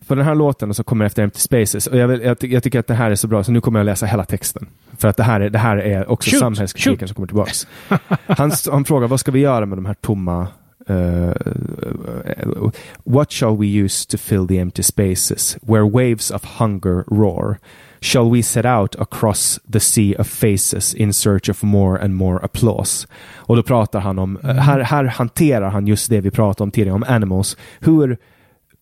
på 0.06 0.14
den 0.14 0.24
här 0.24 0.34
låten 0.34 0.74
så 0.74 0.84
kommer 0.84 1.04
efter 1.04 1.22
Empty 1.22 1.38
Spaces 1.40 1.86
och 1.86 1.96
jag, 1.96 2.08
vill, 2.08 2.20
jag, 2.20 2.36
jag 2.44 2.62
tycker 2.62 2.80
att 2.80 2.86
det 2.86 2.94
här 2.94 3.10
är 3.10 3.14
så 3.14 3.28
bra 3.28 3.44
så 3.44 3.52
nu 3.52 3.60
kommer 3.60 3.78
jag 3.78 3.84
läsa 3.84 4.06
hela 4.06 4.24
texten. 4.24 4.66
För 4.98 5.08
att 5.08 5.16
det 5.16 5.22
här 5.22 5.40
är, 5.40 5.50
det 5.50 5.58
här 5.58 5.76
är 5.76 6.10
också 6.10 6.30
Shoot, 6.30 6.40
samhällskritiken 6.40 6.98
shoot. 6.98 7.08
som 7.08 7.14
kommer 7.14 7.26
tillbaks. 7.26 7.66
Han, 8.26 8.52
han 8.70 8.84
frågar 8.84 9.08
vad 9.08 9.20
ska 9.20 9.30
vi 9.30 9.40
göra 9.40 9.66
med 9.66 9.78
de 9.78 9.86
här 9.86 9.94
tomma 9.94 10.46
uh, 10.88 12.70
what 13.04 13.32
shall 13.32 13.56
we 13.56 13.66
use 13.66 14.06
to 14.06 14.18
fill 14.18 14.46
the 14.46 14.58
empty 14.58 14.82
spaces 14.82 15.58
where 15.62 15.86
waves 15.86 16.30
of 16.30 16.44
hunger 16.44 17.04
roar? 17.06 17.58
Shall 18.00 18.30
we 18.30 18.42
set 18.42 18.64
out 18.64 18.94
across 19.00 19.58
the 19.72 19.80
sea 19.80 20.14
of 20.14 20.28
faces 20.28 20.94
in 20.94 21.12
search 21.12 21.48
of 21.48 21.62
more 21.62 21.96
and 21.96 22.14
more 22.14 22.38
applause? 22.42 23.06
Och 23.36 23.56
då 23.56 23.62
pratar 23.62 24.00
han 24.00 24.18
om, 24.18 24.36
eh, 24.36 24.54
här, 24.54 24.80
här 24.80 25.04
hanterar 25.04 25.70
han 25.70 25.86
just 25.86 26.10
det 26.10 26.20
vi 26.20 26.30
pratade 26.30 26.64
om 26.64 26.70
tidigare, 26.70 26.94
om 26.94 27.04
animals. 27.08 27.56
Hur, 27.80 28.18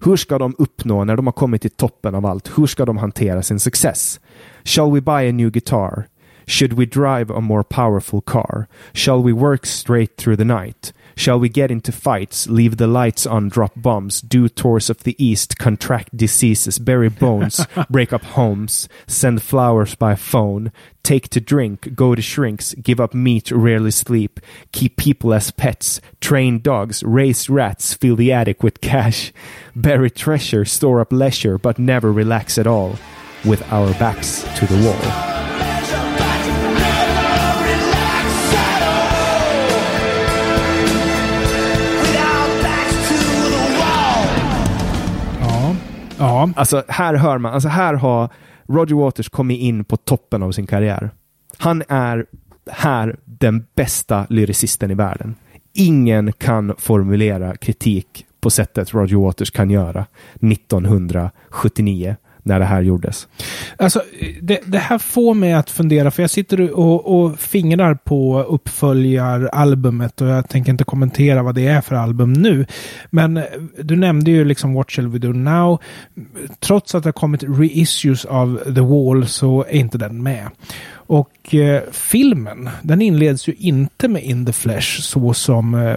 hur 0.05 0.17
ska 0.17 0.39
de 0.39 0.55
uppnå, 0.59 1.05
när 1.05 1.17
de 1.17 1.27
har 1.27 1.33
kommit 1.33 1.63
till 1.63 1.71
toppen 1.71 2.15
av 2.15 2.27
allt, 2.27 2.59
hur 2.59 2.67
ska 2.67 2.85
de 2.85 2.97
hantera 2.97 3.43
sin 3.43 3.61
success? 3.61 4.21
Shall 4.65 4.93
we 4.93 5.01
buy 5.01 5.29
a 5.29 5.33
new 5.33 5.51
guitar? 5.51 6.07
Should 6.49 6.75
we 6.75 6.87
drive 6.87 7.29
a 7.29 7.41
more 7.41 7.65
powerful 7.65 8.21
car? 8.21 8.69
Shall 8.95 9.21
we 9.21 9.33
work 9.33 9.67
straight 9.67 10.17
through 10.17 10.37
the 10.37 10.45
night? 10.45 10.93
Shall 11.17 11.41
we 11.41 11.49
get 11.49 11.71
into 11.71 11.93
fights, 11.93 12.47
leave 12.47 12.77
the 12.77 12.87
lights 12.87 13.27
on, 13.27 13.49
drop 13.49 13.73
bombs, 13.75 14.21
do 14.21 14.49
tours 14.49 14.91
of 14.91 15.03
the 15.03 15.17
East, 15.23 15.59
contract 15.59 16.15
diseases, 16.15 16.79
bury 16.79 17.09
bones, 17.09 17.67
break 17.91 18.13
up 18.13 18.23
homes, 18.23 18.87
send 19.07 19.43
flowers 19.43 19.95
by 19.95 20.15
phone, 20.15 20.71
take 21.03 21.29
to 21.31 21.41
drink, 21.41 21.95
go 21.95 22.15
to 22.15 22.21
shrinks, 22.21 22.75
give 22.75 23.01
up 23.01 23.15
meat, 23.15 23.51
rarely 23.51 23.91
sleep, 23.91 24.39
keep 24.73 24.99
people 24.99 25.33
as 25.33 25.51
pets, 25.51 26.03
train 26.21 26.61
dogs, 26.61 27.03
raise 27.03 27.49
rats, 27.49 27.95
fill 27.95 28.15
the 28.15 28.31
attic 28.31 28.63
with 28.63 28.83
cash, 28.83 29.33
bury 29.75 30.11
treasure, 30.11 30.67
store 30.67 31.01
up 31.01 31.13
leisure, 31.13 31.57
but 31.57 31.79
never 31.79 32.13
relax 32.13 32.59
at 32.59 32.67
all, 32.67 32.97
with 33.45 33.63
our 33.73 33.91
backs 33.95 34.43
to 34.59 34.67
the 34.67 34.85
wall. 34.87 35.36
Ja. 46.19 46.51
Alltså 46.57 46.85
här 46.89 47.15
hör 47.15 47.39
man, 47.39 47.55
alltså 47.55 47.69
här 47.69 47.95
har 47.95 48.29
Roger 48.69 48.95
Waters 48.97 49.29
kommit 49.29 49.61
in 49.61 49.85
på 49.85 49.97
toppen 49.97 50.43
av 50.43 50.53
sin 50.53 50.67
karriär. 50.67 51.11
Han 51.59 51.83
är 51.89 52.27
här 52.71 53.17
den 53.25 53.67
bästa 53.75 54.27
lyricisten 54.31 54.91
i 54.91 54.95
världen. 54.95 55.35
Ingen 55.73 56.33
kan 56.33 56.75
formulera 56.79 57.57
kritik 57.57 58.27
på 58.41 58.51
sättet 58.51 58.95
Roger 58.95 59.17
Waters 59.17 59.51
kan 59.51 59.71
göra 59.71 60.07
1979 60.35 62.17
när 62.47 62.59
det 62.59 62.65
här 62.65 62.83
gjordes. 62.83 63.29
Alltså, 63.77 64.03
det, 64.41 64.61
det 64.67 64.79
här 64.79 64.99
får 64.99 65.35
mig 65.35 65.53
att 65.53 65.71
fundera, 65.71 66.11
för 66.11 66.23
jag 66.23 66.31
sitter 66.31 66.79
och, 66.79 67.21
och 67.21 67.39
fingrar 67.39 67.95
på 67.95 68.43
uppföljaralbumet 68.43 70.21
och 70.21 70.29
jag 70.29 70.49
tänker 70.49 70.73
inte 70.73 70.85
kommentera 70.85 71.43
vad 71.43 71.55
det 71.55 71.67
är 71.67 71.81
för 71.81 71.97
album 71.97 72.33
nu. 72.33 72.67
Men 73.11 73.43
du 73.83 73.97
nämnde 73.97 74.31
ju 74.31 74.45
liksom 74.45 74.75
What 74.75 74.91
shall 74.91 75.09
we 75.09 75.19
do 75.19 75.33
now? 75.33 75.83
Trots 76.61 76.95
att 76.95 77.03
det 77.03 77.07
har 77.07 77.13
kommit 77.13 77.43
reissues 77.43 78.25
av 78.25 78.61
The 78.75 78.81
Wall 78.81 79.27
så 79.27 79.65
är 79.69 79.77
inte 79.77 79.99
den 79.99 80.23
med. 80.23 80.49
Och 80.93 81.55
eh, 81.55 81.83
filmen, 81.93 82.71
den 82.83 83.03
inleds 83.03 83.49
ju 83.49 83.55
inte 83.59 84.09
med 84.09 84.23
In 84.25 84.47
the 84.47 84.53
Flesh 84.53 85.01
så 85.01 85.35
som 85.35 85.75
eh, 85.75 85.97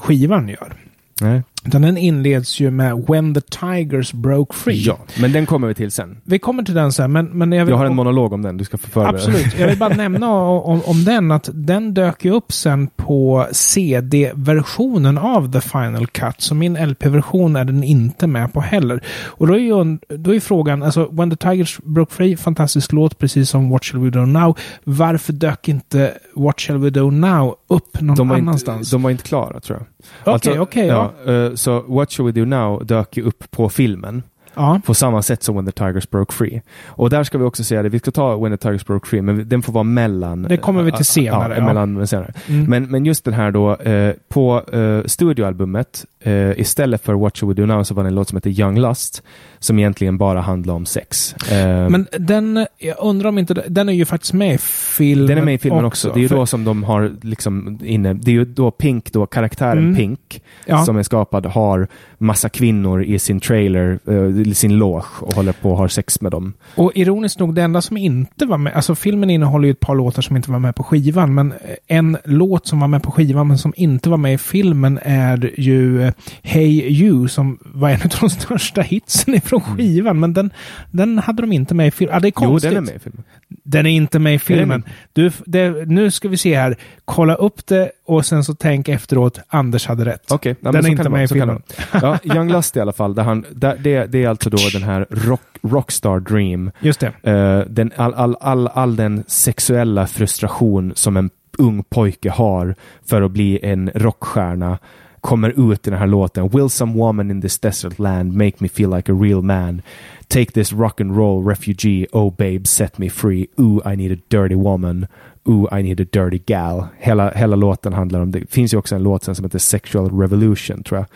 skivan 0.00 0.48
gör. 0.48 0.74
Nej. 1.20 1.42
Utan 1.64 1.82
den 1.82 1.96
inleds 1.96 2.60
ju 2.60 2.70
med 2.70 3.04
When 3.08 3.34
the 3.34 3.40
Tigers 3.40 4.12
Broke 4.12 4.54
Free. 4.54 4.82
Ja, 4.82 4.98
men 5.20 5.32
den 5.32 5.46
kommer 5.46 5.68
vi 5.68 5.74
till 5.74 5.90
sen. 5.90 6.16
Vi 6.24 6.38
kommer 6.38 6.62
till 6.62 6.74
den 6.74 6.92
sen, 6.92 7.12
men, 7.12 7.26
men 7.26 7.52
jag 7.52 7.64
vill... 7.64 7.72
Jag 7.72 7.78
har 7.78 7.86
en 7.86 7.96
monolog 7.96 8.32
om 8.32 8.42
den, 8.42 8.56
du 8.56 8.64
ska 8.64 8.78
få 8.78 8.88
föra 8.88 9.08
Absolut. 9.08 9.58
Jag 9.58 9.68
vill 9.68 9.78
bara 9.78 9.94
nämna 9.96 10.30
om, 10.32 10.82
om 10.84 11.04
den 11.04 11.30
att 11.30 11.48
den 11.52 11.94
dök 11.94 12.24
ju 12.24 12.30
upp 12.30 12.52
sen 12.52 12.86
på 12.86 13.46
CD-versionen 13.52 15.18
av 15.18 15.52
The 15.52 15.60
Final 15.60 16.06
Cut. 16.06 16.34
Så 16.38 16.54
min 16.54 16.74
LP-version 16.74 17.56
är 17.56 17.64
den 17.64 17.84
inte 17.84 18.26
med 18.26 18.52
på 18.52 18.60
heller. 18.60 19.04
Och 19.24 19.46
då 19.46 19.54
är 19.54 19.58
ju 19.58 19.98
då 20.08 20.34
är 20.34 20.40
frågan, 20.40 20.82
alltså 20.82 21.08
When 21.12 21.30
the 21.30 21.36
Tigers 21.36 21.78
Broke 21.84 22.14
Free, 22.14 22.36
fantastisk 22.36 22.92
låt, 22.92 23.18
precis 23.18 23.50
som 23.50 23.70
What 23.70 23.84
Shall 23.84 24.00
We 24.00 24.10
Do 24.10 24.26
Now. 24.26 24.58
Varför 24.84 25.32
dök 25.32 25.68
inte 25.68 26.14
What 26.34 26.60
Shall 26.60 26.78
We 26.78 26.90
Do 26.90 27.10
Now 27.10 27.56
upp 27.68 28.00
någon 28.00 28.16
De 28.16 28.28
var, 28.28 28.36
inte, 28.36 28.48
annanstans? 28.48 28.90
de 28.90 29.02
var 29.02 29.10
inte 29.10 29.24
klara 29.24 29.60
tror 29.60 29.78
jag. 29.78 29.86
Okej, 30.20 30.32
Alltså, 30.32 30.58
okej, 30.58 30.86
ja. 30.86 31.12
eh, 31.32 31.51
Så 31.54 31.80
What 31.80 32.12
Shall 32.12 32.26
We 32.26 32.32
Do 32.32 32.44
Now 32.44 32.84
dök 32.84 33.16
ju 33.16 33.22
upp 33.22 33.50
på 33.50 33.68
filmen. 33.68 34.22
ja. 34.54 34.80
På 34.86 34.94
samma 34.94 35.22
sätt 35.22 35.42
som 35.42 35.56
When 35.56 35.66
the 35.66 35.72
Tigers 35.72 36.10
Broke 36.10 36.32
Free. 36.34 36.62
Och 36.86 37.10
där 37.10 37.24
ska 37.24 37.38
vi 37.38 37.44
också 37.44 37.64
säga 37.64 37.82
det, 37.82 37.88
vi 37.88 37.98
ska 37.98 38.10
ta 38.10 38.36
When 38.36 38.52
the 38.58 38.68
Tigers 38.68 38.86
Broke 38.86 39.08
Free, 39.08 39.22
men 39.22 39.48
den 39.48 39.62
får 39.62 39.72
vara 39.72 39.84
mellan... 39.84 40.42
Det 40.42 40.56
kommer 40.56 40.82
vi 40.82 40.92
till 40.92 41.04
senare, 41.04 41.52
Ja, 41.52 41.58
ja. 41.60 41.66
mellan 41.66 42.06
senare. 42.06 42.32
Mm. 42.48 42.64
Men, 42.64 42.90
men 42.90 43.04
just 43.06 43.24
den 43.24 43.34
här 43.34 43.50
då, 43.50 43.76
eh, 43.76 44.14
på 44.28 44.62
eh, 44.72 45.04
studioalbumet, 45.06 46.04
eh, 46.22 46.60
istället 46.60 47.04
för 47.04 47.14
What 47.14 47.36
Shall 47.38 47.48
We 47.48 47.54
Do 47.54 47.66
Now 47.66 47.82
så 47.82 47.94
var 47.94 48.02
det 48.02 48.08
en 48.08 48.14
låt 48.14 48.28
som 48.28 48.36
heter 48.36 48.50
Young 48.60 48.78
Lust, 48.80 49.22
som 49.58 49.78
egentligen 49.78 50.18
bara 50.18 50.40
handlar 50.40 50.74
om 50.74 50.86
sex. 50.86 51.34
Eh, 51.52 51.88
Men 51.88 52.06
den, 52.18 52.66
jag 52.78 52.96
undrar 53.00 53.28
om 53.28 53.38
inte, 53.38 53.54
den 53.68 53.88
är 53.88 53.92
ju 53.92 54.04
faktiskt 54.04 54.32
med 54.32 54.54
i 54.54 54.58
filmen 54.58 55.26
den 55.26 55.38
är 55.38 55.42
med 55.44 55.54
i 55.54 55.58
filmen 55.58 55.84
också. 55.84 56.08
Det 56.14 56.20
är 56.20 56.22
ju 56.22 56.28
för- 56.28 56.36
då 56.36 56.46
som 56.46 56.64
de 56.64 56.84
har 56.84 57.12
liksom 57.22 57.78
inne, 57.84 58.14
det 58.14 58.30
är 58.30 58.32
ju 58.32 58.44
då 58.44 58.70
Pink, 58.70 59.12
då 59.12 59.26
karaktären 59.26 59.78
Mm. 59.78 59.96
Pink, 59.96 60.42
ja. 60.66 60.84
som 60.84 60.96
är 60.96 61.02
skapad, 61.02 61.46
har 61.46 61.88
massa 62.18 62.48
kvinnor 62.48 63.02
i 63.02 63.18
sin 63.18 63.40
trailer, 63.40 63.98
i 64.46 64.54
sin 64.54 64.78
loge 64.78 65.04
och 65.20 65.34
håller 65.34 65.52
på 65.52 65.70
och 65.70 65.76
har 65.76 65.88
sex 65.88 66.20
med 66.20 66.32
dem. 66.32 66.52
Och 66.74 66.92
ironiskt 66.94 67.38
nog, 67.38 67.54
det 67.54 67.62
enda 67.62 67.82
som 67.82 67.96
inte 67.96 68.46
var 68.46 68.58
med, 68.58 68.72
alltså 68.74 68.94
filmen 68.94 69.30
innehåller 69.30 69.66
ju 69.66 69.70
ett 69.72 69.80
par 69.80 69.94
låtar 69.94 70.22
som 70.22 70.36
inte 70.36 70.50
var 70.50 70.58
med 70.58 70.74
på 70.74 70.82
skivan, 70.82 71.34
men 71.34 71.54
en 71.86 72.16
låt 72.24 72.66
som 72.66 72.80
var 72.80 72.88
med 72.88 73.02
på 73.02 73.10
skivan 73.10 73.48
men 73.48 73.58
som 73.58 73.72
inte 73.76 74.10
var 74.10 74.16
med 74.16 74.34
i 74.34 74.38
filmen 74.38 74.98
är 75.02 75.50
ju 75.56 76.11
Hey 76.42 76.80
You 77.02 77.28
som 77.28 77.58
var 77.62 77.90
en 77.90 78.02
av 78.02 78.08
de 78.20 78.30
största 78.40 78.80
hitsen 78.82 79.34
ifrån 79.34 79.60
skivan, 79.60 80.20
men 80.20 80.32
den, 80.32 80.50
den 80.90 81.18
hade 81.18 81.42
de 81.42 81.52
inte 81.52 81.74
med 81.74 81.86
i 81.86 81.90
filmen. 81.90 82.16
Ah, 82.16 82.20
det 82.20 82.28
är 82.28 82.32
Jo, 82.36 82.48
konstigt. 82.48 82.70
den 82.70 82.76
är 82.76 82.86
med 82.86 82.96
i 82.96 82.98
filmen. 82.98 83.24
Den 83.64 83.86
är 83.86 83.90
inte 83.90 84.18
med 84.18 84.34
i 84.34 84.38
filmen. 84.38 84.82
Du, 85.12 85.30
det, 85.46 85.88
nu 85.88 86.10
ska 86.10 86.28
vi 86.28 86.36
se 86.36 86.56
här. 86.58 86.76
Kolla 87.04 87.34
upp 87.34 87.66
det 87.66 87.90
och 88.06 88.26
sen 88.26 88.44
så 88.44 88.54
tänk 88.54 88.88
efteråt. 88.88 89.38
Anders 89.48 89.86
hade 89.86 90.04
rätt. 90.04 90.30
Okej, 90.32 90.56
ja, 90.60 90.72
Den 90.72 90.86
är 90.86 90.90
inte 90.90 91.08
med 91.08 91.24
i 91.24 91.28
filmen. 91.28 91.62
Ja, 91.92 92.18
Young 92.24 92.52
Lust 92.52 92.76
i 92.76 92.80
alla 92.80 92.92
fall, 92.92 93.14
där 93.14 93.22
han, 93.22 93.44
där, 93.50 93.76
det, 93.80 94.06
det 94.06 94.24
är 94.24 94.28
alltså 94.28 94.50
då 94.50 94.58
den 94.72 94.82
här 94.82 95.06
rock, 95.10 95.40
Rockstar 95.62 96.20
Dream. 96.20 96.70
Just 96.80 97.00
det. 97.00 97.30
Eh, 97.30 97.60
den, 97.68 97.92
all, 97.96 98.14
all, 98.14 98.36
all, 98.40 98.68
all 98.68 98.96
den 98.96 99.24
sexuella 99.26 100.06
frustration 100.06 100.92
som 100.96 101.16
en 101.16 101.30
ung 101.58 101.84
pojke 101.84 102.30
har 102.30 102.74
för 103.06 103.22
att 103.22 103.30
bli 103.30 103.58
en 103.62 103.90
rockstjärna 103.94 104.78
kommer 105.22 105.70
ut 105.72 105.86
i 105.86 105.90
den 105.90 105.98
här 105.98 106.06
låten. 106.06 106.48
Will 106.48 106.68
some 106.70 106.92
woman 106.94 107.30
in 107.30 107.40
this 107.40 107.58
desert 107.58 107.98
land 107.98 108.32
make 108.32 108.52
me 108.58 108.68
feel 108.68 108.90
like 108.96 109.12
a 109.12 109.14
real 109.14 109.42
man? 109.42 109.82
Take 110.28 110.52
this 110.52 110.72
rock 110.72 111.00
and 111.00 111.16
roll 111.16 111.44
refugee, 111.44 112.06
oh 112.12 112.34
babe 112.38 112.66
set 112.66 112.98
me 112.98 113.08
free. 113.10 113.46
Ooh 113.60 113.92
I 113.92 113.96
need 113.96 114.12
a 114.12 114.22
dirty 114.28 114.54
woman. 114.54 115.06
Ooh 115.48 115.68
I 115.78 115.82
need 115.82 116.00
a 116.00 116.04
dirty 116.12 116.38
gal. 116.46 116.84
Hela, 116.98 117.30
hela 117.30 117.56
låten 117.56 117.92
handlar 117.92 118.20
om 118.20 118.30
det. 118.30 118.50
Finns 118.50 118.74
ju 118.74 118.78
också 118.78 118.94
en 118.94 119.02
låt 119.02 119.24
sen 119.24 119.34
som 119.34 119.44
heter 119.44 119.58
Sexual 119.58 120.20
Revolution 120.20 120.82
tror 120.82 120.98
jag. 121.00 121.06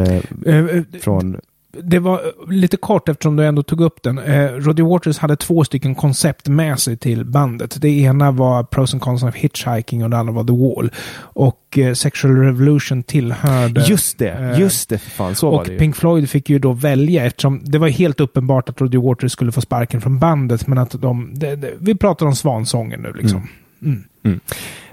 Eh, 0.00 0.22
Eh, 0.46 0.64
eh, 0.64 0.82
från 1.00 1.36
Det 1.82 1.98
var 1.98 2.14
eh, 2.14 2.52
lite 2.52 2.76
kort 2.76 3.08
eftersom 3.08 3.36
du 3.36 3.46
ändå 3.46 3.62
tog 3.62 3.80
upp 3.80 4.02
den. 4.02 4.18
Eh, 4.18 4.52
Roddy 4.52 4.82
Waters 4.82 5.18
hade 5.18 5.36
två 5.36 5.64
stycken 5.64 5.94
koncept 5.94 6.48
med 6.48 6.78
sig 6.78 6.96
till 6.96 7.24
bandet. 7.24 7.80
Det 7.80 7.88
ena 7.88 8.30
var 8.30 8.62
Pros 8.64 8.94
and 8.94 9.02
Cons 9.02 9.22
of 9.22 9.34
Hitchhiking 9.34 10.04
och 10.04 10.10
det 10.10 10.16
andra 10.16 10.32
var 10.32 10.44
The 10.44 10.52
Wall. 10.52 10.90
Och 11.20 11.78
eh, 11.78 11.92
Sexual 11.94 12.36
Revolution 12.36 13.02
tillhörde... 13.02 13.84
Just 13.88 14.18
det, 14.18 14.30
eh, 14.30 14.60
just 14.60 14.88
det 14.88 14.98
fan. 14.98 15.34
Så 15.34 15.50
var 15.50 15.58
och 15.58 15.64
det 15.66 15.72
ju. 15.72 15.78
Pink 15.78 15.96
Floyd 15.96 16.30
fick 16.30 16.50
ju 16.50 16.58
då 16.58 16.72
välja 16.72 17.24
eftersom 17.24 17.60
det 17.64 17.78
var 17.78 17.88
helt 17.88 18.20
uppenbart 18.20 18.68
att 18.68 18.80
Roddy 18.80 18.98
Waters 18.98 19.32
skulle 19.32 19.52
få 19.52 19.60
sparken 19.60 20.00
från 20.00 20.18
bandet. 20.18 20.66
Men 20.66 20.78
att 20.78 21.02
de... 21.02 21.30
Det, 21.34 21.56
det, 21.56 21.72
vi 21.78 21.94
pratar 21.94 22.26
om 22.26 22.34
Svansången 22.34 23.00
nu 23.00 23.12
liksom. 23.12 23.48
Mm. 23.82 24.04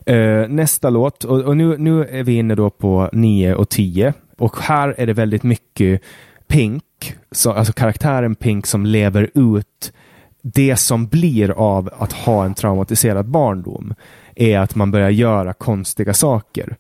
Eh, 0.06 0.50
nästa 0.50 0.90
låt, 0.90 1.24
och, 1.24 1.42
och 1.42 1.58
nu, 1.58 1.78
nu 1.78 2.06
är 2.06 2.24
vi 2.24 2.34
inne 2.34 2.56
då 2.56 2.70
på 2.70 3.10
9 3.14 3.56
och 3.56 3.70
10. 3.70 4.14
Och 4.38 4.58
här 4.62 4.96
är 4.98 5.08
det 5.08 5.14
väldigt 5.14 5.44
mycket 5.44 6.02
Pink, 6.48 7.16
så, 7.32 7.52
alltså 7.52 7.74
karaktären 7.74 8.36
Pink 8.36 8.66
som 8.66 8.86
lever 8.86 9.30
ut 9.34 9.94
det 10.42 10.76
som 10.76 11.08
blir 11.08 11.52
av 11.52 11.90
att 11.98 12.14
ha 12.14 12.46
en 12.46 12.54
traumatiserad 12.54 13.26
barndom 13.26 13.94
är 14.36 14.60
att 14.60 14.76
man 14.76 14.92
börjar 14.92 15.10
göra 15.10 15.54
konstiga 15.54 16.14
saker. 16.14 16.76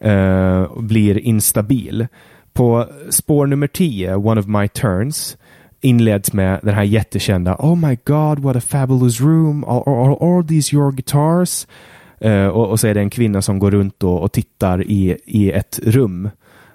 Eh, 0.00 0.62
och 0.62 0.82
blir 0.82 1.18
instabil. 1.18 2.06
På 2.52 2.88
spår 3.10 3.46
nummer 3.46 3.66
10, 3.66 4.14
One 4.14 4.40
of 4.40 4.46
my 4.46 4.68
turns, 4.68 5.36
inleds 5.80 6.32
med 6.32 6.60
den 6.62 6.74
här 6.74 6.82
jättekända 6.82 7.56
Oh 7.58 7.76
my 7.76 7.98
god, 8.04 8.38
what 8.38 8.56
a 8.56 8.60
fabulous 8.60 9.20
room, 9.20 9.64
are, 9.64 9.82
are, 9.86 10.04
are 10.04 10.16
all 10.20 10.48
these 10.48 10.76
your 10.76 10.92
guitars? 10.92 11.66
Eh, 12.20 12.46
och, 12.46 12.70
och 12.70 12.80
så 12.80 12.86
är 12.86 12.94
det 12.94 13.00
en 13.00 13.10
kvinna 13.10 13.42
som 13.42 13.58
går 13.58 13.70
runt 13.70 14.02
och, 14.02 14.22
och 14.22 14.32
tittar 14.32 14.82
i, 14.82 15.16
i 15.24 15.50
ett 15.50 15.80
rum, 15.82 16.30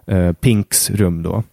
eh, 0.08 0.32
Pinks 0.34 0.90
rum 0.90 1.24
då. 1.24 1.44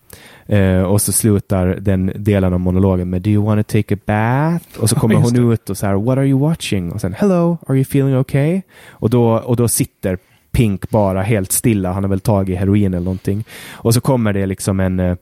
Eh, 0.47 0.83
och 0.83 1.01
så 1.01 1.13
slutar 1.13 1.67
den 1.81 2.13
delen 2.17 2.53
av 2.53 2.61
monologen 2.61 3.11
med 3.11 3.23
Do 3.23 3.31
you 3.31 3.45
want 3.45 3.67
to 3.67 3.73
take 3.73 3.95
a 3.95 3.99
bath? 4.07 4.81
Och 4.81 4.91
så 4.91 4.97
kommer 4.97 5.15
hon 5.15 5.53
ut 5.53 5.71
och 5.71 5.79
så 5.79 5.87
här 5.87 5.95
What 5.95 6.19
are 6.19 6.27
you 6.27 6.41
watching? 6.41 6.93
Och 6.93 7.01
sen 7.01 7.15
Hello, 7.15 7.59
are 7.67 7.77
you 7.77 7.83
feeling 7.83 8.17
okay? 8.17 8.63
Och 8.89 9.11
då, 9.11 9.31
och 9.31 9.57
då 9.57 9.69
sitter 9.69 10.19
Pink 10.53 10.91
bara 10.91 11.23
helt 11.23 11.53
stilla. 11.53 11.93
Han 11.93 12.05
har 12.05 12.09
väl 12.09 12.21
tagit 12.21 12.59
heroin 12.59 12.95
eller 12.95 13.05
någonting. 13.05 13.45
Och 13.71 13.95
så 13.95 14.01
kommer 14.01 14.33
det 14.33 14.47
liksom 14.47 14.81
en 14.81 15.01
eh, 15.01 15.17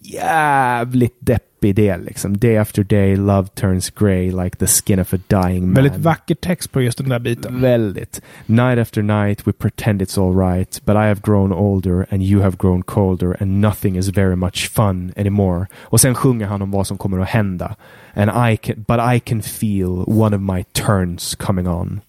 jävligt 0.00 1.16
deppig 1.20 1.74
del. 1.74 2.04
Liksom. 2.04 2.36
Day 2.36 2.56
after 2.56 2.82
day, 2.82 3.16
love 3.16 3.48
turns 3.48 3.90
grey 3.90 4.30
like 4.30 4.56
the 4.56 4.66
skin 4.66 5.00
of 5.00 5.14
a 5.14 5.18
dying 5.28 5.60
man. 5.60 5.74
Väldigt 5.74 5.96
vacker 5.96 6.34
text 6.34 6.72
på 6.72 6.82
just 6.82 6.98
den 6.98 7.08
där 7.08 7.18
biten. 7.18 7.60
Väldigt. 7.60 8.22
Night 8.46 8.78
after 8.78 9.02
night 9.02 9.46
we 9.46 9.52
pretend 9.52 10.02
it's 10.02 10.18
all 10.18 10.50
right, 10.50 10.80
but 10.84 10.94
I 10.94 11.08
have 11.08 11.20
grown 11.22 11.52
older 11.52 12.06
and 12.10 12.22
you 12.22 12.42
have 12.42 12.56
grown 12.56 12.82
colder 12.82 13.36
and 13.40 13.60
nothing 13.60 13.96
is 13.96 14.08
very 14.08 14.36
much 14.36 14.70
fun 14.70 15.12
anymore. 15.16 15.66
Och 15.80 16.00
sen 16.00 16.14
sjunger 16.14 16.46
han 16.46 16.62
om 16.62 16.70
vad 16.70 16.86
som 16.86 16.98
kommer 16.98 17.18
att 17.18 17.28
hända. 17.28 17.76
And 18.14 18.52
I 18.52 18.56
can, 18.56 18.84
but 18.88 18.98
I 19.14 19.20
can 19.20 19.42
feel 19.42 20.04
one 20.06 20.36
of 20.36 20.42
my 20.42 20.64
turns 20.72 21.34
coming 21.34 21.68
on. 21.68 22.00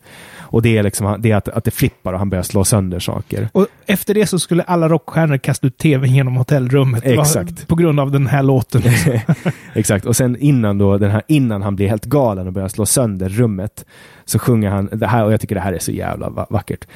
Och 0.51 0.61
det 0.61 0.77
är 0.77 0.83
liksom 0.83 1.15
det 1.19 1.31
är 1.31 1.35
att, 1.35 1.47
att 1.47 1.63
det 1.63 1.71
flippar 1.71 2.13
och 2.13 2.19
han 2.19 2.29
börjar 2.29 2.43
slå 2.43 2.63
sönder 2.63 2.99
saker. 2.99 3.49
Och 3.51 3.67
efter 3.85 4.13
det 4.13 4.27
så 4.27 4.39
skulle 4.39 4.63
alla 4.63 4.89
rockstjärnor 4.89 5.37
kasta 5.37 5.67
ut 5.67 5.77
tvn 5.77 6.13
genom 6.15 6.35
hotellrummet. 6.35 7.05
Exakt. 7.05 7.67
På 7.67 7.75
grund 7.75 7.99
av 7.99 8.11
den 8.11 8.27
här 8.27 8.43
låten. 8.43 8.81
Exakt. 9.73 10.05
Och 10.05 10.15
sen 10.15 10.37
innan 10.39 10.77
då, 10.77 10.97
den 10.97 11.11
här, 11.11 11.21
innan 11.27 11.61
han 11.61 11.75
blir 11.75 11.87
helt 11.87 12.05
galen 12.05 12.47
och 12.47 12.53
börjar 12.53 12.67
slå 12.67 12.85
sönder 12.85 13.29
rummet, 13.29 13.85
så 14.25 14.39
sjunger 14.39 14.69
han 14.69 14.89
det 14.91 15.07
här, 15.07 15.25
och 15.25 15.33
jag 15.33 15.41
tycker 15.41 15.55
det 15.55 15.61
här 15.61 15.73
är 15.73 15.79
så 15.79 15.91
jävla 15.91 16.29
va- 16.29 16.47
vackert. 16.49 16.87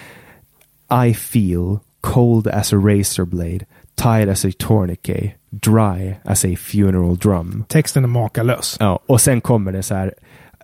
I 1.08 1.14
feel 1.14 1.80
cold 2.02 2.48
as 2.48 2.74
a 2.74 2.76
razor 2.76 3.26
blade, 3.26 3.66
tight 3.96 4.30
as 4.30 4.46
a 4.46 4.50
tourniquet, 4.58 5.32
dry 5.50 6.16
as 6.26 6.46
a 6.46 6.56
funeral 6.60 7.18
drum. 7.18 7.64
Texten 7.68 8.04
är 8.04 8.08
makalös. 8.08 8.78
Ja, 8.80 9.00
och 9.06 9.22
sen 9.22 9.42
kommer 9.42 9.72
det 9.72 9.84
så 9.84 9.96
här, 9.96 10.14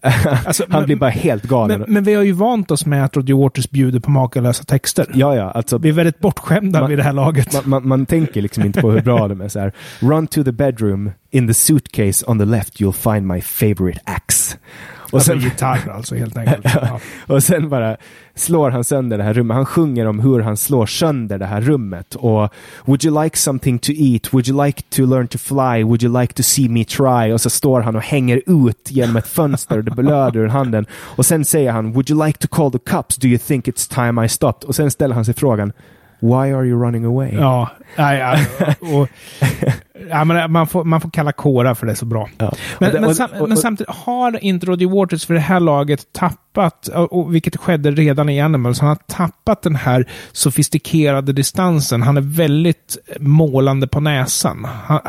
Alltså, 0.45 0.63
han 0.69 0.79
men- 0.79 0.85
blir 0.85 0.95
bara 0.95 1.09
helt 1.09 1.43
galen. 1.43 1.79
Men, 1.79 1.93
men 1.93 2.03
vi 2.03 2.13
har 2.13 2.23
ju 2.23 2.31
vant 2.31 2.71
oss 2.71 2.85
med 2.85 3.05
att 3.05 3.15
Roddy 3.15 3.33
Waters 3.33 3.69
bjuder 3.69 3.99
på 3.99 4.11
makalösa 4.11 4.63
texter. 4.63 5.05
ja, 5.13 5.35
ja, 5.35 5.51
alltså 5.51 5.77
Vi 5.77 5.89
är 5.89 5.93
väldigt 5.93 6.19
bortskämda 6.19 6.79
Man- 6.79 6.89
vid 6.89 6.97
det 6.99 7.03
här 7.03 7.13
laget. 7.13 7.53
man, 7.53 7.63
man, 7.69 7.87
man 7.87 8.05
tänker 8.05 8.41
liksom 8.41 8.65
inte 8.65 8.81
på 8.81 8.91
hur 8.91 9.01
bra 9.01 9.27
de 9.27 9.41
är. 9.41 9.47
Så 9.47 9.59
här, 9.59 9.71
Run 9.99 10.27
to 10.27 10.43
the 10.43 10.51
bedroom, 10.51 11.11
in 11.31 11.47
the 11.47 11.53
suitcase 11.53 12.25
on 12.27 12.39
the 12.39 12.45
left 12.45 12.79
you'll 12.81 13.13
find 13.13 13.27
my 13.27 13.41
favorite 13.41 13.99
axe. 14.03 14.57
Och 15.11 15.17
alltså 15.17 15.31
sen, 15.31 15.39
gitarr 15.39 15.89
alltså 15.89 16.15
helt 16.15 16.37
enkelt. 16.37 16.65
Ja. 16.81 16.99
och 17.27 17.43
sen 17.43 17.69
bara 17.69 17.97
slår 18.35 18.69
han 18.69 18.83
sönder 18.83 19.17
det 19.17 19.23
här 19.23 19.33
rummet. 19.33 19.55
Han 19.55 19.65
sjunger 19.65 20.05
om 20.05 20.19
hur 20.19 20.39
han 20.39 20.57
slår 20.57 20.85
sönder 20.85 21.37
det 21.37 21.45
här 21.45 21.61
rummet. 21.61 22.15
Och 22.15 22.53
Would 22.85 23.05
you 23.05 23.23
like 23.23 23.37
something 23.37 23.79
to 23.79 23.91
eat? 23.91 24.33
Would 24.33 24.47
you 24.47 24.65
like 24.65 24.81
to 24.89 25.05
learn 25.05 25.27
to 25.27 25.37
fly? 25.37 25.83
Would 25.83 26.03
you 26.03 26.21
like 26.21 26.33
to 26.33 26.43
see 26.43 26.69
me 26.69 26.83
try? 26.83 27.33
Och 27.33 27.41
så 27.41 27.49
står 27.49 27.81
han 27.81 27.95
och 27.95 28.01
hänger 28.01 28.41
ut 28.45 28.87
genom 28.91 29.15
ett 29.15 29.27
fönster 29.27 29.77
och 29.77 29.83
det 29.83 29.91
blöder 29.91 30.39
ur 30.39 30.47
handen. 30.47 30.85
Och 30.91 31.25
sen 31.25 31.45
säger 31.45 31.71
han 31.71 31.91
Would 31.91 32.09
you 32.09 32.25
like 32.25 32.39
to 32.39 32.47
call 32.47 32.71
the 32.71 32.91
cops? 32.91 33.15
Do 33.15 33.27
you 33.27 33.37
think 33.37 33.67
it's 33.67 34.05
time 34.05 34.25
I 34.25 34.29
stopped? 34.29 34.67
Och 34.67 34.75
sen 34.75 34.91
ställer 34.91 35.15
han 35.15 35.25
sig 35.25 35.33
frågan 35.33 35.73
Why 36.19 36.29
are 36.53 36.65
you 36.65 36.83
running 36.85 37.05
away? 37.05 37.29
Ja, 37.33 37.69
ja, 37.95 38.15
ja, 38.15 38.37
och, 38.97 39.07
ja 40.09 40.23
men 40.25 40.51
man, 40.51 40.67
får, 40.67 40.83
man 40.83 41.01
får 41.01 41.09
kalla 41.09 41.31
kåra 41.31 41.75
för 41.75 41.85
det 41.85 41.91
är 41.91 41.95
så 41.95 42.05
bra. 42.05 42.29
Ja. 42.37 42.53
Men, 42.79 42.87
Och 42.89 42.93
det- 42.93 42.99
men, 43.01 43.09
och- 43.09 43.15
sam, 43.15 43.29
och- 43.39 43.49
men 43.49 43.57
samtidigt 43.57 43.95
har 43.95 44.43
inte 44.43 44.65
Roddy 44.65 44.85
Waters 44.85 45.25
för 45.25 45.33
det 45.33 45.39
här 45.39 45.59
laget 45.59 46.13
tappat, 46.13 46.87
och, 46.87 47.13
och 47.19 47.35
vilket 47.35 47.57
skedde 47.57 47.91
redan 47.91 48.29
i 48.29 48.41
Animals, 48.41 48.79
han 48.79 48.89
har 48.89 48.95
tappat 49.07 49.61
den 49.61 49.75
här 49.75 50.05
sofistikerade 50.31 51.33
distansen. 51.33 52.01
Han 52.01 52.17
är 52.17 52.21
väldigt 52.21 52.97
målande 53.19 53.87
på 53.87 53.99
näsan. 53.99 54.67
Han- 54.85 55.01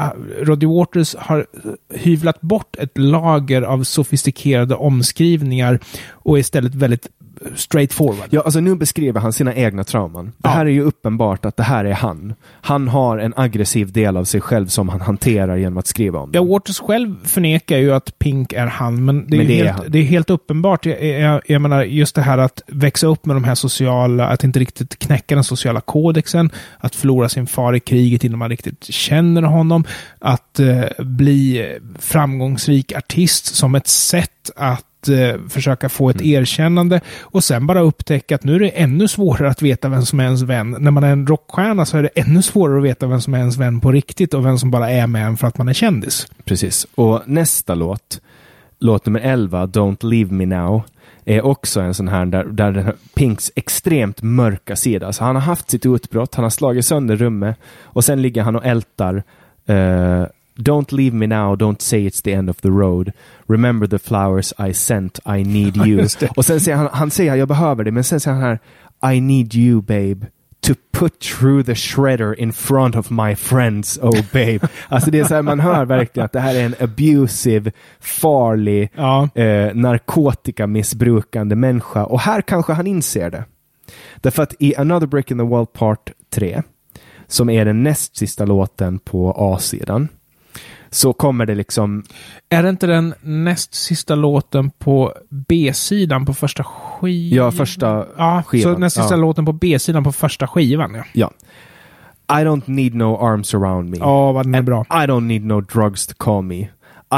Roddy 0.42 0.66
Waters 0.66 1.16
har 1.18 1.46
hyvlat 1.94 2.40
bort 2.40 2.76
ett 2.78 2.98
lager 2.98 3.62
av 3.62 3.82
sofistikerade 3.84 4.74
omskrivningar 4.74 5.80
och 6.11 6.36
är 6.36 6.40
istället 6.40 6.74
väldigt 6.74 7.06
straight 7.55 7.93
forward. 7.93 8.26
Ja, 8.30 8.41
alltså 8.41 8.61
nu 8.61 8.74
beskriver 8.74 9.20
han 9.20 9.32
sina 9.32 9.55
egna 9.55 9.84
trauman. 9.84 10.24
Det 10.26 10.32
Ja. 10.43 10.51
här 10.51 10.66
är 10.66 10.70
ju 10.70 10.82
uppenbart 10.82 11.45
att 11.45 11.57
det 11.57 11.62
här 11.62 11.84
är 11.84 11.93
han. 11.93 12.34
Han 12.61 12.88
har 12.88 13.18
en 13.18 13.34
aggressiv 13.36 13.93
del 13.93 14.16
av 14.16 14.24
sig 14.24 14.41
själv 14.41 14.66
som 14.66 14.88
han 14.88 15.01
hanterar 15.01 15.57
genom 15.57 15.78
att 15.78 15.86
skriva 15.86 16.18
om. 16.18 16.30
Ja, 16.32 16.45
Waters 16.45 16.80
själv 16.80 17.16
förnekar 17.24 17.76
ju 17.78 17.93
att 17.95 18.18
Pink 18.18 18.53
är 18.53 18.66
han, 18.66 19.05
men 19.05 19.26
det 19.30 19.36
är, 19.36 19.38
Men 19.38 19.47
det 19.47 19.61
är 19.61 19.64
helt, 19.64 19.76
han. 19.78 19.86
det 19.88 19.99
är 19.99 20.03
helt 20.03 20.30
uppenbart. 20.30 20.86
Jag, 20.86 21.05
jag, 21.05 21.41
jag 21.47 21.62
menar, 21.62 21.82
just 21.82 22.14
det 22.14 22.22
här 22.22 22.38
att 22.38 22.62
växa 22.66 23.07
upp 23.07 23.26
med 23.26 23.36
de 23.36 23.45
här 23.45 23.55
sociala, 23.55 24.26
att 24.26 24.45
inte 24.45 24.59
riktigt 24.59 24.99
knäcka 24.99 25.34
den 25.34 25.45
sociala 25.45 25.80
kodexen, 25.80 26.51
att 26.78 26.95
förlora 26.95 27.28
sin 27.28 27.47
far 27.47 27.76
i 27.76 27.80
kriget 27.80 28.24
innan 28.24 28.38
man 28.38 28.49
riktigt 28.51 28.84
känner 28.84 29.43
honom, 29.43 29.84
att 30.18 30.61
eh, 30.61 30.82
bli 30.99 31.66
framgångsrik 31.99 32.93
artist 32.97 33.55
som 33.55 33.74
ett 33.74 33.88
sätt 33.88 34.51
att 34.57 34.84
eh, 35.09 35.34
försöka 35.48 35.88
få 35.88 36.11
ett 36.11 36.22
erkännande 36.22 37.01
och 37.20 37.44
sen 37.44 37.66
bara 37.66 37.80
upptäcka 37.80 38.34
att 38.34 38.44
nu 38.44 38.55
är 38.55 38.59
det 38.59 38.68
ännu 38.68 39.09
svårare 39.09 39.51
att 39.51 39.62
veta 39.62 39.88
vem 39.88 40.03
som 40.03 40.20
är 40.20 40.24
ens 40.24 40.42
vän. 40.42 40.76
När 40.78 40.90
man 40.90 41.05
är 41.05 41.12
en 41.12 41.26
rockstjärna 41.26 41.86
så 41.86 41.98
är 41.98 42.03
det 42.03 42.11
ännu 42.14 42.42
svårare 42.42 42.78
att 42.78 42.84
veta 42.84 43.07
vem 43.07 43.20
som 43.20 43.34
är 43.34 43.38
ens 43.38 43.57
vän 43.57 43.80
på 43.80 43.92
riktigt 43.92 44.34
och 44.34 44.46
vem 44.46 44.59
som 44.59 44.70
bara 44.70 44.90
är 44.90 45.07
med 45.07 45.26
en 45.26 45.36
för 45.36 45.46
att 45.46 45.59
man 45.59 45.68
är 45.68 45.72
kändis. 45.72 46.26
Precis. 46.44 46.86
Och 46.94 47.22
nästa 47.26 47.74
låt, 47.74 48.20
låt 48.78 49.07
nummer 49.07 49.20
11, 49.20 49.66
Don't 49.66 50.07
Leave 50.07 50.32
Me 50.32 50.46
Now, 50.46 50.82
är 51.24 51.44
också 51.44 51.80
en 51.80 51.94
sån 51.94 52.09
här 52.09 52.26
där, 52.26 52.44
där 52.44 52.72
den 52.72 52.84
här 52.84 52.94
Pinks 53.14 53.53
extremt 53.55 54.22
mörka 54.22 54.76
sida. 54.76 55.07
Alltså 55.07 55.24
han 55.24 55.36
har 55.36 55.42
haft 55.42 55.70
sitt 55.70 55.86
utbrott, 55.86 56.34
han 56.34 56.44
har 56.44 56.51
slagit 56.51 56.86
sönder 56.86 57.16
rummet 57.16 57.57
och 57.82 58.05
sen 58.05 58.22
ligger 58.22 58.42
han 58.42 58.57
och 58.57 58.66
ältar 58.66 59.22
eh, 59.66 60.24
Don't 60.61 60.92
leave 60.92 61.16
me 61.16 61.26
now, 61.26 61.56
don't 61.56 61.82
say 61.82 62.06
it's 62.06 62.22
the 62.22 62.32
end 62.32 62.50
of 62.50 62.56
the 62.61 62.68
road. 62.70 63.12
Remember 63.48 63.86
the 63.88 63.98
flowers 63.98 64.52
I 64.58 64.72
sent, 64.74 65.18
I 65.26 65.42
need 65.44 65.76
you. 65.86 66.06
och 66.36 66.44
sen 66.44 66.61
säger 66.61 66.76
han, 66.76 66.88
han 66.92 67.11
säger 67.11 67.34
jag 67.34 67.48
behöver 67.48 67.84
det, 67.84 67.90
men 67.92 68.04
sen 68.04 68.20
säger 68.20 68.36
han 68.36 68.44
här 68.44 68.58
I 69.14 69.20
need 69.20 69.54
you 69.54 69.82
babe. 69.82 70.26
To 70.66 70.74
put 70.92 71.20
through 71.20 71.62
the 71.66 71.74
shredder 71.74 72.40
in 72.40 72.52
front 72.52 72.96
of 72.96 73.11
my 73.11 73.34
friends, 73.34 73.98
oh 74.02 74.20
babe. 74.32 74.58
Alltså 74.88 75.11
det 75.11 75.18
är 75.20 75.24
så 75.24 75.34
här, 75.34 75.42
man 75.42 75.61
hör 75.61 75.84
verkligen 75.84 76.24
att 76.24 76.32
det 76.32 76.40
här 76.40 76.54
är 76.54 76.64
en 76.64 76.74
abusive, 76.80 77.72
farlig, 78.00 78.90
Ja. 78.94 79.28
eh, 79.34 79.74
narkotikamissbrukande 79.74 81.56
människa. 81.56 82.04
Och 82.04 82.20
här 82.20 82.40
kanske 82.42 82.72
han 82.72 82.86
inser 82.86 83.30
det. 83.30 83.44
Därför 84.20 84.42
att 84.42 84.54
i 84.58 84.76
Another 84.76 85.06
Brick 85.06 85.30
in 85.30 85.38
the 85.38 85.44
Wall 85.44 85.66
Part 85.66 86.12
3, 86.30 86.62
som 87.26 87.50
är 87.50 87.64
den 87.64 87.82
näst 87.82 88.16
sista 88.16 88.44
låten 88.44 88.98
på 88.98 89.34
A-sidan, 89.38 90.08
så 90.91 91.12
kommer 91.12 91.47
det 91.47 91.55
liksom, 91.55 92.03
Är 92.49 92.62
det 92.62 92.68
inte 92.68 92.86
den 92.86 93.14
näst 93.20 93.74
sista 93.74 94.14
låten 94.14 94.70
på 94.70 95.12
B-sidan 95.49 96.26
på 96.26 96.34
första 96.34 96.64
skivan? 96.64 97.36
ja, 97.36 97.51
första 97.51 98.07
Ja, 98.16 98.43
skivan. 98.47 98.74
så 98.74 98.78
näst 98.78 98.97
sista 98.97 99.14
Ja. 99.14 99.20
låten 99.20 99.45
på 99.45 99.53
B-sidan 99.53 100.05
på 100.05 100.12
första 100.12 100.47
skivan, 100.47 100.95
ja. 100.95 101.05
Ja. 101.12 101.30
I 102.41 102.45
don't 102.45 102.62
need 102.66 102.95
no 102.95 103.16
arms 103.26 103.55
around 103.55 103.91
me. 103.91 103.97
Ja, 103.97 104.32
vad 104.32 104.47
den 104.47 104.55
är 104.55 104.62
bra. 104.62 104.82
I 104.91 105.07
don't 105.07 105.20
need 105.26 105.45
no 105.45 105.61
drugs 105.61 106.07
to 106.07 106.14
call 106.18 106.43
me. 106.43 106.68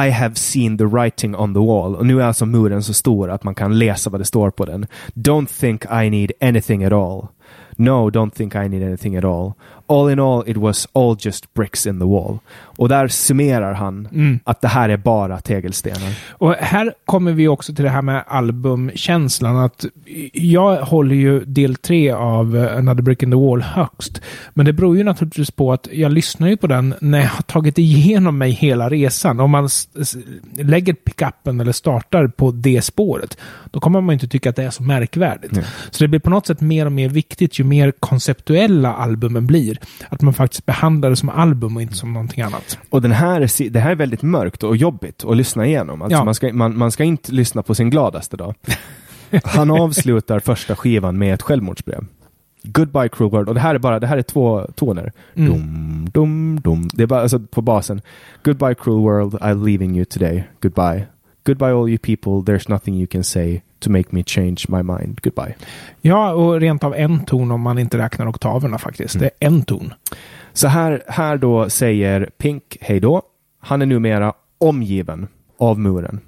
I 0.06 0.10
have 0.10 0.34
seen 0.34 0.78
the 0.78 0.84
writing 0.84 1.36
on 1.36 1.54
the 1.54 1.60
wall. 1.60 1.94
Och 1.96 2.06
nu 2.06 2.20
är 2.22 2.24
alltså 2.26 2.46
muren 2.46 2.82
så 2.82 2.94
stor 2.94 3.30
att 3.30 3.44
man 3.44 3.54
kan 3.54 3.78
läsa 3.78 4.10
vad 4.10 4.20
det 4.20 4.24
står 4.24 4.50
på 4.50 4.64
den. 4.64 4.86
Don't 5.14 5.60
think 5.60 5.84
I 5.84 6.10
need 6.10 6.32
anything 6.40 6.84
at 6.84 6.92
all. 6.92 7.26
No, 7.76 8.10
don't 8.10 8.30
think 8.30 8.54
I 8.54 8.68
need 8.68 8.82
anything 8.82 9.16
at 9.16 9.24
all. 9.24 9.52
All 9.86 10.10
in 10.10 10.20
all, 10.20 10.44
it 10.46 10.56
was 10.56 10.88
all 10.92 11.16
just 11.20 11.54
bricks 11.54 11.86
in 11.86 11.98
the 11.98 12.04
wall. 12.06 12.38
Och 12.54 12.88
där 12.88 13.08
summerar 13.08 13.72
han 13.72 14.08
Mm. 14.12 14.40
att 14.44 14.60
det 14.60 14.68
här 14.68 14.88
är 14.88 14.96
bara 14.96 15.38
tegelstenar. 15.40 16.18
Och 16.30 16.54
här 16.54 16.94
kommer 17.04 17.32
vi 17.32 17.48
också 17.48 17.74
till 17.74 17.84
det 17.84 17.90
här 17.90 18.02
med 18.02 18.24
albumkänslan. 18.26 19.56
Att 19.56 19.84
jag 20.32 20.76
håller 20.76 21.14
ju 21.14 21.44
del 21.44 21.74
tre 21.76 22.10
av 22.10 22.56
eh, 22.56 22.76
Another 22.78 23.02
Brick 23.02 23.22
in 23.22 23.30
the 23.30 23.36
Wall 23.36 23.62
högst. 23.62 24.20
Men 24.54 24.66
det 24.66 24.72
beror 24.72 24.96
ju 24.96 25.04
naturligtvis 25.04 25.50
på 25.50 25.72
att 25.72 25.88
jag 25.92 26.12
lyssnar 26.12 26.48
ju 26.48 26.56
på 26.56 26.66
den 26.66 26.94
när 27.00 27.18
jag 27.20 27.28
har 27.28 27.42
tagit 27.42 27.78
igenom 27.78 28.38
mig 28.38 28.50
hela 28.50 28.88
resan. 28.88 29.40
Om 29.40 29.50
man 29.50 29.68
lägger 30.58 30.92
pickuppen 30.94 31.60
eller 31.60 31.72
startar 31.72 32.26
på 32.26 32.50
det 32.50 32.82
spåret, 32.82 33.36
då 33.70 33.80
kommer 33.80 34.00
man 34.00 34.12
inte 34.12 34.28
tycka 34.28 34.50
att 34.50 34.56
det 34.56 34.64
är 34.64 34.70
så 34.70 34.82
märkvärdigt. 34.82 35.52
Nej. 35.52 35.64
Så 35.90 36.04
det 36.04 36.08
blir 36.08 36.20
på 36.20 36.30
något 36.30 36.46
sätt 36.46 36.60
mer 36.60 36.86
och 36.86 36.92
mer 36.92 37.08
viktigt 37.08 37.58
ju 37.58 37.64
mer 37.64 37.90
konceptuella 38.00 38.94
albumen 38.94 39.46
blir. 39.46 39.71
Att 40.08 40.22
man 40.22 40.34
faktiskt 40.34 40.66
behandlar 40.66 41.10
det 41.10 41.16
som 41.16 41.28
album 41.28 41.76
och 41.76 41.82
inte 41.82 41.94
som 41.94 42.12
någonting 42.12 42.42
annat. 42.42 42.78
Och 42.90 43.02
den 43.02 43.12
här, 43.12 43.70
det 43.70 43.80
här 43.80 43.90
är 43.90 43.94
väldigt 43.94 44.22
mörkt 44.22 44.62
och 44.62 44.76
jobbigt 44.76 45.24
att 45.24 45.36
lyssna 45.36 45.66
igenom. 45.66 46.02
Alltså 46.02 46.18
Ja. 46.18 46.24
man, 46.24 46.34
ska, 46.34 46.52
man, 46.52 46.78
man 46.78 46.92
ska 46.92 47.04
inte 47.04 47.32
lyssna 47.32 47.62
på 47.62 47.74
sin 47.74 47.90
gladaste 47.90 48.36
dag. 48.36 48.54
Han 49.44 49.70
avslutar 49.70 50.40
första 50.40 50.76
skivan 50.76 51.18
med 51.18 51.34
ett 51.34 51.42
självmordsbrev. 51.42 52.04
Goodbye 52.64 53.08
cruel 53.08 53.30
world. 53.30 53.48
Och 53.48 53.54
det 53.54 53.60
här 53.60 53.74
är 53.74 53.78
bara, 53.78 54.00
det 54.00 54.06
här 54.06 54.18
är 54.18 54.22
två 54.22 54.66
toner. 54.74 55.12
Mm. 55.34 55.52
Dum, 55.52 56.10
dum, 56.12 56.60
dum. 56.60 56.88
Det 56.94 57.02
är 57.02 57.06
bara 57.06 57.20
alltså, 57.22 57.38
på 57.40 57.62
basen. 57.62 58.00
Goodbye 58.44 58.74
cruel 58.74 59.00
world, 59.02 59.34
I'm 59.34 59.64
leaving 59.66 59.96
you 59.96 60.04
today. 60.04 60.44
Goodbye. 60.60 61.06
Goodbye 61.46 61.72
all 61.72 61.88
you 61.88 61.98
people, 61.98 62.32
there's 62.52 62.70
nothing 62.70 62.94
you 62.94 63.06
can 63.06 63.24
say 63.24 63.60
to 63.82 63.90
make 63.90 64.08
me 64.10 64.22
change 64.26 64.56
my 64.68 64.82
mind. 64.82 65.20
Goodbye. 65.22 65.54
Ja, 66.00 66.32
och 66.32 66.60
rent 66.60 66.84
av 66.84 66.94
en 66.94 67.24
ton 67.24 67.50
om 67.50 67.60
man 67.60 67.78
inte 67.78 67.98
räknar 67.98 68.28
oktaverna 68.28 68.78
faktiskt. 68.78 69.18
Det 69.18 69.24
är 69.24 69.46
en 69.46 69.62
ton. 69.62 69.94
Så 70.52 70.68
här, 70.68 71.02
här 71.08 71.36
då 71.36 71.70
säger 71.70 72.30
Pink 72.38 72.76
hej 72.80 73.00
då. 73.00 73.22
Han 73.60 73.82
är 73.82 73.86
numera 73.86 74.32
omgiven 74.58 75.28
av 75.58 75.78
muren. 75.78 76.20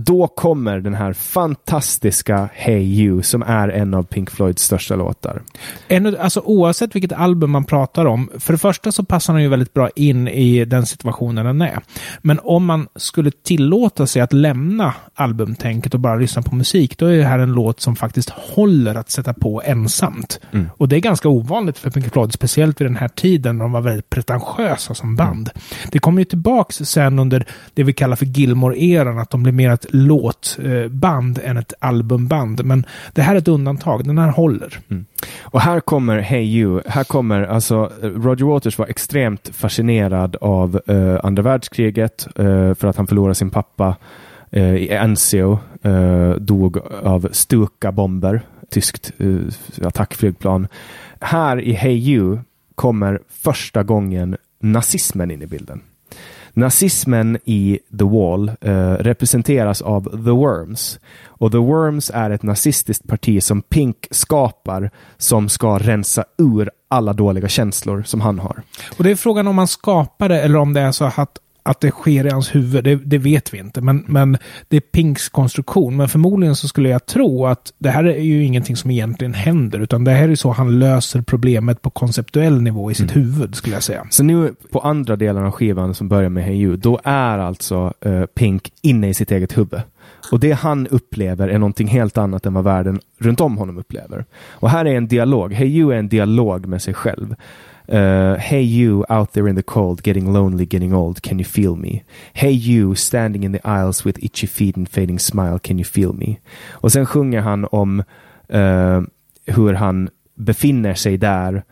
Då 0.00 0.26
kommer 0.26 0.80
den 0.80 0.94
här 0.94 1.12
fantastiska 1.12 2.48
Hey 2.52 2.82
You 2.82 3.22
som 3.22 3.42
är 3.42 3.68
en 3.68 3.94
av 3.94 4.02
Pink 4.02 4.30
Floyds 4.30 4.62
största 4.62 4.96
låtar. 4.96 5.42
En, 5.88 6.16
alltså 6.16 6.40
oavsett 6.40 6.94
vilket 6.94 7.12
album 7.12 7.50
man 7.50 7.64
pratar 7.64 8.04
om, 8.04 8.30
för 8.38 8.52
det 8.52 8.58
första 8.58 8.92
så 8.92 9.04
passar 9.04 9.32
den 9.32 9.42
ju 9.42 9.48
väldigt 9.48 9.74
bra 9.74 9.90
in 9.96 10.28
i 10.28 10.64
den 10.64 10.86
situationen 10.86 11.46
den 11.46 11.60
är. 11.60 11.80
Men 12.22 12.40
om 12.42 12.64
man 12.64 12.88
skulle 12.96 13.30
tillåta 13.30 14.06
sig 14.06 14.22
att 14.22 14.32
lämna 14.32 14.94
albumtänket 15.14 15.94
och 15.94 16.00
bara 16.00 16.16
lyssna 16.16 16.42
på 16.42 16.54
musik, 16.54 16.98
då 16.98 17.06
är 17.06 17.16
det 17.16 17.24
här 17.24 17.38
en 17.38 17.52
låt 17.52 17.80
som 17.80 17.96
faktiskt 17.96 18.30
håller 18.30 18.94
att 18.94 19.10
sätta 19.10 19.34
på 19.34 19.62
ensamt. 19.64 20.40
Mm. 20.52 20.66
Och 20.76 20.88
det 20.88 20.96
är 20.96 21.00
ganska 21.00 21.28
ovanligt 21.28 21.78
för 21.78 21.90
Pink 21.90 22.12
Floyd, 22.12 22.32
speciellt 22.32 22.80
vid 22.80 22.86
den 22.86 22.96
här 22.96 23.08
tiden 23.08 23.58
när 23.58 23.64
de 23.64 23.72
var 23.72 23.80
väldigt 23.80 24.10
pretentiösa 24.10 24.94
som 24.94 25.16
band. 25.16 25.50
Det 25.90 25.98
kommer 25.98 26.20
ju 26.20 26.24
tillbaks 26.24 26.76
sen 26.76 27.18
under 27.18 27.46
det 27.74 27.82
vi 27.82 27.92
kallar 27.92 28.16
för 28.16 28.26
Gilmore-eran, 28.26 29.18
att 29.18 29.30
de 29.30 29.42
blev 29.42 29.54
mer 29.54 29.70
ett 29.70 29.87
låtband 29.88 31.40
än 31.44 31.56
ett 31.56 31.72
albumband. 31.78 32.64
Men 32.64 32.86
det 33.12 33.22
här 33.22 33.34
är 33.34 33.38
ett 33.38 33.48
undantag, 33.48 34.04
den 34.04 34.18
här 34.18 34.30
håller. 34.30 34.78
Mm. 34.88 35.06
Och 35.42 35.60
här 35.60 35.80
kommer 35.80 36.18
Hey 36.18 36.44
You. 36.44 36.80
Här 36.86 37.04
kommer, 37.04 37.42
alltså, 37.42 37.92
Roger 38.02 38.44
Waters 38.44 38.78
var 38.78 38.86
extremt 38.86 39.50
fascinerad 39.54 40.36
av 40.40 40.80
uh, 40.90 41.20
andra 41.22 41.42
världskriget 41.42 42.28
uh, 42.38 42.74
för 42.74 42.88
att 42.88 42.96
han 42.96 43.06
förlorade 43.06 43.34
sin 43.34 43.50
pappa 43.50 43.96
uh, 44.56 44.76
i 44.76 44.88
Enzio. 44.88 45.58
dog 46.38 46.78
av 47.02 47.28
Stuka-bomber, 47.32 48.40
tyskt 48.70 49.12
attackflygplan. 49.82 50.68
Här 51.20 51.60
i 51.60 51.72
Hey 51.72 51.96
You 51.96 52.38
kommer 52.74 53.20
första 53.28 53.82
gången 53.82 54.36
nazismen 54.60 55.30
in 55.30 55.42
i 55.42 55.46
bilden. 55.46 55.80
Nazismen 56.52 57.38
i 57.44 57.78
The 57.98 58.04
Wall 58.04 58.48
eh, 58.60 58.92
representeras 58.92 59.82
av 59.82 60.24
The 60.24 60.30
Worms. 60.30 61.00
Och 61.26 61.52
The 61.52 61.58
Worms 61.58 62.10
är 62.14 62.30
ett 62.30 62.42
nazistiskt 62.42 63.06
parti 63.06 63.42
som 63.42 63.62
Pink 63.62 64.08
skapar 64.10 64.90
som 65.16 65.48
ska 65.48 65.78
rensa 65.78 66.24
ur 66.38 66.70
alla 66.88 67.12
dåliga 67.12 67.48
känslor 67.48 68.02
som 68.02 68.20
han 68.20 68.38
har. 68.38 68.62
Och 68.98 69.04
det 69.04 69.10
är 69.10 69.16
frågan 69.16 69.46
om 69.46 69.56
man 69.56 69.68
skapar 69.68 70.28
det 70.28 70.40
eller 70.40 70.58
om 70.58 70.72
det 70.72 70.80
är 70.80 70.92
så 70.92 71.04
att, 71.04 71.38
att 71.68 71.80
det 71.80 71.90
sker 71.90 72.26
i 72.26 72.30
hans 72.30 72.54
huvud. 72.54 72.84
Det, 72.84 72.96
det 72.96 73.18
vet 73.18 73.54
vi 73.54 73.58
inte. 73.58 73.80
Men, 73.80 74.04
men 74.06 74.38
det 74.68 74.76
är 74.76 74.80
Pinks 74.80 75.28
konstruktion. 75.28 75.96
Men 75.96 76.08
förmodligen 76.08 76.56
så 76.56 76.68
skulle 76.68 76.88
jag 76.88 77.06
tro 77.06 77.46
att 77.46 77.72
det 77.78 77.90
här 77.90 78.04
är 78.04 78.22
ju 78.22 78.44
ingenting 78.44 78.76
som 78.76 78.90
egentligen 78.90 79.34
händer. 79.34 79.80
Utan 79.80 80.04
det 80.04 80.10
här 80.10 80.28
är 80.28 80.34
så 80.34 80.50
han 80.50 80.78
löser 80.78 81.22
problemet 81.22 81.82
på 81.82 81.90
konceptuell 81.90 82.62
nivå 82.62 82.90
i 82.90 82.94
sitt 82.94 83.16
huvud, 83.16 83.54
skulle 83.54 83.76
jag 83.76 83.82
säga. 83.82 84.06
Så 84.10 84.22
nu 84.22 84.54
på 84.72 84.80
andra 84.80 85.16
delen 85.16 85.44
av 85.44 85.50
skivan 85.50 85.94
som 85.94 86.08
börjar 86.08 86.28
med 86.28 86.44
Hey 86.44 86.56
You, 86.56 86.76
då 86.76 87.00
är 87.04 87.38
alltså 87.38 87.92
eh, 88.00 88.24
Pink 88.24 88.72
inne 88.82 89.08
i 89.08 89.14
sitt 89.14 89.30
eget 89.30 89.58
huvud. 89.58 89.80
Och 90.32 90.40
det 90.40 90.52
han 90.52 90.86
upplever 90.86 91.48
är 91.48 91.58
någonting 91.58 91.88
helt 91.88 92.18
annat 92.18 92.46
än 92.46 92.54
vad 92.54 92.64
världen 92.64 93.00
runt 93.18 93.40
om 93.40 93.58
honom 93.58 93.78
upplever. 93.78 94.24
Och 94.50 94.70
här 94.70 94.84
är 94.84 94.96
en 94.96 95.08
dialog. 95.08 95.52
Hey 95.52 95.68
You 95.68 95.92
är 95.92 95.98
en 95.98 96.08
dialog 96.08 96.66
med 96.66 96.82
sig 96.82 96.94
själv. 96.94 97.34
Uh, 97.88 98.36
hey 98.38 98.60
you 98.60 99.04
out 99.08 99.32
there 99.32 99.48
in 99.48 99.56
the 99.56 99.62
cold, 99.62 100.02
getting 100.02 100.32
lonely, 100.32 100.66
getting 100.66 100.94
old, 100.94 101.22
can 101.22 101.38
you 101.38 101.44
feel 101.44 101.76
me? 101.76 102.04
Hey 102.34 102.50
you 102.50 102.94
standing 102.94 103.44
in 103.44 103.52
the 103.52 103.60
aisles 103.64 104.04
with 104.04 104.22
itchy 104.22 104.46
feet 104.46 104.76
and 104.76 104.88
fading 104.88 105.18
smile, 105.18 105.58
can 105.58 105.78
you 105.78 105.84
feel 105.84 106.12
me? 106.12 106.38
Och 106.70 106.92
sen 106.92 107.06
sjunger 107.06 107.40
han 107.40 107.64
om 107.64 108.02
uh, 108.54 109.02
hur 109.46 109.72
han 109.72 110.08
befinner 110.34 110.94
sig 110.94 111.16
där 111.16 111.62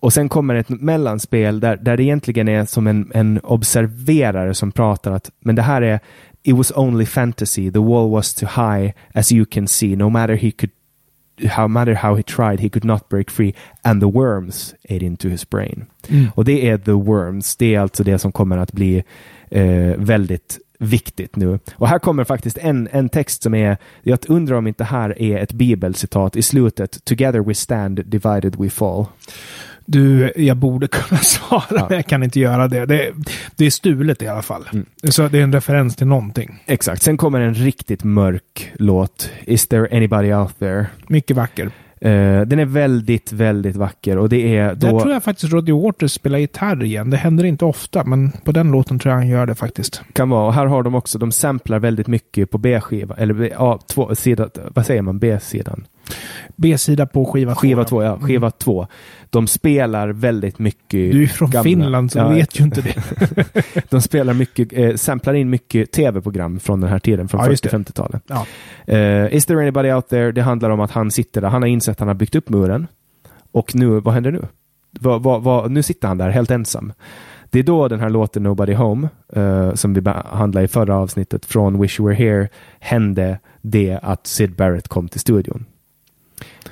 och 0.00 0.12
sen 0.12 0.28
kommer 0.28 0.54
ett 0.54 0.68
mellanspel 0.68 1.60
där, 1.60 1.76
där 1.76 1.96
det 1.96 2.02
egentligen 2.02 2.48
är 2.48 2.64
som 2.64 2.86
en, 2.86 3.10
en 3.14 3.40
observerare 3.42 4.54
som 4.54 4.72
pratar 4.72 5.12
att 5.12 5.30
men 5.40 5.54
det 5.54 5.62
här 5.62 5.82
är 5.82 6.00
It 6.46 6.56
was 6.56 6.72
only 6.76 7.06
fantasy, 7.06 7.72
the 7.72 7.78
wall 7.78 8.10
was 8.10 8.34
too 8.34 8.48
high 8.48 8.92
as 9.14 9.32
you 9.32 9.46
can 9.46 9.68
see, 9.68 9.96
no 9.96 10.10
matter 10.10 10.34
he 10.34 10.50
could 10.50 10.70
how 11.48 11.68
matter 11.68 11.94
how 11.94 12.14
he 12.14 12.22
tried 12.22 12.60
he 12.60 12.68
could 12.68 12.84
not 12.84 13.08
break 13.08 13.30
free 13.30 13.54
and 13.82 14.00
the 14.00 14.06
worms 14.06 14.74
ate 14.84 15.04
into 15.04 15.28
his 15.28 15.50
brain. 15.50 15.86
Och 16.34 16.44
det 16.44 16.68
är 16.68 16.78
the 16.78 16.92
worms, 16.92 17.56
det 17.56 17.74
är 17.74 17.80
alltså 17.80 18.04
det 18.04 18.18
som 18.18 18.32
kommer 18.32 18.58
att 18.58 18.72
bli 18.72 19.04
eh, 19.50 19.94
väldigt 19.96 20.58
viktigt 20.78 21.36
nu. 21.36 21.58
Och 21.74 21.88
här 21.88 21.98
kommer 21.98 22.24
faktiskt 22.24 22.58
en, 22.58 22.88
en 22.92 23.08
text 23.08 23.42
som 23.42 23.54
är, 23.54 23.76
jag 24.02 24.18
undrar 24.28 24.56
om 24.56 24.66
inte 24.66 24.84
här 24.84 25.22
är 25.22 25.38
ett 25.38 25.52
bibelcitat 25.52 26.36
i 26.36 26.42
slutet, 26.42 27.04
Together 27.04 27.40
we 27.40 27.54
stand, 27.54 28.06
divided 28.06 28.56
we 28.56 28.70
fall. 28.70 29.06
Du, 29.86 30.32
jag 30.36 30.56
borde 30.56 30.88
kunna 30.88 31.18
svara, 31.20 31.62
Ja. 31.70 31.86
men 31.88 31.96
jag 31.96 32.06
kan 32.06 32.22
inte 32.22 32.40
göra 32.40 32.68
det. 32.68 32.86
Det, 32.86 33.12
det 33.56 33.66
är 33.66 33.70
stulet 33.70 34.22
i 34.22 34.26
alla 34.28 34.42
fall. 34.42 34.68
Mm. 34.72 34.86
Så 35.02 35.28
det 35.28 35.38
är 35.38 35.42
en 35.42 35.52
referens 35.52 35.96
till 35.96 36.06
någonting. 36.06 36.62
Exakt, 36.66 37.02
sen 37.02 37.16
kommer 37.16 37.40
en 37.40 37.54
riktigt 37.54 38.04
mörk 38.04 38.72
låt, 38.74 39.30
Is 39.46 39.68
there 39.68 39.96
anybody 39.96 40.32
out 40.32 40.58
there? 40.58 40.86
Mycket 41.08 41.36
vacker. 41.36 41.70
Eh, 42.00 42.40
den 42.40 42.58
är 42.58 42.64
väldigt, 42.64 43.32
väldigt 43.32 43.76
vacker 43.76 44.18
och 44.18 44.28
det 44.28 44.56
är 44.56 44.74
Där 44.74 44.90
då... 44.90 45.00
tror 45.00 45.12
jag 45.12 45.22
faktiskt 45.24 45.52
Roger 45.52 45.72
Waters 45.82 46.12
spelar 46.12 46.38
gitarr 46.38 46.84
igen. 46.84 47.10
Det 47.10 47.16
händer 47.16 47.44
inte 47.44 47.64
ofta, 47.64 48.04
men 48.04 48.32
på 48.44 48.52
den 48.52 48.70
låten 48.70 48.98
tror 48.98 49.12
jag 49.12 49.18
han 49.18 49.28
gör 49.28 49.46
det 49.46 49.54
faktiskt. 49.54 50.02
kan 50.12 50.28
vara. 50.30 50.46
Och 50.46 50.54
här 50.54 50.66
har 50.66 50.82
de 50.82 50.94
också, 50.94 51.18
de 51.18 51.32
samplar 51.32 51.78
väldigt 51.78 52.06
mycket 52.06 52.50
på 52.50 52.58
B-skiva, 52.58 53.14
eller 53.14 53.34
B- 53.34 53.50
A, 53.56 53.78
två, 53.88 54.14
sida, 54.14 54.48
vad 54.74 54.86
säger 54.86 55.02
man, 55.02 55.18
B-sidan? 55.18 55.84
B-sida 56.56 57.06
på 57.06 57.24
skiva 57.24 57.54
två. 57.54 57.60
Skiva 57.60 57.84
två, 57.84 58.02
ja, 58.02 58.18
skiva 58.20 58.50
två. 58.50 58.86
De 59.30 59.46
spelar 59.46 60.08
väldigt 60.08 60.58
mycket 60.58 61.12
Du 61.12 61.22
är 61.22 61.26
från 61.26 61.50
gamla- 61.50 61.62
Finland 61.64 62.12
så 62.12 62.18
Ja, 62.18 62.28
vet 62.28 62.60
ju 62.60 62.64
inte 62.64 62.80
det. 62.80 62.94
De 63.90 64.00
spelar 64.02 64.34
mycket, 64.34 64.68
eh, 64.72 64.94
samplar 64.94 65.34
in 65.34 65.50
mycket 65.50 65.92
tv-program 65.92 66.60
från 66.60 66.80
den 66.80 66.90
här 66.90 66.98
tiden, 66.98 67.28
från 67.28 67.40
Ja, 67.44 67.50
just 67.50 67.62
det. 67.62 67.68
40-50-talet. 67.70 68.22
Ja. 68.26 68.46
Eh, 68.94 69.34
Is 69.34 69.46
there 69.46 69.60
anybody 69.60 69.92
out 69.92 70.08
there? 70.08 70.32
Det 70.32 70.42
handlar 70.42 70.70
om 70.70 70.80
att 70.80 70.90
han 70.90 71.10
sitter 71.10 71.40
där, 71.40 71.48
han 71.48 71.62
har 71.62 71.68
insett 71.68 71.92
att 71.92 71.98
han 71.98 72.08
har 72.08 72.14
byggt 72.14 72.34
upp 72.34 72.48
muren. 72.48 72.86
Och 73.52 73.74
nu, 73.74 73.86
vad 74.00 74.14
händer 74.14 74.30
nu? 74.32 74.42
Vad, 75.00 75.22
vad, 75.22 75.42
vad, 75.42 75.70
nu 75.70 75.82
sitter 75.82 76.08
han 76.08 76.18
där 76.18 76.30
helt 76.30 76.50
ensam. 76.50 76.92
Det 77.50 77.58
är 77.58 77.62
då 77.62 77.88
den 77.88 78.00
här 78.00 78.10
låten 78.10 78.42
Nobody 78.42 78.74
Home, 78.74 79.08
eh, 79.36 79.74
som 79.74 79.94
vi 79.94 80.00
behandlade 80.00 80.64
i 80.64 80.68
förra 80.68 80.96
avsnittet 80.96 81.44
från 81.46 81.80
Wish 81.80 82.00
You 82.00 82.08
Were 82.08 82.16
Here, 82.24 82.48
hände 82.80 83.38
det 83.62 83.98
att 84.02 84.26
Sid 84.26 84.54
Barrett 84.56 84.88
kom 84.88 85.08
till 85.08 85.20
studion. 85.20 85.64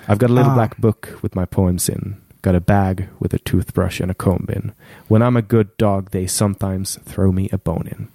I've 0.08 0.18
got 0.18 0.30
a 0.30 0.32
little 0.34 0.50
Ah. 0.50 0.54
black 0.54 0.76
book 0.76 1.06
with 1.22 1.36
my 1.36 1.46
poems 1.46 1.88
in. 1.88 2.16
Got 2.42 2.54
a 2.54 2.60
bag 2.60 3.08
with 3.18 3.34
a 3.34 3.38
toothbrush 3.44 4.00
and 4.02 4.10
a 4.10 4.14
comb 4.14 4.48
in. 4.56 4.72
When 5.08 5.22
I'm 5.22 5.38
a 5.38 5.42
good 5.48 5.68
dog 5.76 6.10
they 6.10 6.28
sometimes 6.28 6.98
throw 7.06 7.32
me 7.34 7.48
a 7.52 7.58
bone 7.64 7.90
in. 7.90 8.06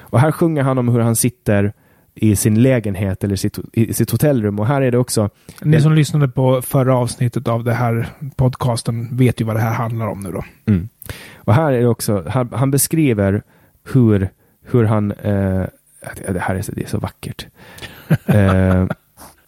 Och 0.00 0.20
här 0.20 0.32
sjunger 0.32 0.62
han 0.62 0.78
om 0.78 0.88
hur 0.88 1.00
han 1.00 1.16
sitter 1.16 1.72
i 2.14 2.36
sin 2.36 2.62
lägenhet 2.62 3.24
eller 3.24 3.36
sitt, 3.36 3.58
i 3.72 3.94
sitt 3.94 4.10
hotellrum. 4.10 4.58
Och 4.58 4.66
här 4.66 4.82
är 4.82 4.90
det 4.90 4.98
också... 4.98 5.30
Ni 5.62 5.80
som 5.80 5.92
lyssnade 5.92 6.28
på 6.28 6.62
förra 6.62 6.96
avsnittet 6.96 7.48
av 7.48 7.64
det 7.64 7.72
här 7.74 8.06
podcasten 8.36 9.16
vet 9.16 9.40
ju 9.40 9.44
vad 9.44 9.56
det 9.56 9.60
här 9.60 9.72
handlar 9.74 10.06
om 10.06 10.20
nu 10.20 10.32
då. 10.32 10.44
Mm. 10.66 10.88
Och 11.36 11.54
här 11.54 11.72
är 11.72 11.80
det 11.80 11.86
också, 11.88 12.24
han, 12.28 12.48
han 12.52 12.70
beskriver 12.70 13.42
hur, 13.92 14.28
hur 14.64 14.84
han... 14.84 15.12
Eh, 15.12 15.64
det 16.28 16.40
här 16.40 16.54
är 16.54 16.62
så, 16.62 16.72
det 16.72 16.82
är 16.82 16.88
så 16.88 16.98
vackert. 16.98 17.46
Eh, 18.26 18.86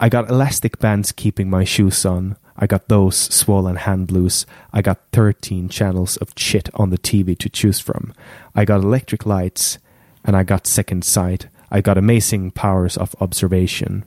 I 0.01 0.09
got 0.09 0.29
elastic 0.29 0.79
bands 0.79 1.13
keeping 1.13 1.49
my 1.49 1.65
shoes 1.65 2.05
on. 2.05 2.37
I 2.57 2.67
got 2.67 2.89
those 2.89 3.17
swollen 3.17 3.77
hand 3.77 4.07
blues. 4.09 4.47
I 4.73 4.83
got 4.83 5.01
13 5.13 5.69
channels 5.69 6.17
of 6.19 6.33
shit 6.37 6.69
on 6.75 6.91
the 6.91 6.99
TV 6.99 7.37
to 7.39 7.49
choose 7.49 7.81
from. 7.81 8.15
I 8.55 8.65
got 8.65 8.83
electric 8.83 9.27
lights 9.27 9.79
and 10.25 10.37
I 10.37 10.43
got 10.43 10.67
second 10.67 11.05
sight. 11.05 11.49
I 11.71 11.81
got 11.81 11.99
amazing 11.99 12.53
powers 12.53 12.97
of 12.97 13.17
observation. 13.21 14.05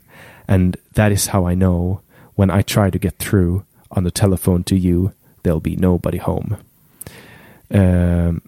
And 0.48 0.78
that 0.94 1.12
is 1.12 1.28
how 1.28 1.46
I 1.46 1.56
know 1.56 2.02
when 2.36 2.50
I 2.50 2.62
try 2.62 2.90
to 2.90 3.00
get 3.00 3.18
through 3.18 3.66
on 3.92 4.04
the 4.04 4.12
telephone 4.12 4.64
to 4.66 4.78
you, 4.78 5.14
there'll 5.44 5.60
be 5.60 5.76
nobody 5.76 6.18
home. 6.18 6.58
Um, 7.72 8.42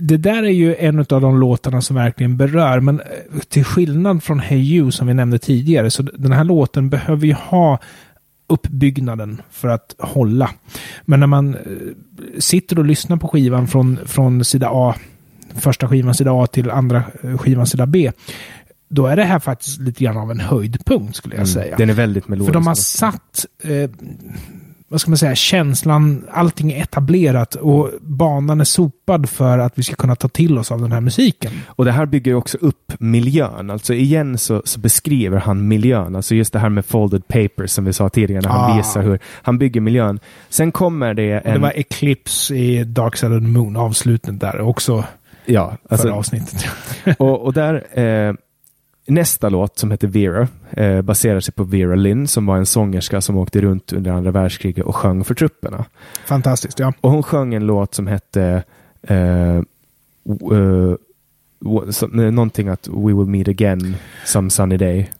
Det- 0.00 0.16
där 0.16 0.42
är 0.42 0.50
ju 0.50 0.74
en 0.76 0.98
av 0.98 1.04
de 1.20 1.40
låtarna 1.40 1.80
som 1.82 1.96
verkligen 1.96 2.36
berör, 2.36 2.80
men 2.80 3.00
eh, 3.00 3.06
till 3.48 3.64
skillnad 3.64 4.22
från 4.22 4.40
Hey 4.40 4.58
You 4.76 4.90
som 4.90 5.06
vi 5.06 5.14
nämnde 5.14 5.38
tidigare, 5.38 5.90
så 5.90 6.02
den 6.02 6.32
här 6.32 6.44
låten 6.44 6.88
behöver 6.90 7.26
ju 7.26 7.32
ha 7.34 7.78
uppbyggnaden 8.46 9.42
för 9.50 9.68
att 9.68 9.94
hålla. 9.98 10.50
Men 11.04 11.20
när 11.20 11.26
man 11.26 11.54
eh, 11.54 11.60
sitter 12.38 12.78
och 12.78 12.84
lyssnar 12.84 13.16
på 13.16 13.28
skivan 13.28 13.66
från, 13.68 13.98
från 14.06 14.44
sida 14.44 14.68
A, 14.72 14.94
första 15.54 15.88
skivan 15.88 16.14
sida 16.14 16.30
A 16.42 16.46
till 16.46 16.70
andra 16.70 17.04
eh, 17.22 17.38
skivan 17.38 17.66
sida 17.66 17.86
B, 17.86 18.12
då 18.88 19.06
är 19.06 19.16
det 19.16 19.24
här 19.24 19.38
faktiskt 19.38 19.80
lite 19.80 20.04
grann 20.04 20.16
av 20.16 20.30
en 20.30 20.40
höjdpunkt 20.40 21.16
skulle 21.16 21.36
jag 21.36 21.48
säga. 21.48 21.76
Den 21.76 21.90
är 21.90 21.94
väldigt 21.94 22.28
melodisk. 22.28 22.48
För 22.48 22.54
de 22.54 22.66
har 22.66 22.74
satt, 22.74 23.46
eh, 23.62 23.90
vad 24.88 25.00
ska 25.00 25.10
man 25.10 25.18
säga, 25.18 25.34
känslan, 25.34 26.24
allting 26.30 26.72
är 26.72 26.82
etablerat 26.82 27.54
och 27.54 27.90
banan 28.00 28.60
är 28.60 28.64
sopad 28.64 29.28
för 29.28 29.58
att 29.58 29.78
vi 29.78 29.82
ska 29.82 29.94
kunna 29.94 30.16
ta 30.16 30.28
till 30.28 30.58
oss 30.58 30.72
av 30.72 30.80
den 30.80 30.92
här 30.92 31.00
musiken. 31.00 31.52
Och 31.66 31.84
det 31.84 31.92
här 31.92 32.06
bygger 32.06 32.34
också 32.34 32.58
upp 32.60 32.92
miljön. 32.98 33.70
Alltså 33.70 33.94
igen 33.94 34.38
så, 34.38 34.62
så 34.64 34.80
beskriver 34.80 35.38
han 35.38 35.68
miljön. 35.68 36.16
Alltså 36.16 36.34
just 36.34 36.52
det 36.52 36.58
här 36.58 36.68
med 36.68 36.86
folded 36.86 37.28
papers 37.28 37.70
som 37.70 37.84
vi 37.84 37.92
sa 37.92 38.08
tidigare 38.08 38.42
när 38.42 38.48
han 38.48 38.70
Ah. 38.70 38.76
visar 38.76 39.02
hur 39.02 39.18
han 39.42 39.58
bygger 39.58 39.80
miljön. 39.80 40.20
Sen 40.48 40.72
kommer 40.72 41.14
det 41.14 41.32
en... 41.32 41.54
det 41.54 41.58
var 41.60 41.72
Eclipse 41.76 42.54
i 42.54 42.84
Dark 42.84 43.16
Side 43.16 43.32
of 43.32 43.40
the 43.40 43.46
Moon, 43.48 43.76
avslutningen 43.76 44.38
där 44.38 44.60
också 44.60 45.04
ja, 45.44 45.76
förra 45.88 45.94
alltså, 45.94 46.10
avsnittet. 46.10 46.66
och, 47.18 47.42
och 47.42 47.52
där... 47.52 47.98
Eh, 48.00 48.34
nästa 49.06 49.48
låt 49.48 49.78
som 49.78 49.90
heter 49.90 50.08
Vera 50.08 50.48
eh, 50.70 51.02
baserar 51.02 51.40
sig 51.40 51.54
på 51.54 51.64
Vera 51.64 51.94
Lynn 51.94 52.26
som 52.28 52.46
var 52.46 52.56
en 52.56 52.66
sångerska 52.66 53.20
som 53.20 53.36
åkte 53.36 53.60
runt 53.60 53.92
under 53.92 54.10
andra 54.10 54.30
världskriget 54.30 54.84
och 54.84 54.96
sjöng 54.96 55.24
för 55.24 55.34
trupperna. 55.34 55.84
Fantastiskt, 56.26 56.78
ja. 56.78 56.92
Och 57.00 57.10
hon 57.10 57.22
sjöng 57.22 57.54
en 57.54 57.66
låt 57.66 57.94
som 57.94 58.06
hette 58.06 58.62
eh, 59.02 59.56
eh, 59.56 60.94
någonting 62.12 62.68
att 62.68 62.88
We 62.88 63.14
will 63.14 63.26
meet 63.26 63.48
again 63.48 63.96
some 64.24 64.50
sunny 64.50 64.76
day. 64.76 65.10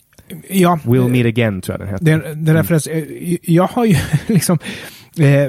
Ja, 0.49 0.79
We'll 0.85 1.09
meet 1.09 1.27
again 1.27 1.61
tror 1.61 1.73
jag 1.79 1.81
den 1.81 1.89
heter. 1.95 2.05
Det, 2.05 2.35
det 2.35 2.51
Mm. 2.51 2.57
eh, 2.89 3.37
jag 3.43 3.65
har 3.67 3.85
ju 3.85 3.97
liksom, 4.27 4.59
eh, 5.21 5.43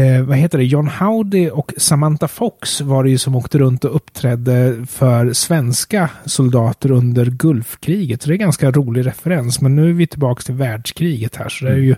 eh, 0.00 0.22
vad 0.22 0.36
heter 0.36 0.58
det, 0.58 0.64
John 0.64 0.88
Howdy 0.88 1.50
och 1.50 1.72
Samantha 1.76 2.28
Fox 2.28 2.80
var 2.80 3.04
det 3.04 3.10
ju 3.10 3.18
som 3.18 3.36
åkte 3.36 3.58
runt 3.58 3.84
och 3.84 3.96
uppträdde 3.96 4.86
för 4.90 5.32
svenska 5.32 6.10
soldater 6.24 6.90
under 6.90 7.26
Gulfkriget. 7.26 8.22
Så 8.22 8.28
det 8.28 8.32
är 8.32 8.34
en 8.34 8.40
ganska 8.40 8.70
rolig 8.70 9.06
referens. 9.06 9.60
Men 9.60 9.76
nu 9.76 9.88
är 9.88 9.92
vi 9.92 10.06
tillbaka 10.06 10.42
till 10.42 10.54
världskriget 10.54 11.36
här. 11.36 11.48
Så 11.48 11.64
det 11.64 11.70
är 11.70 11.74
Mm. 11.74 11.84
ju, 11.86 11.96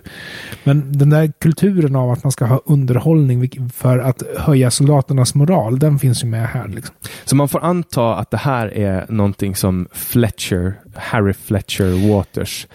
men 0.63 0.97
den 0.97 1.09
där 1.09 1.31
kulturen 1.39 1.95
av 1.95 2.11
att 2.11 2.23
man 2.23 2.31
ska 2.31 2.45
ha 2.45 2.61
underhållning 2.65 3.69
för 3.75 3.99
att 3.99 4.23
höja 4.37 4.71
soldaternas 4.71 5.35
moral, 5.35 5.79
den 5.79 5.99
finns 5.99 6.23
ju 6.23 6.27
med 6.27 6.47
här. 6.47 6.67
Liksom. 6.67 6.95
Så 7.25 7.35
man 7.35 7.49
får 7.49 7.63
anta 7.63 8.15
att 8.15 8.31
det 8.31 8.37
här 8.37 8.77
är 8.77 9.05
någonting 9.09 9.55
som 9.55 9.87
Fletcher, 9.93 10.73
Harry 10.95 11.33
Fletcher 11.33 12.09
Waters 12.13 12.67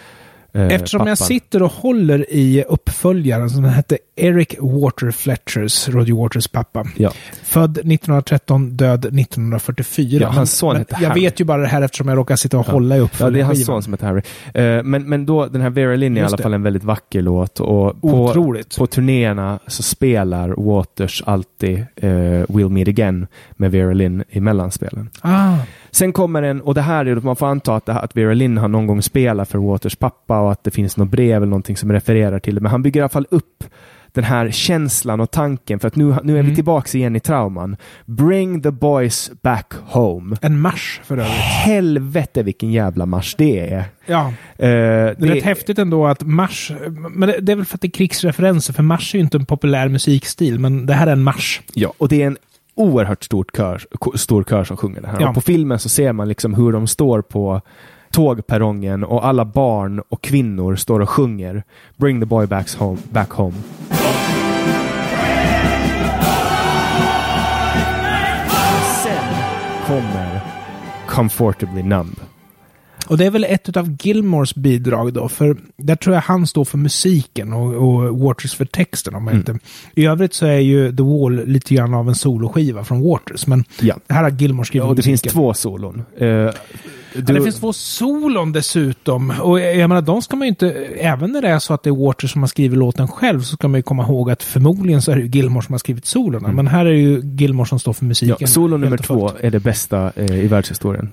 eh, 0.53 0.66
Eftersom 0.66 0.98
jag 1.07 1.18
pappan. 1.18 1.26
sitter 1.26 1.62
och 1.62 1.72
håller 1.72 2.26
i 2.32 2.64
uppföljaren 2.68 3.51
som 3.51 3.64
hette 3.64 3.98
Eric 4.16 4.55
Water 4.61 5.11
Fletchers, 5.11 5.88
Roger 5.88 6.14
Waters 6.14 6.48
pappa. 6.48 6.84
Ja. 6.96 7.11
Född 7.42 7.70
1913, 7.78 8.76
död 8.76 9.05
1944. 9.05 10.20
Ja, 10.22 10.26
hans 10.26 10.36
Men- 10.38 10.46
son 10.46 10.68
men 10.72 10.78
hette 10.78 10.96
Jag 11.01 11.14
vet 11.14 11.40
ju 11.40 11.44
bara 11.44 11.62
det 11.62 11.68
här 11.68 11.82
eftersom 11.82 12.09
jag 12.09 12.16
råkar 12.18 12.36
sitta 12.36 12.59
och 12.59 12.68
Ja. 12.68 12.72
hålla 12.72 12.94
i 12.94 12.98
Ja, 12.98 13.05
uppföljaren. 13.05 13.34
det 13.34 13.40
är 13.40 13.44
hans 13.44 13.66
son 13.66 13.82
som 13.82 13.92
heter 13.92 14.07
Harry. 14.07 14.22
Eh, 14.55 14.82
men, 14.82 15.09
men 15.09 15.26
då, 15.26 15.46
den 15.46 15.61
här 15.61 15.70
Vera 15.70 15.96
Lynn 15.96 16.16
är 16.16 16.20
i 16.20 16.24
alla 16.24 16.38
fall 16.38 16.55
en 16.55 16.62
väldigt 16.62 16.84
vacker 16.84 17.22
låt. 17.22 17.61
Och 17.61 18.01
på, 18.01 18.09
Otroligt. 18.24 18.76
på 18.78 18.86
turnéerna 18.86 19.59
så 19.66 19.82
spelar 19.82 20.48
Waters 20.48 21.22
alltid 21.26 21.78
eh, 21.96 22.09
We'll 22.48 22.68
Meet 22.68 22.88
Again 22.88 23.26
med 23.53 23.70
Vera 23.70 23.92
Lynn 23.92 24.24
i 24.30 24.40
mellanspelen. 24.40 25.11
Ah, 25.20 25.57
Sen 25.91 26.12
kommer 26.12 26.43
en, 26.43 26.61
och 26.61 26.74
det 26.74 26.82
här 26.82 27.07
är, 27.07 27.16
man 27.16 27.36
får 27.36 27.47
anta 27.47 27.74
att, 27.76 27.88
här, 27.88 28.05
att 28.05 28.16
Vera 28.16 28.34
Lynn 28.34 28.59
har 28.59 28.68
någon 28.68 28.86
gång 28.86 29.03
spelat 29.03 29.49
för 29.49 29.59
Waters 29.59 29.97
pappa 29.97 30.41
och 30.41 30.53
att 30.53 30.64
det 30.64 30.70
finns 30.70 30.97
något 30.97 31.11
brev 31.11 31.36
eller 31.36 31.47
någonting 31.51 31.76
som 31.76 31.93
refererar 31.93 32.38
till 32.38 32.55
det. 32.55 32.61
Men 32.61 32.70
han 32.70 32.82
bygger 32.82 33.01
i 33.01 33.03
alla 33.03 33.09
fall 33.09 33.26
upp 33.30 33.64
den 34.12 34.24
här 34.24 34.51
känslan 34.51 35.20
och 35.20 35.30
tanken 35.30 35.78
för 35.80 35.88
att 35.88 35.97
nu, 35.97 36.05
nu 36.05 36.32
är 36.32 36.36
vi 36.36 36.41
Mm. 36.41 36.55
tillbaks 36.55 36.95
igen 36.95 37.16
i 37.16 37.20
trauman. 37.20 37.76
Bring 38.07 38.62
the 38.62 38.70
boys 38.70 39.30
back 39.43 39.72
home. 39.86 40.36
en 40.43 40.61
marsch 40.61 41.01
för 41.05 41.18
övrigt. 41.18 41.32
Helvete 41.34 42.43
vilken 42.43 42.72
jävla 42.72 43.07
marsch 43.07 43.34
det 43.38 43.72
är. 43.72 43.84
Ja, 44.07 44.26
Eh, 44.28 44.32
det 44.59 45.16
är 45.20 45.34
rätt 45.34 45.45
häftigt 45.45 45.78
ändå 45.78 46.07
att 46.07 46.22
marsch, 46.22 46.72
men 47.11 47.28
det, 47.28 47.38
det 47.41 47.53
är 47.53 47.57
väl 47.57 47.64
för 47.64 47.74
att 47.76 47.80
det 47.80 47.88
är 47.88 47.91
krigsreferenser, 47.91 48.72
för 48.72 48.82
marsch 48.82 49.14
är 49.14 49.18
ju 49.18 49.24
inte 49.24 49.36
en 49.38 49.47
populär 49.47 49.88
musikstil, 49.88 50.59
men 50.59 50.86
det 50.86 50.95
här 50.95 51.07
är 51.07 51.12
en 51.12 51.22
marsch. 51.22 51.61
ja, 51.74 51.93
och 51.99 52.09
det 52.09 52.22
är 52.22 52.26
en 52.26 52.36
oerhört 52.81 53.24
stort 53.24 53.57
kör, 53.57 53.83
stor 54.16 54.45
kör 54.45 54.64
som 54.64 54.76
sjunger 54.76 55.01
det 55.01 55.09
här. 55.09 55.20
Ja. 55.20 55.28
Och 55.28 55.35
på 55.35 55.41
filmen 55.41 55.78
så 55.78 55.89
ser 55.89 56.12
man 56.12 56.28
liksom 56.28 56.55
hur 56.55 56.72
de 56.72 56.87
står 56.87 57.22
på 57.22 57.61
tågperrongen 58.11 59.05
och 59.05 59.26
alla 59.26 59.45
barn 59.45 60.03
och 60.09 60.22
kvinnor 60.22 60.76
står 60.76 61.01
och 61.01 61.11
sjunger 61.11 61.62
Bring 61.97 62.20
the 62.20 62.26
boy 62.26 62.47
back 62.47 62.74
home. 62.74 62.99
Back 63.11 63.31
home. 63.31 63.57
Sen 69.03 69.35
kommer 69.87 70.41
Comfortably 71.07 71.83
Numb. 71.83 72.30
Och 73.11 73.19
det 73.19 73.27
är 73.27 73.31
väl 73.31 73.45
ett 73.45 73.77
av 73.77 73.97
Gilmores 74.03 74.55
bidrag 74.55 75.13
då, 75.13 75.29
för 75.29 75.57
där 75.77 75.97
tror 75.97 76.15
jag 76.15 76.23
han 76.23 76.47
står 76.47 76.65
för 76.65 76.79
musiken 76.79 77.53
och, 77.53 77.75
och 77.75 78.19
Waters 78.19 78.55
för 78.55 78.65
texten. 78.65 79.15
Om 79.15 79.29
Mm. 79.29 79.39
inte. 79.39 79.59
I 79.95 80.07
övrigt 80.07 80.35
så 80.35 80.47
är 80.47 80.59
ju 80.59 80.97
The 80.97 81.03
Wall 81.03 81.47
lite 81.47 81.75
grann 81.75 81.95
av 81.95 82.09
en 82.09 82.15
soloskiva 82.15 82.85
från 82.85 83.03
Waters, 83.03 83.47
men 83.47 83.65
Ja. 83.81 83.95
här 84.09 84.23
har 84.23 84.31
Gilmore 84.31 84.67
skrivit 84.67 84.89
Och 84.89 84.97
det 84.97 85.03
finns 85.03 85.25
musiken. 85.25 85.33
två 85.33 85.55
solon. 85.55 86.03
Ja, 86.19 86.27
du- 87.15 87.21
det 87.35 87.43
finns 87.43 87.61
två 87.61 87.73
solon 87.73 88.53
dessutom. 88.53 89.33
Och 89.41 89.61
jag 89.61 89.89
menar, 89.89 90.03
de 90.03 90.23
ska 90.23 90.37
man 90.37 90.47
ju 90.47 90.49
inte... 90.49 90.71
Även 90.99 91.33
när 91.33 91.43
det 91.43 91.49
är 91.49 91.59
så 91.59 91.75
att 91.75 91.83
det 91.83 91.91
är 91.91 92.07
Waters 92.07 92.33
som 92.33 92.43
har 92.43 92.49
skrivit 92.49 92.79
låten 92.79 93.09
själv 93.09 93.41
så 93.41 93.57
ska 93.57 93.69
man 93.69 93.79
ju 93.79 93.83
komma 93.83 94.03
ihåg 94.03 94.31
att 94.31 94.43
förmodligen 94.43 95.03
så 95.03 95.13
är 95.13 95.17
det 95.17 95.23
ju 95.23 95.29
Gilmore 95.29 95.63
som 95.65 95.73
har 95.73 95.79
skrivit 95.79 96.07
solorna. 96.07 96.53
Men 96.53 96.67
här 96.67 96.87
är 96.87 96.91
det 96.93 96.99
ju 96.99 97.21
Gilmore 97.25 97.69
som 97.69 97.79
står 97.79 97.93
för 97.93 98.05
musiken. 98.05 98.31
Mm. 98.31 98.37
ja, 98.41 98.47
solo 98.47 98.77
nummer 98.77 98.97
två 98.97 99.31
är 99.41 99.51
det 99.51 99.61
bästa 99.61 100.13
eh, 100.17 100.45
i 100.45 100.47
världshistorien. 100.47 101.09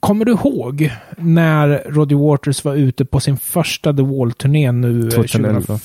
Kommer 0.00 0.24
du 0.24 0.32
ihåg 0.32 0.92
när 1.18 1.82
Roger 1.88 2.16
Waters 2.16 2.64
var 2.64 2.74
ute 2.74 3.04
på 3.04 3.20
sin 3.20 3.36
första 3.36 3.92
The 3.92 4.02
Wall-turné 4.02 4.72
nu? 4.72 5.00
eh, 5.04 5.08
2011. 5.10 5.60
2000 5.60 5.80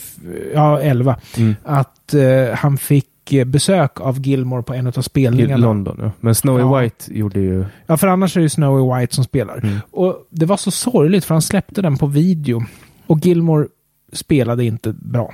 Ja, 0.53 0.79
11. 0.79 1.15
Mm. 1.37 1.55
Att 1.63 2.13
eh, 2.13 2.55
han 2.55 2.77
fick 2.77 3.33
eh, 3.33 3.45
besök 3.45 4.01
av 4.01 4.19
Gilmore 4.27 4.63
på 4.63 4.73
en 4.73 4.87
av 4.87 4.99
I 4.99 5.03
spelningarna. 5.03 5.57
London, 5.65 5.99
ja. 6.01 6.11
Men 6.19 6.35
Snowy 6.35 6.61
Ja. 6.61 6.79
White 6.79 7.13
gjorde 7.13 7.39
ju... 7.39 7.65
Ja, 7.87 7.97
för 7.97 8.07
annars 8.07 8.37
är 8.37 8.41
det 8.41 8.49
Snowy 8.49 8.99
White 8.99 9.15
som 9.15 9.23
spelar. 9.23 9.57
Mm. 9.63 9.77
Och 9.91 10.27
det 10.29 10.45
var 10.45 10.57
så 10.57 10.71
sorgligt 10.71 11.25
för 11.25 11.35
han 11.35 11.41
släppte 11.41 11.81
den 11.81 11.97
på 11.97 12.05
video. 12.07 12.63
Och 13.07 13.19
Gilmore 13.25 13.67
spelade 14.13 14.63
inte 14.65 14.93
bra. 14.93 15.33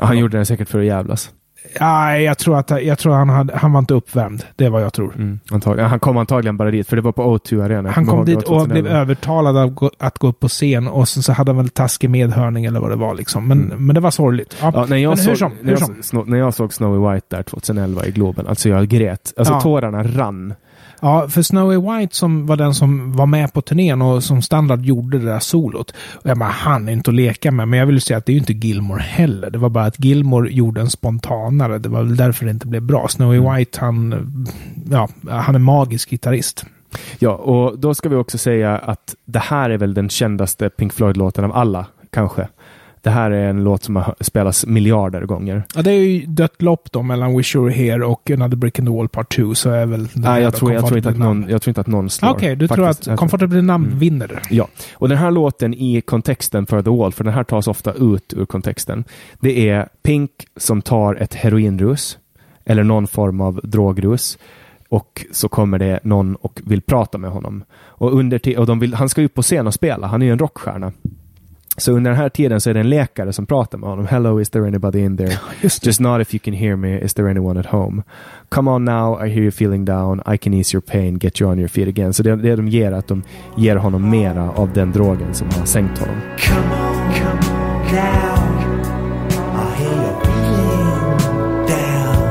Ja, 0.00 0.06
han 0.06 0.18
gjorde 0.18 0.36
den 0.38 0.46
säkert 0.46 0.68
för 0.68 0.78
att 0.78 0.86
jävlas. 0.86 1.30
Nej, 1.80 2.22
jag 2.24 2.38
tror 2.38 2.58
att 2.58 2.70
jag 2.84 2.98
tror 2.98 3.14
han, 3.14 3.28
hade, 3.28 3.56
han 3.56 3.72
var 3.72 3.78
inte 3.78 3.94
uppvärmd. 3.94 4.42
Det 4.56 4.64
är 4.64 4.70
vad 4.70 4.82
jag 4.82 4.92
tror. 4.92 5.14
Mm, 5.14 5.40
antagligen. 5.50 5.90
Han 5.90 6.00
kom 6.00 6.16
antagligen 6.16 6.56
bara 6.56 6.70
dit, 6.70 6.88
för 6.88 6.96
det 6.96 7.02
var 7.02 7.12
på 7.12 7.38
O2 7.38 7.64
Arena. 7.64 7.90
Han 7.90 8.06
kom 8.06 8.24
dit 8.24 8.36
och 8.36 8.42
blev 8.42 8.58
2011. 8.84 8.90
övertalad 8.90 9.56
av 9.56 9.70
gå- 9.70 9.90
att 9.98 10.18
gå 10.18 10.26
upp 10.28 10.40
på 10.40 10.48
scen 10.48 10.88
och 10.88 11.08
sen 11.08 11.22
så 11.22 11.32
hade 11.32 11.50
han 11.50 11.56
väl 11.56 11.68
taskig 11.68 12.10
medhörning 12.10 12.64
eller 12.64 12.80
vad 12.80 12.90
det 12.90 12.96
var 12.96 13.14
liksom. 13.14 13.48
Men, 13.48 13.62
Mm. 13.64 13.86
men 13.86 13.94
det 13.94 14.00
var 14.00 14.10
sorgligt. 14.10 14.56
Ja. 14.62 14.72
Ja, 14.74 14.86
när, 14.88 14.96
jag 14.96 15.18
såg, 15.18 15.36
som, 15.38 15.52
när, 15.62 15.76
jag, 16.12 16.28
när 16.28 16.38
jag 16.38 16.54
såg 16.54 16.72
Snowy 16.74 17.14
White 17.14 17.26
där 17.36 17.42
2011 17.42 18.06
i 18.06 18.10
Globen, 18.10 18.46
alltså 18.46 18.68
jag 18.68 18.88
grät. 18.88 19.32
Alltså 19.36 19.54
Ja. 19.54 19.60
tårarna 19.60 20.02
rann. 20.02 20.54
Ja, 21.00 21.28
för 21.28 21.42
Snowy 21.42 21.76
White 21.76 22.16
som 22.16 22.46
var 22.46 22.56
den 22.56 22.74
som 22.74 23.12
var 23.12 23.26
med 23.26 23.52
på 23.52 23.62
turnén 23.62 24.02
och 24.02 24.24
som 24.24 24.42
standard 24.42 24.84
gjorde 24.84 25.18
det 25.18 25.26
där 25.26 25.38
solot. 25.38 25.94
Och 26.12 26.30
jag 26.30 26.38
bara, 26.38 26.48
han 26.48 26.88
är 26.88 26.92
inte 26.92 27.10
att 27.10 27.14
leka 27.14 27.50
med. 27.50 27.68
Men 27.68 27.78
jag 27.78 27.86
vill 27.86 28.00
säga 28.00 28.16
att 28.18 28.26
det 28.26 28.32
är 28.32 28.34
ju 28.34 28.40
inte 28.40 28.52
Gilmore 28.52 29.02
heller. 29.02 29.50
Det 29.50 29.58
var 29.58 29.68
bara 29.68 29.84
att 29.84 30.04
Gilmore 30.04 30.52
gjorde 30.52 30.80
en 30.80 30.90
spontanare. 30.90 31.78
Det 31.78 31.88
var 31.88 32.02
väl 32.02 32.16
därför 32.16 32.44
det 32.44 32.50
inte 32.50 32.66
blev 32.66 32.82
bra. 32.82 33.08
Snowy 33.08 33.38
Mm. 33.38 33.54
White, 33.54 33.80
han, 33.80 34.46
ja, 34.90 35.08
han 35.28 35.54
är 35.54 35.58
magisk 35.58 36.10
gitarrist. 36.10 36.64
Ja, 37.18 37.30
och 37.30 37.78
då 37.78 37.94
ska 37.94 38.08
vi 38.08 38.16
också 38.16 38.38
säga 38.38 38.78
att 38.78 39.14
det 39.24 39.38
här 39.38 39.70
är 39.70 39.78
väl 39.78 39.94
den 39.94 40.08
kändaste 40.08 40.70
Pink 40.70 40.92
Floyd-låten 40.92 41.44
av 41.44 41.52
alla, 41.52 41.86
kanske. 42.10 42.48
Det 43.02 43.10
här 43.10 43.30
är 43.30 43.50
en 43.50 43.64
låt 43.64 43.82
som 43.84 43.96
har 43.96 44.14
spelats 44.20 44.66
miljarder 44.66 45.22
gånger. 45.22 45.62
Ja, 45.74 45.82
det 45.82 45.90
är 45.90 46.02
ju 46.02 46.26
dött 46.26 46.62
lopp 46.62 46.92
då 46.92 47.02
mellan 47.02 47.36
Wish 47.36 47.56
You 47.56 47.64
Were 47.64 47.74
Here 47.74 48.04
och 48.04 48.30
Another 48.30 48.56
Brick 48.56 48.78
in 48.78 48.84
the 48.86 48.92
Wall 48.92 49.08
Part 49.08 49.36
2 49.36 49.54
så 49.54 49.70
är 49.70 49.86
väl 49.86 50.08
Nej, 50.14 50.42
jag 50.42 50.54
tror, 50.54 50.72
jag, 50.72 50.86
tror 50.86 50.96
inte 50.98 51.08
att 51.10 51.18
någon, 51.18 51.46
jag 51.48 51.62
tror 51.62 51.70
inte 51.70 51.80
att 51.80 51.86
någon 51.86 52.10
slår. 52.10 52.30
Okej, 52.30 52.56
du 52.56 52.68
tror 52.68 52.86
faktiskt. 52.86 53.00
att 53.00 53.04
tror- 53.04 53.16
Comfortably 53.16 53.62
Numb 53.62 53.86
Mm. 53.86 53.98
vinner? 53.98 54.42
Ja, 54.50 54.68
och 54.92 55.08
den 55.08 55.18
här 55.18 55.30
låten 55.30 55.74
i 55.74 56.00
kontexten 56.00 56.66
för 56.66 56.82
The 56.82 56.90
Wall, 56.90 57.12
för 57.12 57.24
den 57.24 57.34
här 57.34 57.44
tas 57.44 57.68
ofta 57.68 57.92
ut 57.92 58.34
ur 58.36 58.44
kontexten. 58.44 59.04
Det 59.40 59.68
är 59.70 59.88
Pink 60.02 60.30
som 60.56 60.82
tar 60.82 61.14
ett 61.14 61.34
heroinrus 61.34 62.18
eller 62.64 62.84
någon 62.84 63.06
form 63.06 63.40
av 63.40 63.60
drogrus 63.62 64.38
och 64.88 65.24
så 65.32 65.48
kommer 65.48 65.78
det 65.78 66.00
någon 66.02 66.34
och 66.36 66.60
vill 66.64 66.82
prata 66.82 67.18
med 67.18 67.30
honom. 67.30 67.64
Och, 67.86 68.12
under 68.18 68.58
och 68.58 68.82
vill, 68.82 68.94
han 68.94 69.08
ska 69.08 69.22
upp 69.22 69.34
på 69.34 69.42
scen 69.42 69.66
och 69.66 69.74
spela, 69.74 70.06
han 70.06 70.22
är 70.22 70.26
ju 70.26 70.32
en 70.32 70.38
rockstjärna. 70.38 70.92
Så 71.78 71.92
under 71.92 72.10
den 72.10 72.20
här 72.20 72.28
tiden 72.28 72.60
så 72.60 72.70
är 72.70 72.74
det 72.74 72.80
en 72.80 72.90
läkare 72.90 73.32
som 73.32 73.46
pratar 73.46 73.78
med 73.78 73.88
honom. 73.88 74.06
Hello, 74.06 74.40
is 74.40 74.50
there 74.50 74.66
anybody 74.66 74.98
in 74.98 75.16
there? 75.16 75.38
Just. 75.62 75.86
Just 75.86 76.00
not 76.00 76.20
if 76.20 76.34
you 76.34 76.40
can 76.44 76.54
hear 76.54 76.76
me. 76.76 76.98
Is 76.98 77.14
there 77.14 77.30
anyone 77.30 77.60
at 77.60 77.66
home? 77.66 78.02
Come 78.48 78.70
on 78.70 78.84
now, 78.84 79.26
I 79.26 79.28
hear 79.28 79.42
you 79.42 79.50
feeling 79.50 79.84
down. 79.84 80.22
I 80.34 80.38
can 80.38 80.54
ease 80.54 80.76
your 80.76 80.82
pain. 80.82 81.18
Get 81.18 81.40
you 81.40 81.50
on 81.50 81.58
your 81.58 81.68
feet 81.68 81.88
again. 81.88 82.12
Så 82.12 82.22
det, 82.22 82.36
det 82.36 82.56
de 82.56 82.68
ger 82.68 82.92
är 82.92 82.96
att 82.96 83.06
de 83.08 83.22
ger 83.56 83.76
honom 83.76 84.10
mera 84.10 84.50
av 84.50 84.72
den 84.72 84.92
drogen 84.92 85.34
som 85.34 85.48
har 85.58 85.66
sänkt 85.66 85.98
honom. 85.98 86.16
Come 86.38 86.60
on, 86.60 87.12
come 87.14 87.40
on 87.54 87.94
now. 87.94 88.38
I 89.54 89.74
hear 89.76 89.92
you 89.92 90.20
feeling 90.22 91.16
down. 91.66 92.24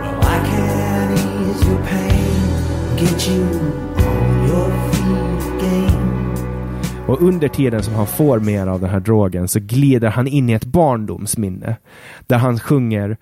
Well, 0.00 0.20
I 0.22 0.38
can 0.50 1.12
ease 1.12 1.66
your 1.68 1.80
pain, 1.86 2.96
get 2.96 3.28
you 3.28 3.87
Och 7.08 7.22
under 7.22 7.48
tiden 7.48 7.82
som 7.82 7.94
han 7.94 8.06
får 8.06 8.40
mer 8.40 8.66
av 8.66 8.80
den 8.80 8.90
här 8.90 9.00
drogen 9.00 9.48
så 9.48 9.60
glider 9.60 10.08
han 10.08 10.26
in 10.26 10.50
i 10.50 10.52
ett 10.52 10.64
barndomsminne. 10.64 11.76
Där 12.26 12.38
han 12.38 12.60
sjunger 12.60 13.16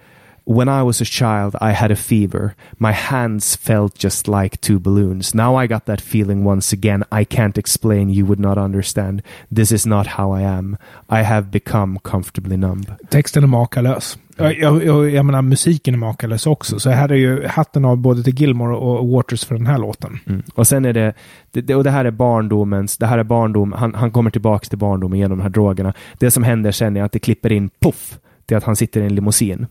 When 0.49 0.69
I 0.69 0.83
was 0.83 1.01
a 1.01 1.05
child 1.05 1.57
I 1.61 1.73
had 1.73 1.91
a 1.91 1.97
fever. 1.97 2.55
My 2.79 2.93
hands 2.93 3.57
felt 3.57 4.05
just 4.05 4.29
like 4.29 4.61
two 4.61 4.79
balloons. 4.79 5.35
Now 5.35 5.63
I 5.63 5.67
got 5.67 5.87
that 5.87 6.01
feeling 6.01 6.47
once 6.47 6.77
again. 6.77 7.05
I 7.21 7.25
can't 7.25 7.59
explain. 7.59 8.11
You 8.11 8.27
would 8.27 8.41
not 8.41 8.59
understand. 8.59 9.23
This 9.57 9.73
is 9.73 9.87
not 9.87 10.07
how 10.07 10.31
I 10.31 10.43
am. 10.43 10.77
I 11.09 11.23
have 11.23 11.51
become 11.51 11.99
comfortably 12.03 12.57
numb. 12.57 12.85
Texten 13.09 13.43
är 13.43 13.49
makalös. 13.49 14.19
Jag, 14.37 14.85
jag, 14.85 15.11
jag, 15.11 15.25
menar, 15.25 15.43
musiken 15.43 15.95
är 15.95 15.99
makalös 15.99 16.47
också. 16.47 16.81
Så 16.81 16.91
här 16.91 17.09
är 17.09 17.17
ju 17.17 17.47
hatten 17.47 17.85
av 17.85 17.97
både 17.97 18.23
till 18.23 18.41
Gilmore 18.41 18.77
och 18.77 19.09
Waters 19.09 19.45
för 19.45 19.55
den 19.55 19.67
här 19.67 19.79
låten. 19.79 20.19
Mm. 20.27 20.43
Och 20.55 20.67
sen 20.67 20.85
är 20.85 20.93
det, 20.93 21.15
det, 21.51 21.61
det, 21.61 21.75
och 21.75 21.85
det 21.85 21.91
här 21.91 22.05
är 22.05 22.11
barndomens, 22.11 22.99
det 22.99 23.07
här 23.07 23.19
är 23.19 23.25
barndom, 23.25 23.73
han, 23.73 23.95
han 23.95 24.11
kommer 24.11 24.31
tillbaks 24.31 24.69
till 24.69 24.79
barndomen 24.79 25.19
genom 25.19 25.39
de 25.39 25.43
här 25.43 25.51
drogerna. 25.51 25.95
Det 26.19 26.31
som 26.31 26.43
händer 26.43 26.73
sen 26.73 26.97
är 26.97 27.03
att 27.03 27.13
det 27.13 27.19
klipper 27.19 27.53
in 27.53 27.71
puff 27.81 28.19
till 28.47 28.57
att 28.57 28.65
han 28.65 28.77
sitter 28.77 29.01
i 29.01 29.05
en 29.05 29.15
limousin. 29.15 29.67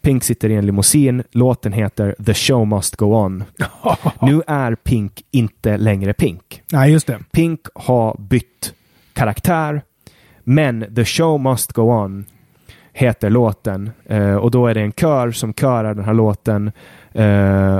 Pink 0.00 0.24
sitter 0.24 0.50
i 0.50 0.54
en 0.54 0.66
limousin, 0.66 1.22
låten 1.30 1.72
heter 1.72 2.14
The 2.26 2.34
show 2.34 2.66
must 2.66 2.96
go 2.96 3.04
on. 3.04 3.44
Nu 4.20 4.42
är 4.46 4.74
Pink 4.74 5.22
inte 5.30 5.76
längre 5.76 6.12
Pink. 6.12 6.62
Nej, 6.72 6.92
just 6.92 7.06
det. 7.06 7.18
Pink 7.30 7.60
har 7.74 8.16
bytt 8.18 8.74
karaktär, 9.12 9.82
men 10.44 10.94
The 10.94 11.04
show 11.04 11.40
must 11.40 11.72
go 11.72 11.82
on 11.82 12.24
heter 12.92 13.30
låten. 13.30 13.90
Eh, 14.06 14.34
och 14.34 14.50
då 14.50 14.66
är 14.66 14.74
det 14.74 14.80
en 14.80 14.92
kör 14.92 15.30
som 15.30 15.54
körar 15.54 15.94
den 15.94 16.04
här 16.04 16.14
låten. 16.14 16.72
Eh, 17.12 17.76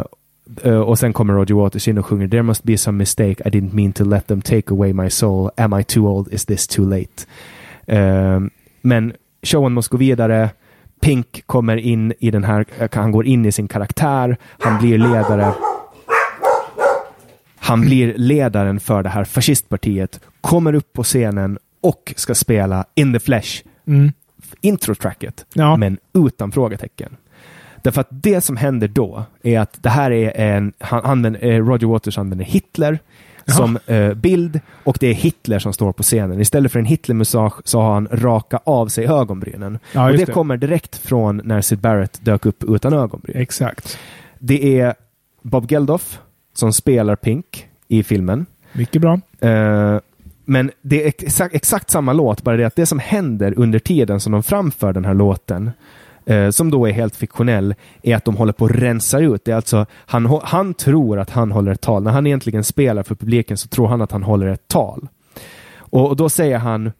eh, 0.63 0.81
och 0.81 0.99
sen 0.99 1.13
kommer 1.13 1.35
Roger 1.35 1.55
Waters 1.55 1.89
in 1.89 1.99
och 1.99 2.07
sjunger 2.07 2.29
There 2.29 2.43
must 2.43 2.63
be 2.63 2.79
some 2.79 2.99
mistake, 2.99 3.49
I 3.49 3.51
didn't 3.51 3.75
mean 3.75 3.93
to 3.93 4.05
let 4.05 4.27
them 4.27 4.43
take 4.43 4.75
away 4.75 4.93
my 4.93 5.11
soul. 5.11 5.51
Am 5.57 5.81
I 5.81 5.85
too 5.85 6.07
old? 6.09 6.33
Is 6.33 6.45
this 6.45 6.67
too 6.67 6.85
late? 6.85 7.27
Eh, 7.87 8.41
men 8.83 9.13
showen 9.43 9.73
måste 9.73 9.93
gå 9.93 9.97
vidare. 9.99 10.51
Pink 11.01 11.43
kommer 11.47 11.77
in 11.77 12.13
i 12.19 12.31
den 12.31 12.45
här, 12.45 12.65
eh, 12.79 12.89
han 12.93 13.13
går 13.13 13.27
in 13.27 13.47
i 13.47 13.53
sin 13.53 13.69
karaktär, 13.69 14.37
han 14.59 14.79
blir 14.79 14.99
ledare. 14.99 15.53
Han 17.57 17.81
blir 17.81 18.15
ledaren 18.17 18.81
för 18.81 19.03
det 19.03 19.09
här 19.09 19.25
fascistpartiet, 19.25 20.21
kommer 20.41 20.75
upp 20.75 20.93
på 20.93 21.03
scenen 21.03 21.59
och 21.81 22.15
ska 22.17 22.35
spela 22.35 22.85
In 22.95 23.13
the 23.13 23.21
Flesh, 23.21 23.63
Mm 23.87 24.13
introtracket, 24.61 25.47
Ja. 25.55 25.77
men 25.77 25.99
utan 26.15 26.53
frågetecken. 26.53 27.17
Därför 27.83 28.01
att 28.01 28.09
det 28.11 28.41
som 28.41 28.57
händer 28.57 28.89
då 28.89 29.25
är 29.43 29.61
att 29.61 29.83
det 29.83 29.89
här 29.89 30.11
är 30.11 30.37
en, 30.37 30.73
han 30.79 31.05
använder, 31.05 31.45
eh, 31.45 31.67
Roger 31.67 31.87
Waters 31.87 32.19
använder 32.19 32.45
Hitler 32.45 32.99
Jaha. 33.45 33.57
som 33.57 33.79
eh, 33.87 34.15
bild 34.15 34.61
och 34.85 34.97
det 35.01 35.07
är 35.07 35.15
Hitler 35.15 35.59
som 35.59 35.73
står 35.73 35.93
på 35.93 36.03
scenen. 36.03 36.41
Istället 36.41 36.73
för 36.73 36.79
en 36.79 36.85
Hitler-mussage 36.87 37.61
så 37.65 37.81
har 37.81 37.95
han 37.95 38.09
raka 38.13 38.61
av 38.65 38.89
sig 38.89 39.07
ögonbrynen. 39.07 39.79
Ja, 39.93 40.07
och 40.11 40.17
det, 40.19 40.25
det. 40.25 40.33
kommer 40.33 40.57
direkt 40.57 40.97
från 40.97 41.41
när 41.45 41.61
Sid 41.61 41.79
Barrett 41.79 42.25
dök 42.25 42.47
upp 42.47 42.65
utan 42.65 42.93
ögonbryn. 42.93 43.37
Exakt. 43.37 43.99
Det 44.39 44.81
är 44.81 44.95
Bob 45.43 45.71
Geldof 45.73 46.19
som 46.55 46.73
spelar 46.73 47.17
Pink 47.17 47.67
i 47.89 48.03
filmen. 48.03 48.47
Mycket 48.73 49.03
bra. 49.03 49.21
Eh, 49.41 49.99
men 50.45 50.71
det 50.83 51.03
är 51.03 51.07
exakt, 51.07 51.55
exakt 51.55 51.91
samma 51.91 52.13
låt, 52.13 52.43
bara 52.43 52.57
det 52.57 52.65
att 52.65 52.77
det 52.77 52.87
som 52.87 52.99
händer 52.99 53.55
under 53.57 53.79
tiden 53.79 54.21
som 54.21 54.33
de 54.33 54.43
framför 54.43 54.93
den 54.93 55.05
här 55.05 55.15
låten, 55.15 55.71
eh, 56.27 56.51
som 56.51 56.71
då 56.71 56.89
är 56.89 56.93
helt 56.93 57.17
fiktionell, 57.17 57.75
är 58.03 58.17
att 58.17 58.25
de 58.25 58.37
håller 58.37 58.53
på 58.53 58.65
att 58.65 58.71
rensa 58.71 59.19
ut. 59.19 59.45
Det 59.45 59.53
är 59.53 59.57
alltså, 59.57 59.87
han, 59.93 60.41
han 60.43 60.75
tror 60.75 61.19
att 61.19 61.31
han 61.31 61.53
håller 61.53 61.73
ett 61.73 61.81
tal. 61.81 62.03
När 62.03 62.11
han 62.11 62.27
egentligen 62.27 62.65
spelar 62.65 63.03
för 63.03 63.15
publiken 63.15 63.57
så 63.57 63.69
tror 63.69 63.87
han 63.89 64.03
att 64.03 64.13
han 64.13 64.23
håller 64.23 64.47
ett 64.47 64.69
tal. 64.69 65.09
Och, 65.77 66.09
och 66.09 66.17
då 66.17 66.29
säger 66.29 66.59
han 66.59 66.93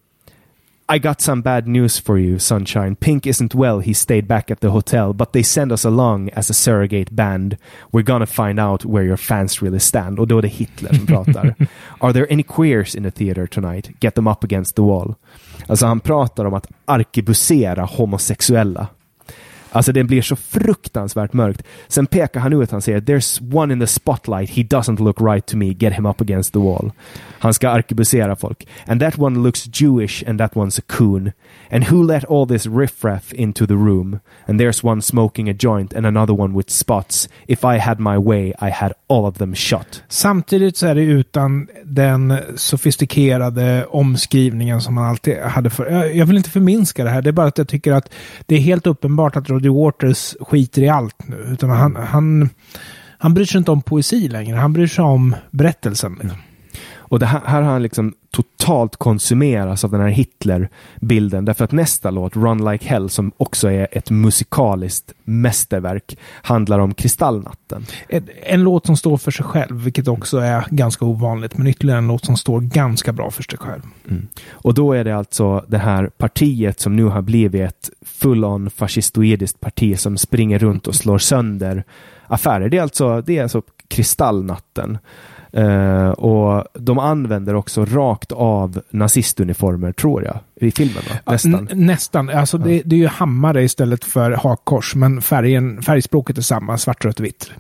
i 0.93 0.99
got 0.99 1.23
some 1.23 1.41
bad 1.41 1.67
news 1.67 1.99
for 1.99 2.19
you, 2.19 2.39
Sunshine. 2.39 2.97
Pink 2.97 3.27
isn't 3.27 3.55
well. 3.55 3.81
He 3.81 3.95
stayed 3.95 4.29
back 4.29 4.51
at 4.51 4.61
the 4.61 4.71
hotel, 4.71 5.15
but 5.15 5.33
they 5.33 5.43
send 5.43 5.73
us 5.73 5.87
along 5.87 6.29
as 6.37 6.51
a 6.51 6.55
surrogate 6.55 7.17
band. 7.17 7.57
We're 7.93 8.03
gonna 8.03 8.27
find 8.27 8.61
out 8.61 8.85
where 8.85 9.03
your 9.03 9.17
fans 9.17 9.63
really 9.63 9.81
stand. 9.81 10.19
Och 10.19 10.29
då 10.29 10.39
är 10.39 10.43
det 10.43 10.49
Hitler 10.49 10.93
som 10.93 11.07
pratar. 11.07 11.55
Are 12.01 12.13
there 12.13 12.27
any 12.33 12.43
queers 12.43 12.95
in 12.95 13.03
the 13.05 13.11
theater 13.11 13.47
tonight? 13.47 13.91
Get 14.01 14.15
them 14.15 14.27
up 14.27 14.45
against 14.45 14.77
the 14.77 14.83
wall. 14.83 15.15
Alltså 15.67 15.87
han 15.87 16.01
pratar 16.01 16.45
om 16.45 16.55
att 16.55 16.67
arkebusera 16.85 17.85
homosexuella. 17.85 18.87
Alltså 19.73 19.93
det 19.93 20.05
blir 20.05 20.23
så 20.23 20.37
fruktansvärt 20.37 21.33
mörkt. 21.33 21.63
Sen 21.89 22.07
pekar 22.07 22.41
han 22.41 22.63
ut, 22.63 22.71
han 22.71 22.83
säger 22.83 23.01
“There's 23.01 23.57
one 23.57 23.73
in 23.73 23.81
the 23.81 23.87
spotlight, 23.87 24.51
he 24.51 24.63
doesn't 24.63 25.05
look 25.05 25.21
right 25.21 25.47
to 25.47 25.57
me, 25.57 25.67
get 25.67 25.93
him 25.93 26.07
up 26.07 26.21
against 26.21 26.53
the 26.53 26.59
wall”. 26.59 26.93
Han 27.39 27.55
ska 27.55 27.71
arkebusera 27.71 28.37
folk. 28.37 28.67
“And 28.87 29.01
that 29.01 29.19
one 29.19 29.39
looks 29.39 29.65
Jewish 29.65 30.25
and 30.29 30.39
that 30.39 30.55
one's 30.55 30.79
a 30.79 30.83
coon. 30.99 31.33
And 31.71 31.85
who 31.85 32.07
let 32.07 32.25
all 32.25 32.49
this 32.49 32.67
riffraff 32.67 33.33
into 33.33 33.67
the 33.67 33.75
room? 33.75 34.19
And 34.47 34.61
there's 34.61 34.87
one 34.87 35.03
smoking 35.03 35.51
a 35.51 35.55
joint 35.59 35.93
and 35.93 36.07
another 36.07 36.41
one 36.41 36.57
with 36.57 36.71
spots. 36.71 37.29
If 37.47 37.65
I 37.65 37.79
had 37.79 38.01
my 38.01 38.19
way, 38.19 38.49
I 38.49 38.71
had 38.71 38.93
all 39.09 39.25
of 39.25 39.39
them 39.39 39.55
shot.” 39.55 40.03
Samtidigt 40.09 40.77
så 40.77 40.87
är 40.87 40.95
det 40.95 41.03
utan 41.03 41.69
den 41.85 42.39
sofistikerade 42.57 43.87
omskrivningen 43.87 44.81
som 44.81 44.95
man 44.95 45.05
alltid 45.05 45.39
hade 45.39 45.71
för. 45.71 45.91
Jag 45.91 46.23
jag 46.23 46.27
vill 46.27 46.37
inte 46.37 46.51
förminska 46.51 47.05
det 47.05 47.11
här. 47.11 47.23
Det 47.23 47.31
är 47.31 47.33
bara 47.33 47.47
att 47.47 47.59
jag 47.59 47.69
tycker 47.69 47.93
att 47.93 48.13
det 48.47 48.55
är 48.55 48.61
helt 48.61 48.87
uppenbart 48.87 49.37
att 49.37 49.51
Roger 49.63 49.85
Waters 49.85 50.37
skiter 50.41 50.83
i 50.83 50.89
allt 50.89 51.29
nu. 51.29 51.37
Utan 51.37 51.71
han, 51.71 51.97
han, 51.97 52.49
han 53.19 53.35
bryr 53.35 53.45
sig 53.45 53.59
inte 53.59 53.71
om 53.71 53.83
poesi 53.83 54.29
längre. 54.29 54.57
Han 54.57 54.73
bryr 54.73 54.87
sig 54.87 55.05
om 55.05 55.37
berättelsen. 55.51 56.19
Liksom. 56.23 56.39
Och 56.95 57.19
det 57.19 57.27
här, 57.27 57.41
här 57.45 57.63
har 57.63 57.73
han 57.73 57.83
liksom 57.83 58.15
totalt 58.63 58.97
konsumeras 58.97 59.85
av 59.85 59.91
den 59.91 60.01
här 60.01 60.09
Hitler-bilden. 60.09 61.45
Därför 61.45 61.65
att 61.65 61.73
nästa 61.73 62.11
låt, 62.11 62.37
Run 62.37 62.71
Like 62.71 62.89
Hell, 62.89 63.11
som 63.11 63.33
också 63.37 63.71
är 63.71 63.89
ett 63.93 64.11
musikaliskt 64.11 65.13
mästerverk, 65.25 66.19
handlar 66.43 66.79
om 66.79 66.95
Kristallnatten. 66.95 67.87
En, 68.09 68.29
en 68.43 68.63
låt 68.63 68.87
som 68.87 68.97
står 68.97 69.17
för 69.17 69.31
sig 69.31 69.45
själv, 69.45 69.85
vilket 69.85 70.09
också 70.09 70.39
är 70.39 70.67
ganska 70.71 71.05
ovanligt. 71.05 71.57
Men 71.57 71.67
ytterligare 71.67 71.99
en 71.99 72.07
låt 72.07 72.25
som 72.25 72.37
står 72.37 72.61
ganska 72.61 73.13
bra 73.13 73.31
för 73.31 73.43
sig 73.43 73.59
själv. 73.59 73.83
Och 74.51 74.75
då 74.75 74.93
är 74.93 75.05
det 75.05 75.17
alltså 75.17 75.65
det 75.69 75.79
här 75.79 76.07
partiet 76.07 76.81
som 76.81 76.97
nu 76.97 77.05
har 77.05 77.23
blivit 77.23 77.69
ett 77.69 77.91
full-on 78.03 78.71
fascistoidiskt 78.71 79.61
parti 79.61 79.99
som 79.99 80.17
springer 80.19 80.59
runt 80.59 80.87
och 80.87 80.95
slår 80.95 81.19
sönder 81.19 81.85
affärer. 82.27 82.69
Det 82.69 82.79
är 82.79 82.83
alltså, 82.83 83.21
det 83.21 83.39
är 83.39 83.43
alltså 83.43 83.63
Kristallnatten. 83.89 84.99
Eh, 85.53 86.11
och 86.11 86.65
de 86.75 86.99
använder 86.99 87.55
också 87.55 87.85
rakt 87.85 88.33
av 88.33 88.81
nazistuniformer, 88.91 89.93
tror 89.93 90.25
jag, 90.25 90.39
i 90.67 90.71
filmen 90.71 91.03
va? 91.11 91.33
Nästan. 91.33 91.55
N- 91.55 91.69
nästan. 91.87 92.31
Alltså 92.31 92.59
det, 92.59 92.83
det 92.85 92.97
är 92.97 93.01
ju 93.01 93.07
hammare 93.07 93.63
istället 93.65 94.05
för 94.05 94.31
hakkors, 94.31 94.95
men 94.95 95.23
färgen, 95.23 95.83
färgspråket 95.83 96.39
är 96.39 96.43
samma, 96.43 96.79
svart, 96.79 97.05
rött, 97.05 97.21
vitt. 97.21 97.51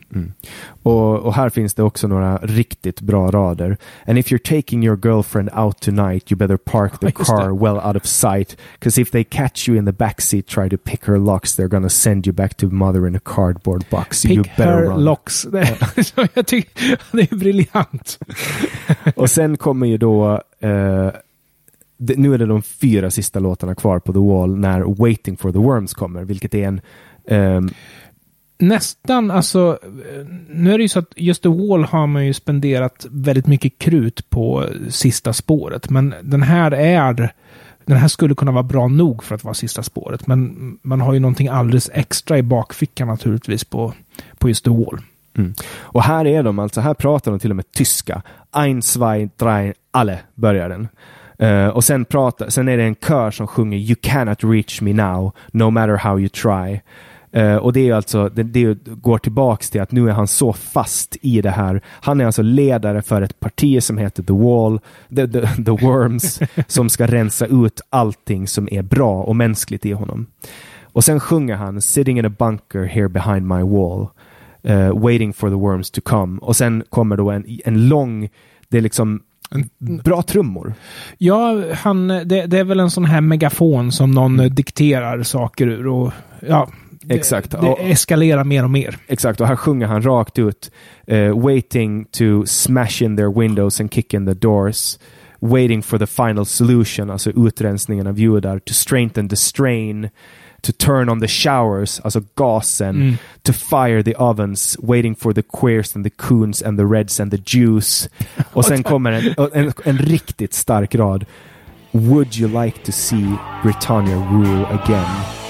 Och, 0.83 1.17
och 1.19 1.35
här 1.35 1.49
finns 1.49 1.75
det 1.75 1.83
också 1.83 2.09
några 2.09 2.37
riktigt 2.37 3.01
bra 3.01 3.31
rader. 3.31 3.77
And 4.07 4.19
if 4.19 4.27
you're 4.33 4.57
taking 4.57 4.85
your 4.85 4.99
girlfriend 5.07 5.51
out 5.55 5.81
tonight 5.81 6.33
you 6.33 6.39
better 6.39 6.57
park 6.57 7.01
the 7.01 7.07
Ja, 7.07 7.25
car 7.25 7.49
det. 7.49 7.65
well 7.65 7.77
out 7.89 7.97
of 7.97 8.07
sight. 8.07 8.57
Because 8.81 9.01
if 9.01 9.11
they 9.11 9.25
catch 9.25 9.69
you 9.69 9.79
in 9.79 9.87
the 9.87 9.93
backseat 9.93 10.47
try 10.47 10.71
to 10.71 10.77
pick 10.77 11.05
her 11.05 11.19
locks 11.19 11.59
they're 11.59 11.69
gonna 11.69 11.89
send 11.89 12.27
you 12.27 12.35
back 12.37 12.55
to 12.57 12.67
mother 12.67 13.07
in 13.09 13.17
a 13.17 13.21
cardboard 13.25 13.85
box. 13.91 14.25
you 14.25 14.43
Pick 14.43 14.57
better 14.57 14.73
her 14.73 14.83
run. 14.83 15.05
locks. 15.05 15.43
Det, 15.53 16.05
så 16.05 16.27
jag 16.35 16.47
tycker, 16.47 16.99
det 17.17 17.33
är 17.33 17.37
briljant. 17.37 18.19
Och 19.17 19.31
sen 19.31 19.57
kommer 19.57 19.87
ju 19.87 19.97
då 19.99 20.43
eh, 20.61 21.09
det, 22.07 22.19
nu 22.19 22.35
är 22.35 22.39
det 22.39 22.47
de 22.47 22.63
fyra 22.63 23.11
sista 23.11 23.41
låtarna 23.41 23.75
kvar 23.75 23.99
på 23.99 24.13
The 24.13 24.19
Wall 24.19 24.59
när 24.59 24.81
Waiting 24.81 25.37
for 25.37 25.53
the 25.53 25.59
Worms 25.59 25.95
kommer, 25.95 26.25
vilket 26.25 26.55
är 26.55 26.69
en 26.69 26.81
ehm, 27.29 27.71
Nästan, 28.59 29.31
alltså, 29.31 29.79
nu 30.49 30.73
är 30.73 30.79
det 30.79 30.83
ju 30.83 30.89
så 30.89 30.99
att 30.99 31.13
just 31.17 31.43
The 31.43 31.49
Wall 31.49 31.85
har 31.85 32.07
man 32.07 32.27
ju 32.27 32.33
spenderat 32.33 33.07
väldigt 33.11 33.47
mycket 33.47 33.79
krut 33.79 34.31
på 34.31 34.67
sista 34.89 35.33
spåret, 35.33 35.91
men 35.91 36.15
den 36.23 36.43
här 36.43 36.71
är 36.73 37.33
den 37.85 37.97
här 37.97 38.09
skulle 38.09 38.35
kunna 38.35 38.53
vara 38.53 38.63
bra 38.63 38.89
nog 38.89 39.25
för 39.25 39.35
att 39.35 39.45
vara 39.45 39.55
sista 39.55 39.83
spåret, 39.83 40.27
men 40.27 40.79
man 40.83 41.01
har 41.01 41.13
ju 41.13 41.21
någonting 41.21 41.49
alldeles 41.49 41.91
extra 41.93 42.39
i 42.39 42.43
bakfickan 42.43 43.09
naturligtvis 43.09 43.65
på, 43.65 43.93
på 44.39 44.49
just 44.49 44.65
The 44.65 44.71
Wall. 44.71 44.99
Mm. 45.35 45.55
Och 45.81 46.03
här 46.03 46.27
är 46.27 46.43
de 46.43 46.59
alltså, 46.59 46.81
här 46.81 46.95
pratar 46.95 47.31
de 47.31 47.41
till 47.41 47.51
och 47.51 47.57
med 47.57 47.73
tyska. 47.73 48.23
Ein, 48.51 48.83
zwei, 48.83 49.31
drei, 49.37 49.73
alle 49.91 50.19
börjar 50.35 50.69
den. 50.69 50.89
Eh, 51.43 51.69
och 51.69 51.85
sen, 51.85 52.05
pratar, 52.05 52.49
sen 52.49 52.69
är 52.69 52.77
det 52.77 52.83
en 52.83 52.95
kör 52.95 53.31
som 53.31 53.47
sjunger 53.47 53.79
You 53.79 53.97
cannot 54.03 54.45
reach 54.45 54.81
me 54.81 54.93
now, 54.93 55.33
no 55.53 55.71
matter 55.71 55.97
how 55.97 56.19
you 56.19 56.29
try. 56.29 56.81
Eh, 57.33 57.57
och 57.57 57.73
det 57.73 57.89
är 57.89 57.95
alltså, 57.95 58.29
det, 58.29 58.43
det 58.43 58.79
går 58.85 59.19
tillbaks 59.19 59.71
till 59.71 59.81
att 59.81 59.93
nu 59.93 60.09
är 60.09 60.13
han 60.13 60.29
så 60.29 60.53
fast 60.53 61.17
i 61.23 61.41
det 61.41 61.51
här. 61.51 61.83
Han 61.87 62.21
är 62.21 62.27
alltså 62.27 62.43
ledare 62.43 63.03
för 63.03 63.23
ett 63.23 63.41
parti 63.41 63.83
som 63.83 63.99
heter 63.99 64.23
The 64.23 64.33
Wall, 64.33 64.81
The, 65.17 65.29
the, 65.29 65.41
the 65.65 65.87
Worms, 65.87 66.41
som 66.67 66.89
ska 66.89 67.07
rensa 67.07 67.47
ut 67.47 67.81
allting 67.91 68.49
som 68.49 68.69
är 68.73 68.83
bra 68.83 69.23
och 69.23 69.37
mänskligt 69.37 69.87
i 69.87 69.93
honom. 69.93 70.27
Och 70.83 71.05
sen 71.05 71.21
sjunger 71.21 71.57
han 71.57 71.83
Sitting 71.83 72.19
in 72.19 72.27
a 72.27 72.33
bunker 72.39 72.85
here 72.85 73.09
behind 73.09 73.47
my 73.47 73.63
wall. 73.63 74.09
eh, 74.63 74.93
waiting 74.93 75.33
for 75.33 75.51
the 75.51 75.57
worms 75.57 75.91
to 75.91 76.01
come. 76.01 76.39
Och 76.43 76.57
sen 76.57 76.85
kommer 76.91 77.17
då 77.17 77.31
en, 77.31 77.45
en 77.65 77.89
lång, 77.89 78.29
det 78.69 78.79
är 78.79 78.83
liksom 78.83 79.23
bra 80.05 80.23
trummor. 80.23 80.75
Ja, 81.19 81.63
han, 81.75 82.09
det, 82.09 82.25
det 82.47 82.59
är 82.59 82.65
väl 82.65 82.81
en 82.81 82.91
sån 82.91 83.05
här 83.05 83.21
megafon 83.21 83.93
som 83.93 84.11
någon 84.11 84.41
eh, 84.41 84.47
dikterar 84.51 85.23
saker 85.23 85.67
ur 85.69 85.87
och 85.87 86.13
ja, 86.49 86.69
det, 87.05 87.15
Exakt. 87.15 87.51
det 87.51 87.57
Och- 87.59 87.81
eskalerar 87.81 88.45
mer 88.45 88.65
och 88.65 88.71
mer. 88.71 88.97
Exakt, 89.09 89.41
och 89.41 89.47
här 89.47 89.57
sjunger 89.57 89.87
han 89.87 90.03
rakt 90.03 90.39
ut. 90.39 90.71
eh, 91.07 91.39
waiting 91.41 92.05
to 92.05 92.47
smash 92.47 93.03
in 93.03 93.17
their 93.17 93.41
windows 93.41 93.81
and 93.81 93.93
kick 93.95 94.15
in 94.15 94.27
the 94.27 94.35
doors. 94.35 94.99
Waiting 95.41 95.83
for 95.83 95.99
the 95.99 96.07
final 96.07 96.47
solution, 96.47 97.11
alltså 97.11 97.31
utrensningen 97.31 98.07
av 98.07 98.19
judar. 98.19 98.59
To 98.59 98.73
strengthen 98.75 99.29
the 99.29 99.37
strain. 99.37 100.09
To 100.63 100.73
turn 100.73 101.09
on 101.09 101.21
the 101.21 101.29
showers, 101.29 102.01
alltså 102.05 102.21
gasen. 102.35 102.97
Mm. 102.97 103.19
To 103.43 103.53
fire 103.53 104.03
the 104.03 104.15
ovens. 104.15 104.77
Waiting 104.81 105.17
for 105.17 105.35
the 105.35 105.43
queers 105.43 105.97
and 105.97 106.05
the 106.05 106.11
coons 106.11 106.63
and 106.63 106.79
the 106.79 106.85
reds 106.85 107.21
and 107.21 107.31
the 107.31 107.59
Jews. 107.59 108.09
Och 108.53 108.65
sen 108.65 108.83
kommer 108.83 109.13
en, 109.13 109.35
en, 109.53 109.73
en 109.85 109.99
riktigt 109.99 110.55
stark 110.55 110.95
rad. 110.95 111.25
Would 111.93 112.37
you 112.37 112.49
like 112.49 112.85
to 112.85 112.93
see 112.93 113.39
Britannia 113.63 114.17
rule 114.17 114.65
again, 114.67 115.07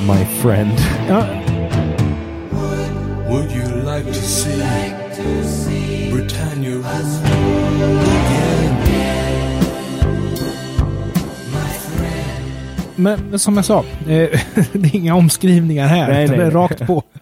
my 0.06 0.24
friend? 0.24 0.72
Ja, 1.08 1.24
Would 3.30 3.50
you 3.52 3.66
like 3.82 4.06
to 4.06 5.44
see 5.44 6.10
Britannia 6.10 6.76
rule 6.78 7.31
men 12.96 13.38
som 13.38 13.56
jag 13.56 13.64
sa, 13.64 13.78
eh, 13.78 13.84
det 14.72 14.88
är 14.88 14.96
inga 14.96 15.14
omskrivningar 15.14 15.86
här. 15.86 16.08
Nej, 16.08 16.28
nej, 16.28 16.38
det 16.38 16.44
är 16.44 16.50
rakt 16.50 16.86
på. 16.86 17.02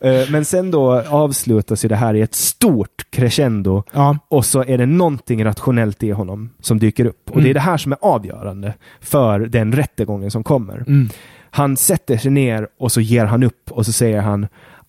Eh, 0.00 0.30
Men 0.30 0.44
sen 0.44 0.70
då 0.70 1.00
avslutas 1.00 1.84
ju 1.84 1.88
det 1.88 1.96
här 1.96 2.14
i 2.14 2.20
ett 2.20 2.34
stort 2.34 3.06
crescendo 3.10 3.82
Ja, 3.92 4.18
och 4.28 4.44
så 4.44 4.64
är 4.64 4.78
det 4.78 4.86
någonting 4.86 5.44
rationellt 5.44 6.02
i 6.02 6.10
honom 6.10 6.50
som 6.60 6.78
dyker 6.78 7.04
upp. 7.04 7.30
Och 7.30 7.42
det 7.42 7.50
är 7.50 7.54
det 7.54 7.60
här 7.60 7.76
som 7.76 7.92
är 7.92 7.98
avgörande 8.02 8.74
för 9.00 9.40
den 9.40 9.72
rättegången 9.72 10.30
som 10.30 10.44
kommer. 10.44 10.76
mm. 10.76 11.08
Han 11.50 11.76
sätter 11.76 12.16
sig 12.18 12.30
ner 12.30 12.68
och 12.78 12.92
så 12.92 13.00
ger 13.00 13.24
han 13.24 13.42
upp 13.42 13.70
och 13.70 13.86
så 13.86 13.92
säger 13.92 14.20
han 14.20 14.44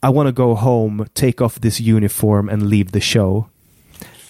I 0.10 0.14
wanna 0.14 0.32
go 0.32 0.54
home, 0.54 1.06
take 1.14 1.44
off 1.44 1.56
this 1.60 1.80
uniform 1.80 2.50
and 2.50 2.70
leave 2.70 2.90
the 2.92 3.02
show. 3.02 3.44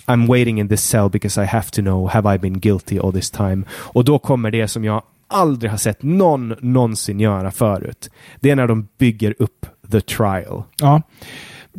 I'm 0.06 0.28
waiting 0.28 0.60
in 0.60 0.70
this 0.70 0.84
cell 0.84 1.10
because 1.10 1.44
I 1.44 1.46
have 1.46 1.70
to 1.72 1.82
know, 1.82 2.10
have 2.10 2.36
I 2.36 2.38
been 2.38 2.60
guilty 2.60 3.00
all 3.00 3.14
this 3.14 3.32
time? 3.32 3.64
Och 3.72 4.06
då 4.06 4.20
kommer 4.20 4.52
det 4.52 4.68
som 4.68 4.84
jag 4.84 5.02
aldrig 5.28 5.72
har 5.72 5.78
sett 5.78 6.04
någon 6.04 6.56
någonsin 6.60 7.20
göra 7.20 7.52
förut. 7.52 8.10
Det 8.40 8.50
är 8.50 8.56
när 8.56 8.68
de 8.68 8.88
bygger 8.98 9.36
upp 9.40 9.66
the 9.92 10.02
trial. 10.02 10.64
ja. 10.82 11.02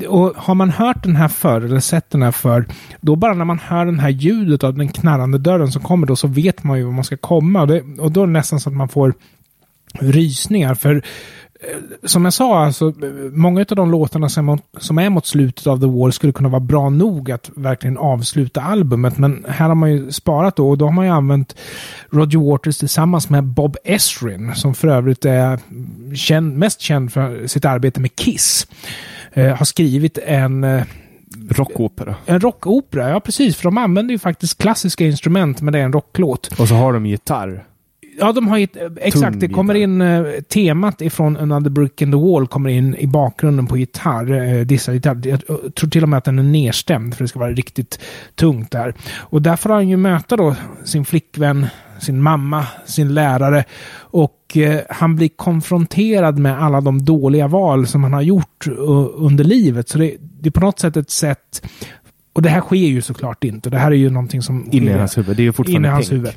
Och 0.09 0.32
har 0.36 0.55
man 0.55 0.70
hört 0.70 1.03
den 1.03 1.16
här 1.16 1.28
förr, 1.28 1.61
eller 1.61 1.80
sett 1.80 2.11
den 2.11 2.22
här 2.22 2.32
förr, 2.32 2.66
då 3.01 3.16
bara 3.16 3.34
när 3.34 3.44
man 3.44 3.59
hör 3.59 3.86
den 3.86 3.99
här 3.99 4.09
ljudet 4.09 4.64
av 4.64 4.74
den 4.74 4.88
knarrande 4.88 5.38
dörren 5.38 5.72
som 5.72 5.82
kommer 5.82 6.07
då, 6.07 6.16
så 6.16 6.28
vet 6.28 6.64
man 6.64 6.78
ju 6.78 6.84
var 6.84 6.92
man 6.92 7.05
ska 7.05 7.16
komma. 7.16 7.61
Och, 7.61 7.66
det, 7.66 7.82
och 7.99 8.12
då 8.12 8.22
är 8.22 8.26
det 8.26 8.32
nästan 8.32 8.61
så 8.61 8.70
att 8.70 8.76
man 8.76 8.88
får 8.88 9.14
rysningar. 10.01 10.74
För 10.74 11.03
som 12.04 12.24
jag 12.24 12.32
sa, 12.34 12.64
alltså, 12.64 12.88
eh, 12.88 13.11
många 13.32 13.61
av 13.61 13.76
de 13.76 13.90
låtarna 13.90 14.28
som, 14.28 14.48
är- 14.48 14.59
som 14.78 14.98
är 14.98 15.11
mot 15.11 15.26
slutet 15.26 15.66
av 15.66 15.80
The 15.80 15.86
Wall 15.86 16.12
skulle 16.12 16.32
kunna 16.32 16.48
vara 16.48 16.61
bra 16.61 16.88
nog 16.90 17.30
att 17.30 17.50
verkligen 17.56 17.98
avsluta 17.98 18.61
albumet. 18.62 19.18
Men 19.18 19.44
här 19.48 19.68
har 19.68 19.74
man 19.74 19.92
ju 19.92 20.12
sparat 20.12 20.56
då 20.56 20.68
och 20.70 20.78
då 20.78 20.84
har 20.84 20.92
man 20.92 21.04
ju 21.06 21.11
använt 21.12 21.56
Roger 22.11 22.38
Waters 22.50 22.78
tillsammans 22.78 23.30
med 23.30 23.44
Bob 23.44 23.76
Esrin 23.84 24.54
som 24.54 24.74
för 24.74 24.88
övrigt 24.88 25.24
är 25.24 25.59
känd, 26.16 26.56
mest 26.59 26.80
känd 26.80 27.12
för 27.12 27.46
sitt 27.46 27.64
arbete 27.64 28.00
med 28.00 28.16
Kiss. 28.16 28.66
Eh, 29.32 29.54
har 29.56 29.64
skrivit 29.64 30.18
en 30.18 30.64
eh, 30.64 30.82
Rockopera. 31.50 32.14
en 32.26 32.40
rockopera, 32.40 33.11
ja 33.11 33.20
precis, 33.20 33.56
för 33.56 33.64
de 33.64 33.78
använder 33.78 34.12
ju 34.12 34.18
faktiskt 34.18 34.59
klassiska 34.59 35.04
instrument, 35.06 35.61
men 35.61 35.72
det 35.72 35.78
är 35.78 35.82
en 35.84 35.92
rocklåt. 35.92 36.50
Och 36.61 36.68
så 36.68 36.74
har 36.74 36.92
de 36.92 37.06
gitarr. 37.06 37.64
Ja, 38.19 38.33
de 38.33 38.49
har 38.49 38.59
ju, 38.59 38.64
ett- 38.64 38.77
exakt, 39.01 39.41
det 39.41 39.49
kommer 39.49 39.75
in 39.75 40.01
eh, 40.01 40.23
temat 40.55 41.01
ifrån 41.01 41.37
Another 41.37 41.71
Brick 41.71 42.03
in 42.03 42.11
the 42.12 42.16
Wall 42.19 42.47
kommer 42.47 42.71
in 42.71 42.95
i 42.95 43.07
bakgrunden 43.07 43.66
på 43.66 43.77
gitarr, 43.79 44.33
eh, 44.59 44.66
dissad 44.66 44.95
gitarr. 44.95 45.21
Jag 45.25 45.33
eh, 45.51 45.57
tror 45.71 45.91
till 45.91 46.03
och 46.03 46.09
med 46.09 46.19
att 46.19 46.25
den 46.25 46.39
är 46.39 46.43
nedstämd 46.43 47.14
för 47.14 47.25
det 47.25 47.29
ska 47.29 47.39
vara 47.39 47.51
riktigt 47.53 48.01
tungt 48.35 48.71
där. 48.71 48.95
Och 49.16 49.43
där 49.43 49.57
får 49.57 49.71
han 49.71 49.89
ju 49.89 49.97
möta 49.97 50.37
då 50.37 50.55
sin 50.85 51.05
flickvän, 51.05 51.66
sin 52.01 52.23
mamma, 52.23 52.66
sin 52.87 53.14
lärare 53.14 53.64
och 53.97 54.57
eh, 54.57 54.81
han 54.91 55.16
blir 55.16 55.29
konfronterad 55.29 56.39
med 56.39 56.62
alla 56.62 56.81
de 56.81 57.05
dåliga 57.05 57.49
val 57.49 57.87
som 57.87 58.03
han 58.03 58.12
har 58.12 58.23
gjort 58.23 58.66
eh, 58.66 58.73
under 59.14 59.45
livet. 59.45 59.89
Så 59.89 59.99
det, 59.99 60.16
det 60.41 60.49
är 60.49 60.51
på 60.51 60.61
något 60.61 60.79
sätt 60.79 60.97
ett 60.97 61.11
sätt 61.11 61.62
och 62.33 62.43
det 62.43 62.49
här 62.49 62.61
sker 62.61 62.77
ju 62.77 63.03
såklart 63.03 63.45
inte. 63.45 63.71
Det 63.71 63.79
här 63.79 63.91
är 63.91 63.97
ju 63.97 64.11
någonting 64.11 64.43
som... 64.43 64.69
Inne 64.73 64.91
i 64.91 64.99
hans 64.99 65.19
huvud. 65.19 65.37
Det 65.37 65.41
är 65.41 65.45
ju 65.45 65.49
in 65.49 65.51
i 65.51 65.53
fortfarande 65.53 65.89
hans 65.89 66.09
tänk. 66.09 66.19
huvud. 66.19 66.33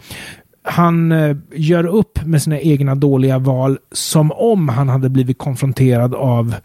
Han 0.64 1.12
eh, 1.12 1.38
gör 1.54 1.86
upp 1.86 2.26
med 2.26 2.42
sina 2.42 2.60
egna 2.60 2.96
dåliga 2.96 3.40
val 3.40 3.78
som 3.92 4.32
om 4.32 4.70
han 4.70 4.90
hade 4.90 5.10
blivit 5.10 5.38
konfronterad 5.38 6.16
av 6.16 6.56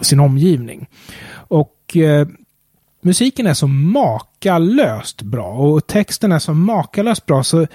sin 0.00 0.20
omgivning. 0.20 0.88
Och 1.34 1.96
eh, 1.96 2.28
musiken 3.02 3.46
är 3.46 3.54
så 3.54 3.66
makalöst 3.66 5.22
bra 5.22 5.52
och 5.52 5.86
texten 5.86 6.32
är 6.32 6.38
så 6.38 6.54
makalöst 6.54 7.26
bra 7.26 7.42
så 7.42 7.60
eh, 7.60 7.66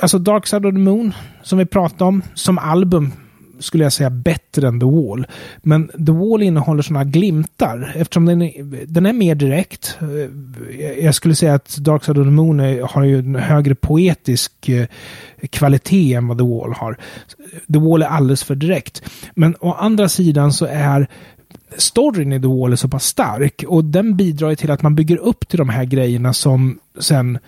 Alltså 0.00 0.18
Dark 0.18 0.46
Side 0.46 0.66
of 0.66 0.74
the 0.74 0.78
Moon, 0.78 1.14
som 1.42 1.58
vi 1.58 1.66
pratade 1.66 2.04
om, 2.04 2.22
som 2.34 2.58
album 2.58 3.12
skulle 3.58 3.84
jag 3.84 3.92
säga 3.92 4.10
bättre 4.10 4.68
än 4.68 4.80
The 4.80 4.86
Wall. 4.86 5.26
Men 5.62 5.88
The 5.88 6.12
Wall 6.12 6.42
innehåller 6.42 6.82
sådana 6.82 7.04
glimtar 7.04 7.92
eftersom 7.96 8.24
den 8.26 8.42
är, 8.42 8.86
den 8.86 9.06
är 9.06 9.12
mer 9.12 9.34
direkt. 9.34 9.98
Eh, 10.00 11.04
jag 11.04 11.14
skulle 11.14 11.34
säga 11.34 11.54
att 11.54 11.76
Dark 11.76 12.04
Side 12.04 12.18
of 12.18 12.26
the 12.26 12.30
Moon 12.30 12.60
har 12.82 13.04
ju 13.04 13.18
en 13.18 13.34
högre 13.34 13.74
poetisk 13.74 14.68
eh, 14.68 14.86
kvalitet 15.50 16.14
än 16.14 16.28
vad 16.28 16.38
The 16.38 16.44
Wall 16.44 16.72
har. 16.72 16.98
The 17.72 17.78
Wall 17.78 18.02
är 18.02 18.06
alldeles 18.06 18.44
för 18.44 18.54
direkt. 18.54 19.02
Men 19.34 19.56
å 19.60 19.72
andra 19.72 20.08
sidan 20.08 20.52
så 20.52 20.66
är 20.66 21.06
storyn 21.76 22.32
i 22.32 22.40
The 22.40 22.48
Wall 22.48 22.72
är 22.72 22.76
så 22.76 22.88
pass 22.88 23.04
stark 23.04 23.64
och 23.68 23.84
den 23.84 24.16
bidrar 24.16 24.50
ju 24.50 24.56
till 24.56 24.70
att 24.70 24.82
man 24.82 24.94
bygger 24.94 25.16
upp 25.16 25.48
till 25.48 25.58
de 25.58 25.68
här 25.68 25.84
grejerna 25.84 26.32
som 26.32 26.78
sen 26.98 27.38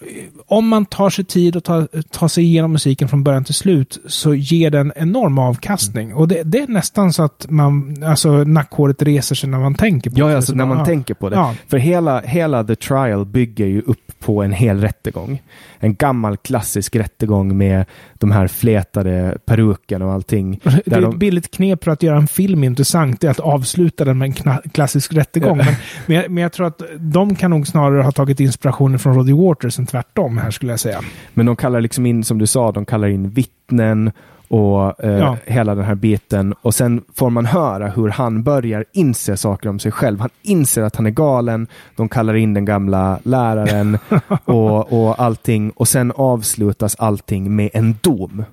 eh, 0.00 0.08
om 0.48 0.68
man 0.68 0.86
tar 0.86 1.10
sig 1.10 1.24
tid 1.24 1.56
och 1.56 1.64
tar, 1.64 1.88
tar 2.10 2.28
sig 2.28 2.44
igenom 2.44 2.72
musiken 2.72 3.08
från 3.08 3.24
början 3.24 3.44
till 3.44 3.54
slut 3.54 3.98
så 4.06 4.34
ger 4.34 4.70
den 4.70 4.92
enorm 4.96 5.38
avkastning. 5.38 6.14
Och 6.14 6.28
det, 6.28 6.42
det 6.42 6.58
är 6.58 6.66
nästan 6.68 7.12
så 7.12 7.22
att 7.22 7.46
man, 7.48 8.02
alltså 8.04 8.30
nackhåret 8.44 9.02
reser 9.02 9.34
sig 9.34 9.48
när 9.50 9.58
man 9.58 9.74
tänker 9.74 10.10
på 10.10 10.18
Ja, 10.18 10.26
det. 10.26 10.36
alltså 10.36 10.52
Så 10.52 10.56
när 10.56 10.66
man 10.66 10.78
ja. 10.78 10.84
tänker 10.84 11.14
på 11.14 11.28
det. 11.28 11.36
Ja. 11.36 11.54
För 11.68 11.76
hela, 11.78 12.20
hela 12.20 12.64
The 12.64 12.76
Trial 12.76 13.24
bygger 13.26 13.66
ju 13.66 13.80
upp 13.82 14.12
på 14.20 14.42
en 14.42 14.52
hel 14.52 14.80
rättegång. 14.80 15.42
En 15.78 15.94
gammal 15.94 16.36
klassisk 16.36 16.96
rättegång 16.96 17.56
med 17.58 17.84
de 18.14 18.30
här 18.30 18.46
flätade 18.46 19.38
perukerna 19.46 20.06
och 20.06 20.12
allting. 20.12 20.60
Det 20.62 20.92
är 20.96 21.00
de- 21.00 21.12
ett 21.12 21.18
billigt 21.18 21.50
knep 21.50 21.84
för 21.84 21.90
att 21.90 22.02
göra 22.02 22.16
en 22.16 22.26
film 22.28 22.64
intressant, 22.64 23.24
är 23.24 23.30
att 23.30 23.40
avsluta 23.40 24.04
den 24.04 24.18
med 24.18 24.26
en 24.46 24.58
klassisk 24.72 25.12
rättegång. 25.12 25.58
Ja. 25.58 25.64
Men, 25.64 25.74
men, 26.06 26.16
jag, 26.16 26.30
men 26.30 26.42
jag 26.42 26.52
tror 26.52 26.66
att 26.66 26.82
de 26.98 27.34
kan 27.34 27.50
nog 27.50 27.66
snarare 27.66 28.02
ha 28.02 28.12
tagit 28.12 28.40
inspirationen 28.40 28.98
från 28.98 29.14
Roddy 29.14 29.32
Waters 29.32 29.78
än 29.78 29.86
tvärtom 29.86 30.35
här 30.38 30.50
skulle 30.50 30.72
jag 30.72 30.80
säga. 30.80 31.00
Men 31.34 31.46
de 31.46 31.56
kallar 31.56 31.80
liksom 31.80 32.06
in, 32.06 32.24
som 32.24 32.38
du 32.38 32.46
sa, 32.46 32.72
de 32.72 32.84
kallar 32.84 33.08
in 33.08 33.28
vittnen 33.30 34.12
och 34.48 35.04
eh, 35.04 35.10
Ja. 35.18 35.36
hela 35.46 35.74
den 35.74 35.84
här 35.84 35.94
biten. 35.94 36.52
Och 36.62 36.74
sen 36.74 37.02
får 37.14 37.30
man 37.30 37.46
höra 37.46 37.88
hur 37.88 38.08
han 38.08 38.42
börjar 38.42 38.84
inse 38.92 39.36
saker 39.36 39.68
om 39.68 39.78
sig 39.78 39.92
själv. 39.92 40.20
Han 40.20 40.30
inser 40.42 40.82
att 40.82 40.96
han 40.96 41.06
är 41.06 41.10
galen. 41.10 41.66
De 41.96 42.08
kallar 42.08 42.34
in 42.34 42.54
den 42.54 42.64
gamla 42.64 43.18
läraren 43.22 43.98
och, 44.44 44.92
och 45.08 45.20
allting. 45.22 45.70
Och 45.70 45.88
sen 45.88 46.12
avslutas 46.16 46.96
allting 46.98 47.56
med 47.56 47.70
en 47.72 47.94
dom. 48.00 48.44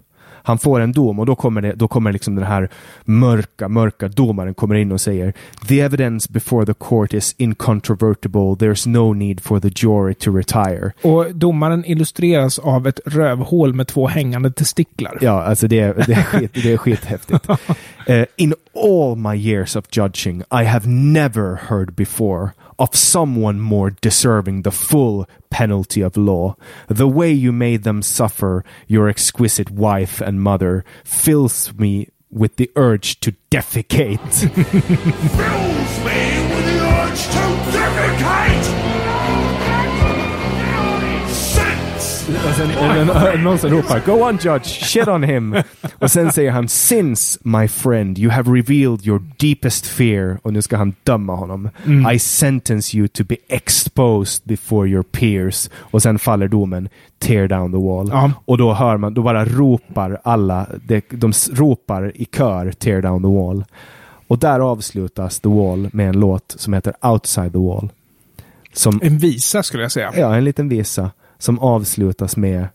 Han 0.43 0.57
får 0.57 0.79
en 0.79 0.91
dom 0.91 1.19
och 1.19 1.25
då 1.25 1.35
kommer, 1.35 1.61
det, 1.61 1.73
då 1.73 1.87
kommer 1.87 2.11
liksom 2.13 2.35
den 2.35 2.45
här 2.45 2.69
mörka, 3.05 3.67
mörka 3.67 4.07
domaren 4.07 4.53
kommer 4.53 4.75
in 4.75 4.91
och 4.91 5.01
säger 5.01 5.33
The 5.67 5.79
evidence 5.81 6.31
before 6.33 6.65
the 6.65 6.73
court 6.73 7.13
is 7.13 7.35
incontrovertible. 7.37 8.39
There's 8.55 8.87
no 8.89 9.13
need 9.13 9.41
for 9.43 9.59
the 9.59 9.69
jury 9.75 10.13
to 10.13 10.31
retire. 10.35 10.91
Och 11.01 11.35
domaren 11.35 11.85
illustreras 11.85 12.59
av 12.59 12.87
ett 12.87 12.99
rövhål 13.05 13.73
med 13.73 13.87
två 13.87 14.07
hängande 14.07 14.51
testiklar. 14.51 15.17
Ja, 15.21 15.43
alltså 15.43 15.67
det, 15.67 15.79
är- 15.79 16.03
det, 16.07 16.13
är, 16.13 16.23
skit, 16.23 16.51
det 16.53 16.73
är 16.73 16.77
skithäftigt. 16.77 17.47
Eh, 18.05 18.25
in 18.35 18.53
all 18.75 19.15
my 19.15 19.35
years 19.35 19.75
of 19.75 19.85
judging, 19.91 20.41
I 20.61 20.63
have 20.65 20.89
never 20.89 21.55
heard 21.69 21.93
before 21.93 22.49
of 22.83 22.93
someone 22.97 23.61
more 23.61 23.91
deserving 23.91 24.63
the 24.63 24.71
full 24.71 25.25
penalty 25.49 26.01
of 26.01 26.17
law. 26.17 26.57
The 26.89 27.07
way 27.07 27.31
you 27.31 27.53
made 27.53 27.83
them 27.83 28.01
suffer, 28.01 28.65
your 28.87 29.07
exquisite 29.07 29.71
wife 29.71 30.19
and 30.19 30.41
mother, 30.41 30.83
fills 31.05 31.73
me 31.75 32.09
with 32.29 32.57
the 32.57 32.69
urge 32.75 33.21
to 33.21 33.33
defecate. 33.49 34.19
fills 35.39 35.93
me 36.03 36.23
with 36.53 36.65
the 36.65 36.79
urge 36.83 37.23
to 37.23 37.39
defecate! 37.71 37.82
Och 42.45 42.49
sen 42.55 42.69
är 42.69 43.37
det 43.37 43.43
någon 43.43 43.57
som 43.57 43.69
ropar 43.69 44.01
Go 44.05 44.11
on 44.11 44.37
judge, 44.41 44.65
shit 44.65 45.07
on 45.07 45.23
him. 45.23 45.55
Och 45.99 46.11
sen 46.11 46.31
säger 46.31 46.51
han 46.51 46.67
Since 46.67 47.39
my 47.43 47.67
friend 47.67 48.19
you 48.19 48.31
have 48.31 48.51
revealed 48.51 49.07
your 49.07 49.21
deepest 49.37 49.85
fear. 49.85 50.37
Och 50.41 50.53
nu 50.53 50.61
ska 50.61 50.77
han 50.77 50.95
döma 51.03 51.35
honom. 51.35 51.69
I 52.13 52.19
sentence 52.19 52.97
you 52.97 53.07
to 53.07 53.23
be 53.23 53.35
exposed 53.47 54.41
before 54.43 54.89
your 54.89 55.03
peers. 55.03 55.69
Och 55.75 56.01
sen 56.01 56.19
faller 56.19 56.47
domen 56.47 56.89
Tear 57.19 57.47
down 57.47 57.71
the 57.71 57.77
wall. 57.77 58.09
Ja. 58.11 58.31
Och 58.45 58.57
då 58.57 58.73
hör 58.73 58.97
man, 58.97 59.13
då 59.13 59.21
bara 59.21 59.45
ropar 59.45 60.19
alla, 60.23 60.67
de, 60.87 61.01
de 61.09 61.33
ropar 61.51 62.11
i 62.15 62.25
kör 62.25 62.71
Tear 62.71 63.01
down 63.01 63.21
the 63.21 63.29
wall. 63.29 63.65
Och 64.27 64.39
där 64.39 64.59
avslutas 64.59 65.39
The 65.39 65.49
Wall 65.49 65.89
med 65.93 66.09
en 66.09 66.19
låt 66.19 66.55
som 66.57 66.73
heter 66.73 66.93
Outside 67.01 67.51
the 67.51 67.59
Wall. 67.59 67.89
Som 68.73 68.99
En 69.03 69.17
visa 69.17 69.63
skulle 69.63 69.83
jag 69.83 69.91
säga. 69.91 70.11
Ja, 70.15 70.35
en 70.35 70.43
liten 70.43 70.69
visa 70.69 71.11
som 71.43 71.59
avslutas 71.59 72.37
med, 72.37 72.67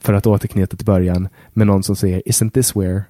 för 0.00 0.12
att 0.12 0.26
återknyta 0.26 0.76
till 0.76 0.86
början, 0.86 1.28
med 1.52 1.66
någon 1.66 1.82
som 1.82 1.96
säger 1.96 2.22
Isn't 2.26 2.50
this 2.50 2.76
where? 2.76 3.02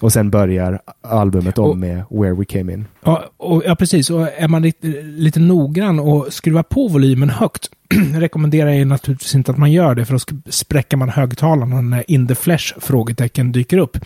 Och 0.00 0.12
sen 0.12 0.30
börjar 0.30 0.80
albumet 1.00 1.58
om 1.58 1.70
Och- 1.70 1.76
med 1.76 2.04
Where 2.10 2.34
We 2.34 2.44
Came 2.44 2.72
In. 2.72 2.86
Ja, 3.04 3.24
och, 3.36 3.62
ja, 3.66 3.76
precis. 3.76 4.10
Och 4.10 4.28
är 4.28 4.48
man 4.48 4.62
lite, 4.62 4.86
lite 5.02 5.40
noggrann 5.40 6.00
och 6.00 6.32
skruvar 6.32 6.62
på 6.62 6.88
volymen 6.88 7.30
högt 7.30 7.70
rekommenderar 8.14 8.70
jag 8.70 8.86
naturligtvis 8.86 9.34
inte 9.34 9.50
att 9.50 9.58
man 9.58 9.72
gör 9.72 9.94
det 9.94 10.04
för 10.04 10.12
då 10.12 10.50
spräcker 10.52 10.96
man 10.96 11.08
högtalaren 11.08 11.90
när 11.90 12.10
In 12.10 12.26
the 12.28 12.34
Flesh 12.34 12.74
frågetecken 12.80 13.52
dyker 13.52 13.78
upp. 13.78 13.98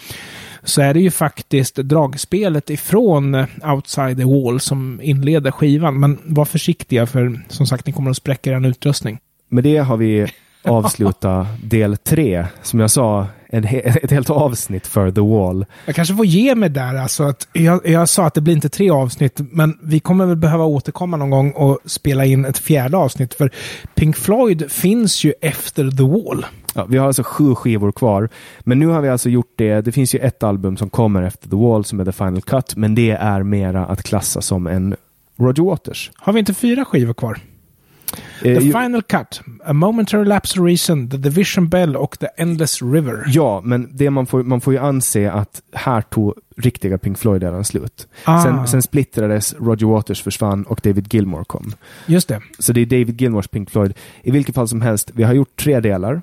Så 0.63 0.83
är 0.83 0.95
det 0.95 1.01
ju 1.01 1.11
faktiskt 1.11 1.75
dragspelet 1.77 2.71
ifrån 2.71 3.35
Outside 3.65 4.17
the 4.19 4.25
Wall 4.25 4.61
som 4.61 5.01
inleder 5.03 5.51
skivan. 5.51 6.01
Men 6.01 6.19
var 6.25 6.45
försiktiga 6.45 7.07
för 7.07 7.41
som 7.49 7.67
sagt 7.67 7.87
ni 7.87 7.93
kommer 7.93 8.11
att 8.11 8.17
spräcka 8.17 8.51
er 8.51 8.67
utrustning. 8.67 9.19
Med 9.49 9.65
det 9.65 9.77
har 9.79 9.97
vi 9.97 10.27
avslutat 10.63 11.47
del 11.65 11.97
tre. 11.97 12.47
Som 12.63 12.81
jag 12.81 12.91
sa, 12.91 13.27
en 13.49 13.65
ett 13.65 14.11
helt 14.11 14.31
avsnitt 14.31 14.87
för 14.87 15.11
The 15.11 15.21
Wall. 15.21 15.67
Jag 15.87 15.95
kanske 15.95 16.15
får 16.15 16.27
ge 16.27 16.55
mig 16.55 16.69
där 16.69 16.95
alltså. 16.95 17.23
Att 17.23 17.49
jag, 17.53 17.89
jag 17.89 18.09
sa 18.09 18.27
att 18.27 18.35
det 18.35 18.41
blir 18.41 18.55
inte 18.55 18.69
tre 18.69 18.91
avsnitt, 18.91 19.41
men 19.51 19.79
vi 19.83 20.01
kommer 20.01 20.27
väl 20.27 20.37
behöva 20.37 20.65
återkomma 20.65 21.17
någon 21.17 21.31
gång 21.31 21.51
och 21.51 21.79
spela 21.85 22.25
in 22.25 22.45
ett 22.45 22.59
fjärde 22.59 22.97
avsnitt. 22.97 23.35
För 23.35 23.51
Pink 23.95 24.17
Floyd 24.17 24.71
finns 24.73 25.25
ju 25.25 25.33
efter 25.41 25.91
The 25.91 26.03
Wall. 26.03 26.47
Ja, 26.75 26.85
vi 26.85 26.99
har 26.99 27.07
alltså 27.07 27.23
sju 27.23 27.55
skivor 27.55 27.93
kvar. 27.93 28.29
Men 28.61 28.79
nu 28.79 28.87
har 28.87 29.01
vi 29.01 29.09
alltså 29.09 29.29
gjort 29.29 29.53
det. 29.57 29.81
Det 29.81 29.93
finns 29.93 30.15
ju 30.15 30.19
ett 30.19 30.43
album 30.43 30.77
som 30.77 30.91
kommer 30.91 31.23
efter 31.23 31.49
The 31.49 31.57
Wall 31.57 31.85
som 31.85 32.01
är 32.01 32.05
The 32.05 32.13
Final 32.13 32.43
Cut. 32.43 32.77
Men 32.77 32.95
det 32.95 33.11
är 33.11 33.43
mera 33.43 33.87
att 33.87 34.03
klassa 34.03 34.41
som 34.41 34.67
en 34.67 34.97
Roger 35.37 35.63
Waters. 35.63 36.11
Har 36.17 36.33
vi 36.33 36.39
inte 36.39 36.55
fyra 36.55 36.85
skivor 36.85 37.15
kvar? 37.15 37.39
Eh, 38.43 38.43
The 38.43 38.65
ju- 38.65 38.73
Final 38.73 39.03
Cut, 39.03 39.41
A 39.65 39.73
Momentary 39.73 40.25
Lapse 40.25 40.61
of 40.61 40.67
Reason, 40.67 41.11
The 41.11 41.17
Division 41.17 41.69
Bell 41.69 41.97
och 41.97 42.19
The 42.19 42.27
Endless 42.37 42.83
River. 42.83 43.25
Ja, 43.27 43.61
men 43.65 43.89
det 43.93 44.11
man, 44.11 44.27
får, 44.27 44.43
man 44.43 44.61
får 44.61 44.73
ju 44.73 44.79
anse 44.79 45.31
att 45.33 45.63
här 45.73 46.01
tog 46.03 46.35
riktiga 46.57 46.99
Pink 46.99 47.19
Floyd 47.19 47.43
redan 47.43 47.65
slut. 47.65 48.09
Ah. 48.25 48.43
Sen, 48.45 48.67
sen 48.69 48.83
splittrades, 48.83 49.55
Roger 49.61 49.87
Waters 49.87 50.23
försvann 50.23 50.63
och 50.65 50.81
David 50.85 51.15
Gilmour 51.15 51.45
kom. 51.45 51.73
Just 52.07 52.29
det. 52.29 52.41
Så 52.59 52.73
det 52.73 52.81
är 52.81 52.87
David 52.87 53.21
Gilmours 53.21 53.49
Pink 53.49 53.71
Floyd. 53.71 53.95
I 54.23 54.31
vilket 54.31 54.55
fall 54.55 54.69
som 54.69 54.83
helst, 54.83 55.11
vi 55.15 55.23
har 55.23 55.33
gjort 55.35 55.57
tre 55.57 55.81
delar. 55.81 56.23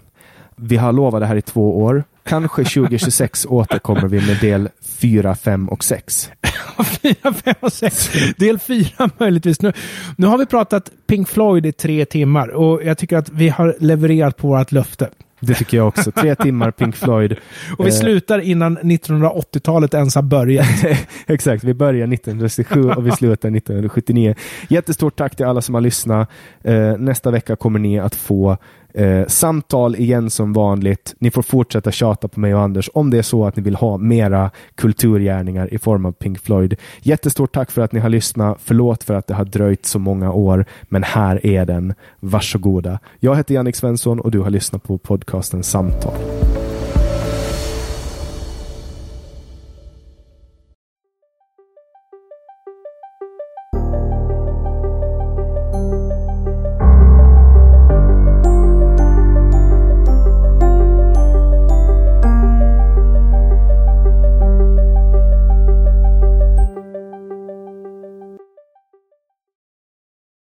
Vi 0.55 0.77
har 0.77 0.93
lovat 0.93 1.21
det 1.21 1.25
här 1.27 1.35
i 1.35 1.41
två 1.41 1.83
år. 1.83 2.03
Kanske 2.23 2.63
2026 2.63 3.45
återkommer 3.49 4.07
vi 4.07 4.27
med 4.27 4.39
del 4.41 4.69
4, 5.05 5.35
5 5.35 5.69
och 5.69 5.83
6. 5.83 6.31
fyra, 7.01 7.33
fem 7.33 7.55
och 7.59 7.73
sex. 7.73 8.11
Del 8.37 8.59
fyra 8.59 9.09
möjligtvis. 9.17 9.61
Nu, 9.61 9.73
nu 10.17 10.27
har 10.27 10.37
vi 10.37 10.45
pratat 10.45 10.91
Pink 11.07 11.29
Floyd 11.29 11.65
i 11.65 11.71
tre 11.71 12.05
timmar 12.05 12.47
och 12.47 12.83
jag 12.83 12.97
tycker 12.97 13.17
att 13.17 13.29
vi 13.29 13.49
har 13.49 13.75
levererat 13.79 14.37
på 14.37 14.47
vårt 14.47 14.71
löfte. 14.71 15.09
Det 15.39 15.53
tycker 15.53 15.77
jag 15.77 15.87
också. 15.87 16.11
Tre 16.11 16.35
timmar 16.35 16.71
Pink 16.71 16.95
Floyd. 17.05 17.35
Och 17.77 17.85
vi 17.85 17.89
Eh, 17.89 17.95
slutar 17.95 18.39
innan 18.39 18.77
1980-talet 18.77 19.93
ens 19.93 20.15
har 20.15 20.21
börjat. 20.21 20.67
Exakt, 21.27 21.63
vi 21.63 21.73
börjar 21.73 22.13
1967 22.13 22.89
och 22.89 23.07
vi 23.07 23.11
slutar 23.11 23.49
1979. 23.49 24.35
Jättestort 24.67 25.15
tack 25.15 25.35
till 25.35 25.45
alla 25.45 25.61
som 25.61 25.75
har 25.75 25.81
lyssnat. 25.81 26.29
Eh, 26.63 26.97
nästa 26.97 27.31
vecka 27.31 27.55
kommer 27.55 27.79
ni 27.79 27.99
att 27.99 28.15
få 28.15 28.57
eh, 28.95 29.25
samtal 29.27 29.95
igen 29.95 30.29
som 30.29 30.53
vanligt. 30.53 31.15
Ni 31.19 31.31
får 31.31 31.41
fortsätta 31.41 31.91
tjata 31.91 32.27
på 32.27 32.39
mig 32.39 32.55
och 32.55 32.61
Anders 32.61 32.89
om 32.93 33.09
det 33.09 33.17
är 33.17 33.21
så 33.21 33.45
att 33.45 33.55
ni 33.55 33.63
vill 33.63 33.75
ha 33.75 33.97
mera 33.97 34.51
kulturgärningar 34.75 35.73
i 35.73 35.77
form 35.77 36.05
av 36.05 36.11
Pink 36.11 36.39
Floyd. 36.39 36.75
Jättestort 37.01 37.53
tack 37.53 37.71
för 37.71 37.81
att 37.81 37.91
ni 37.91 37.99
har 37.99 38.09
lyssnat. 38.09 38.57
Förlåt 38.63 39.03
för 39.03 39.13
att 39.13 39.27
det 39.27 39.33
har 39.33 39.45
dröjt 39.45 39.85
så 39.85 39.99
många 39.99 40.31
år, 40.31 40.65
men 40.81 41.03
här 41.03 41.45
är 41.45 41.65
den. 41.65 41.93
Varsågoda. 42.19 42.99
Jag 43.19 43.35
heter 43.35 43.55
Jannik 43.55 43.75
Svensson 43.75 44.19
och 44.19 44.31
du 44.31 44.39
har 44.39 44.49
lyssnat 44.49 44.83
på 44.83 44.97
podcasten 44.97 45.63
Samtal. 45.63 46.13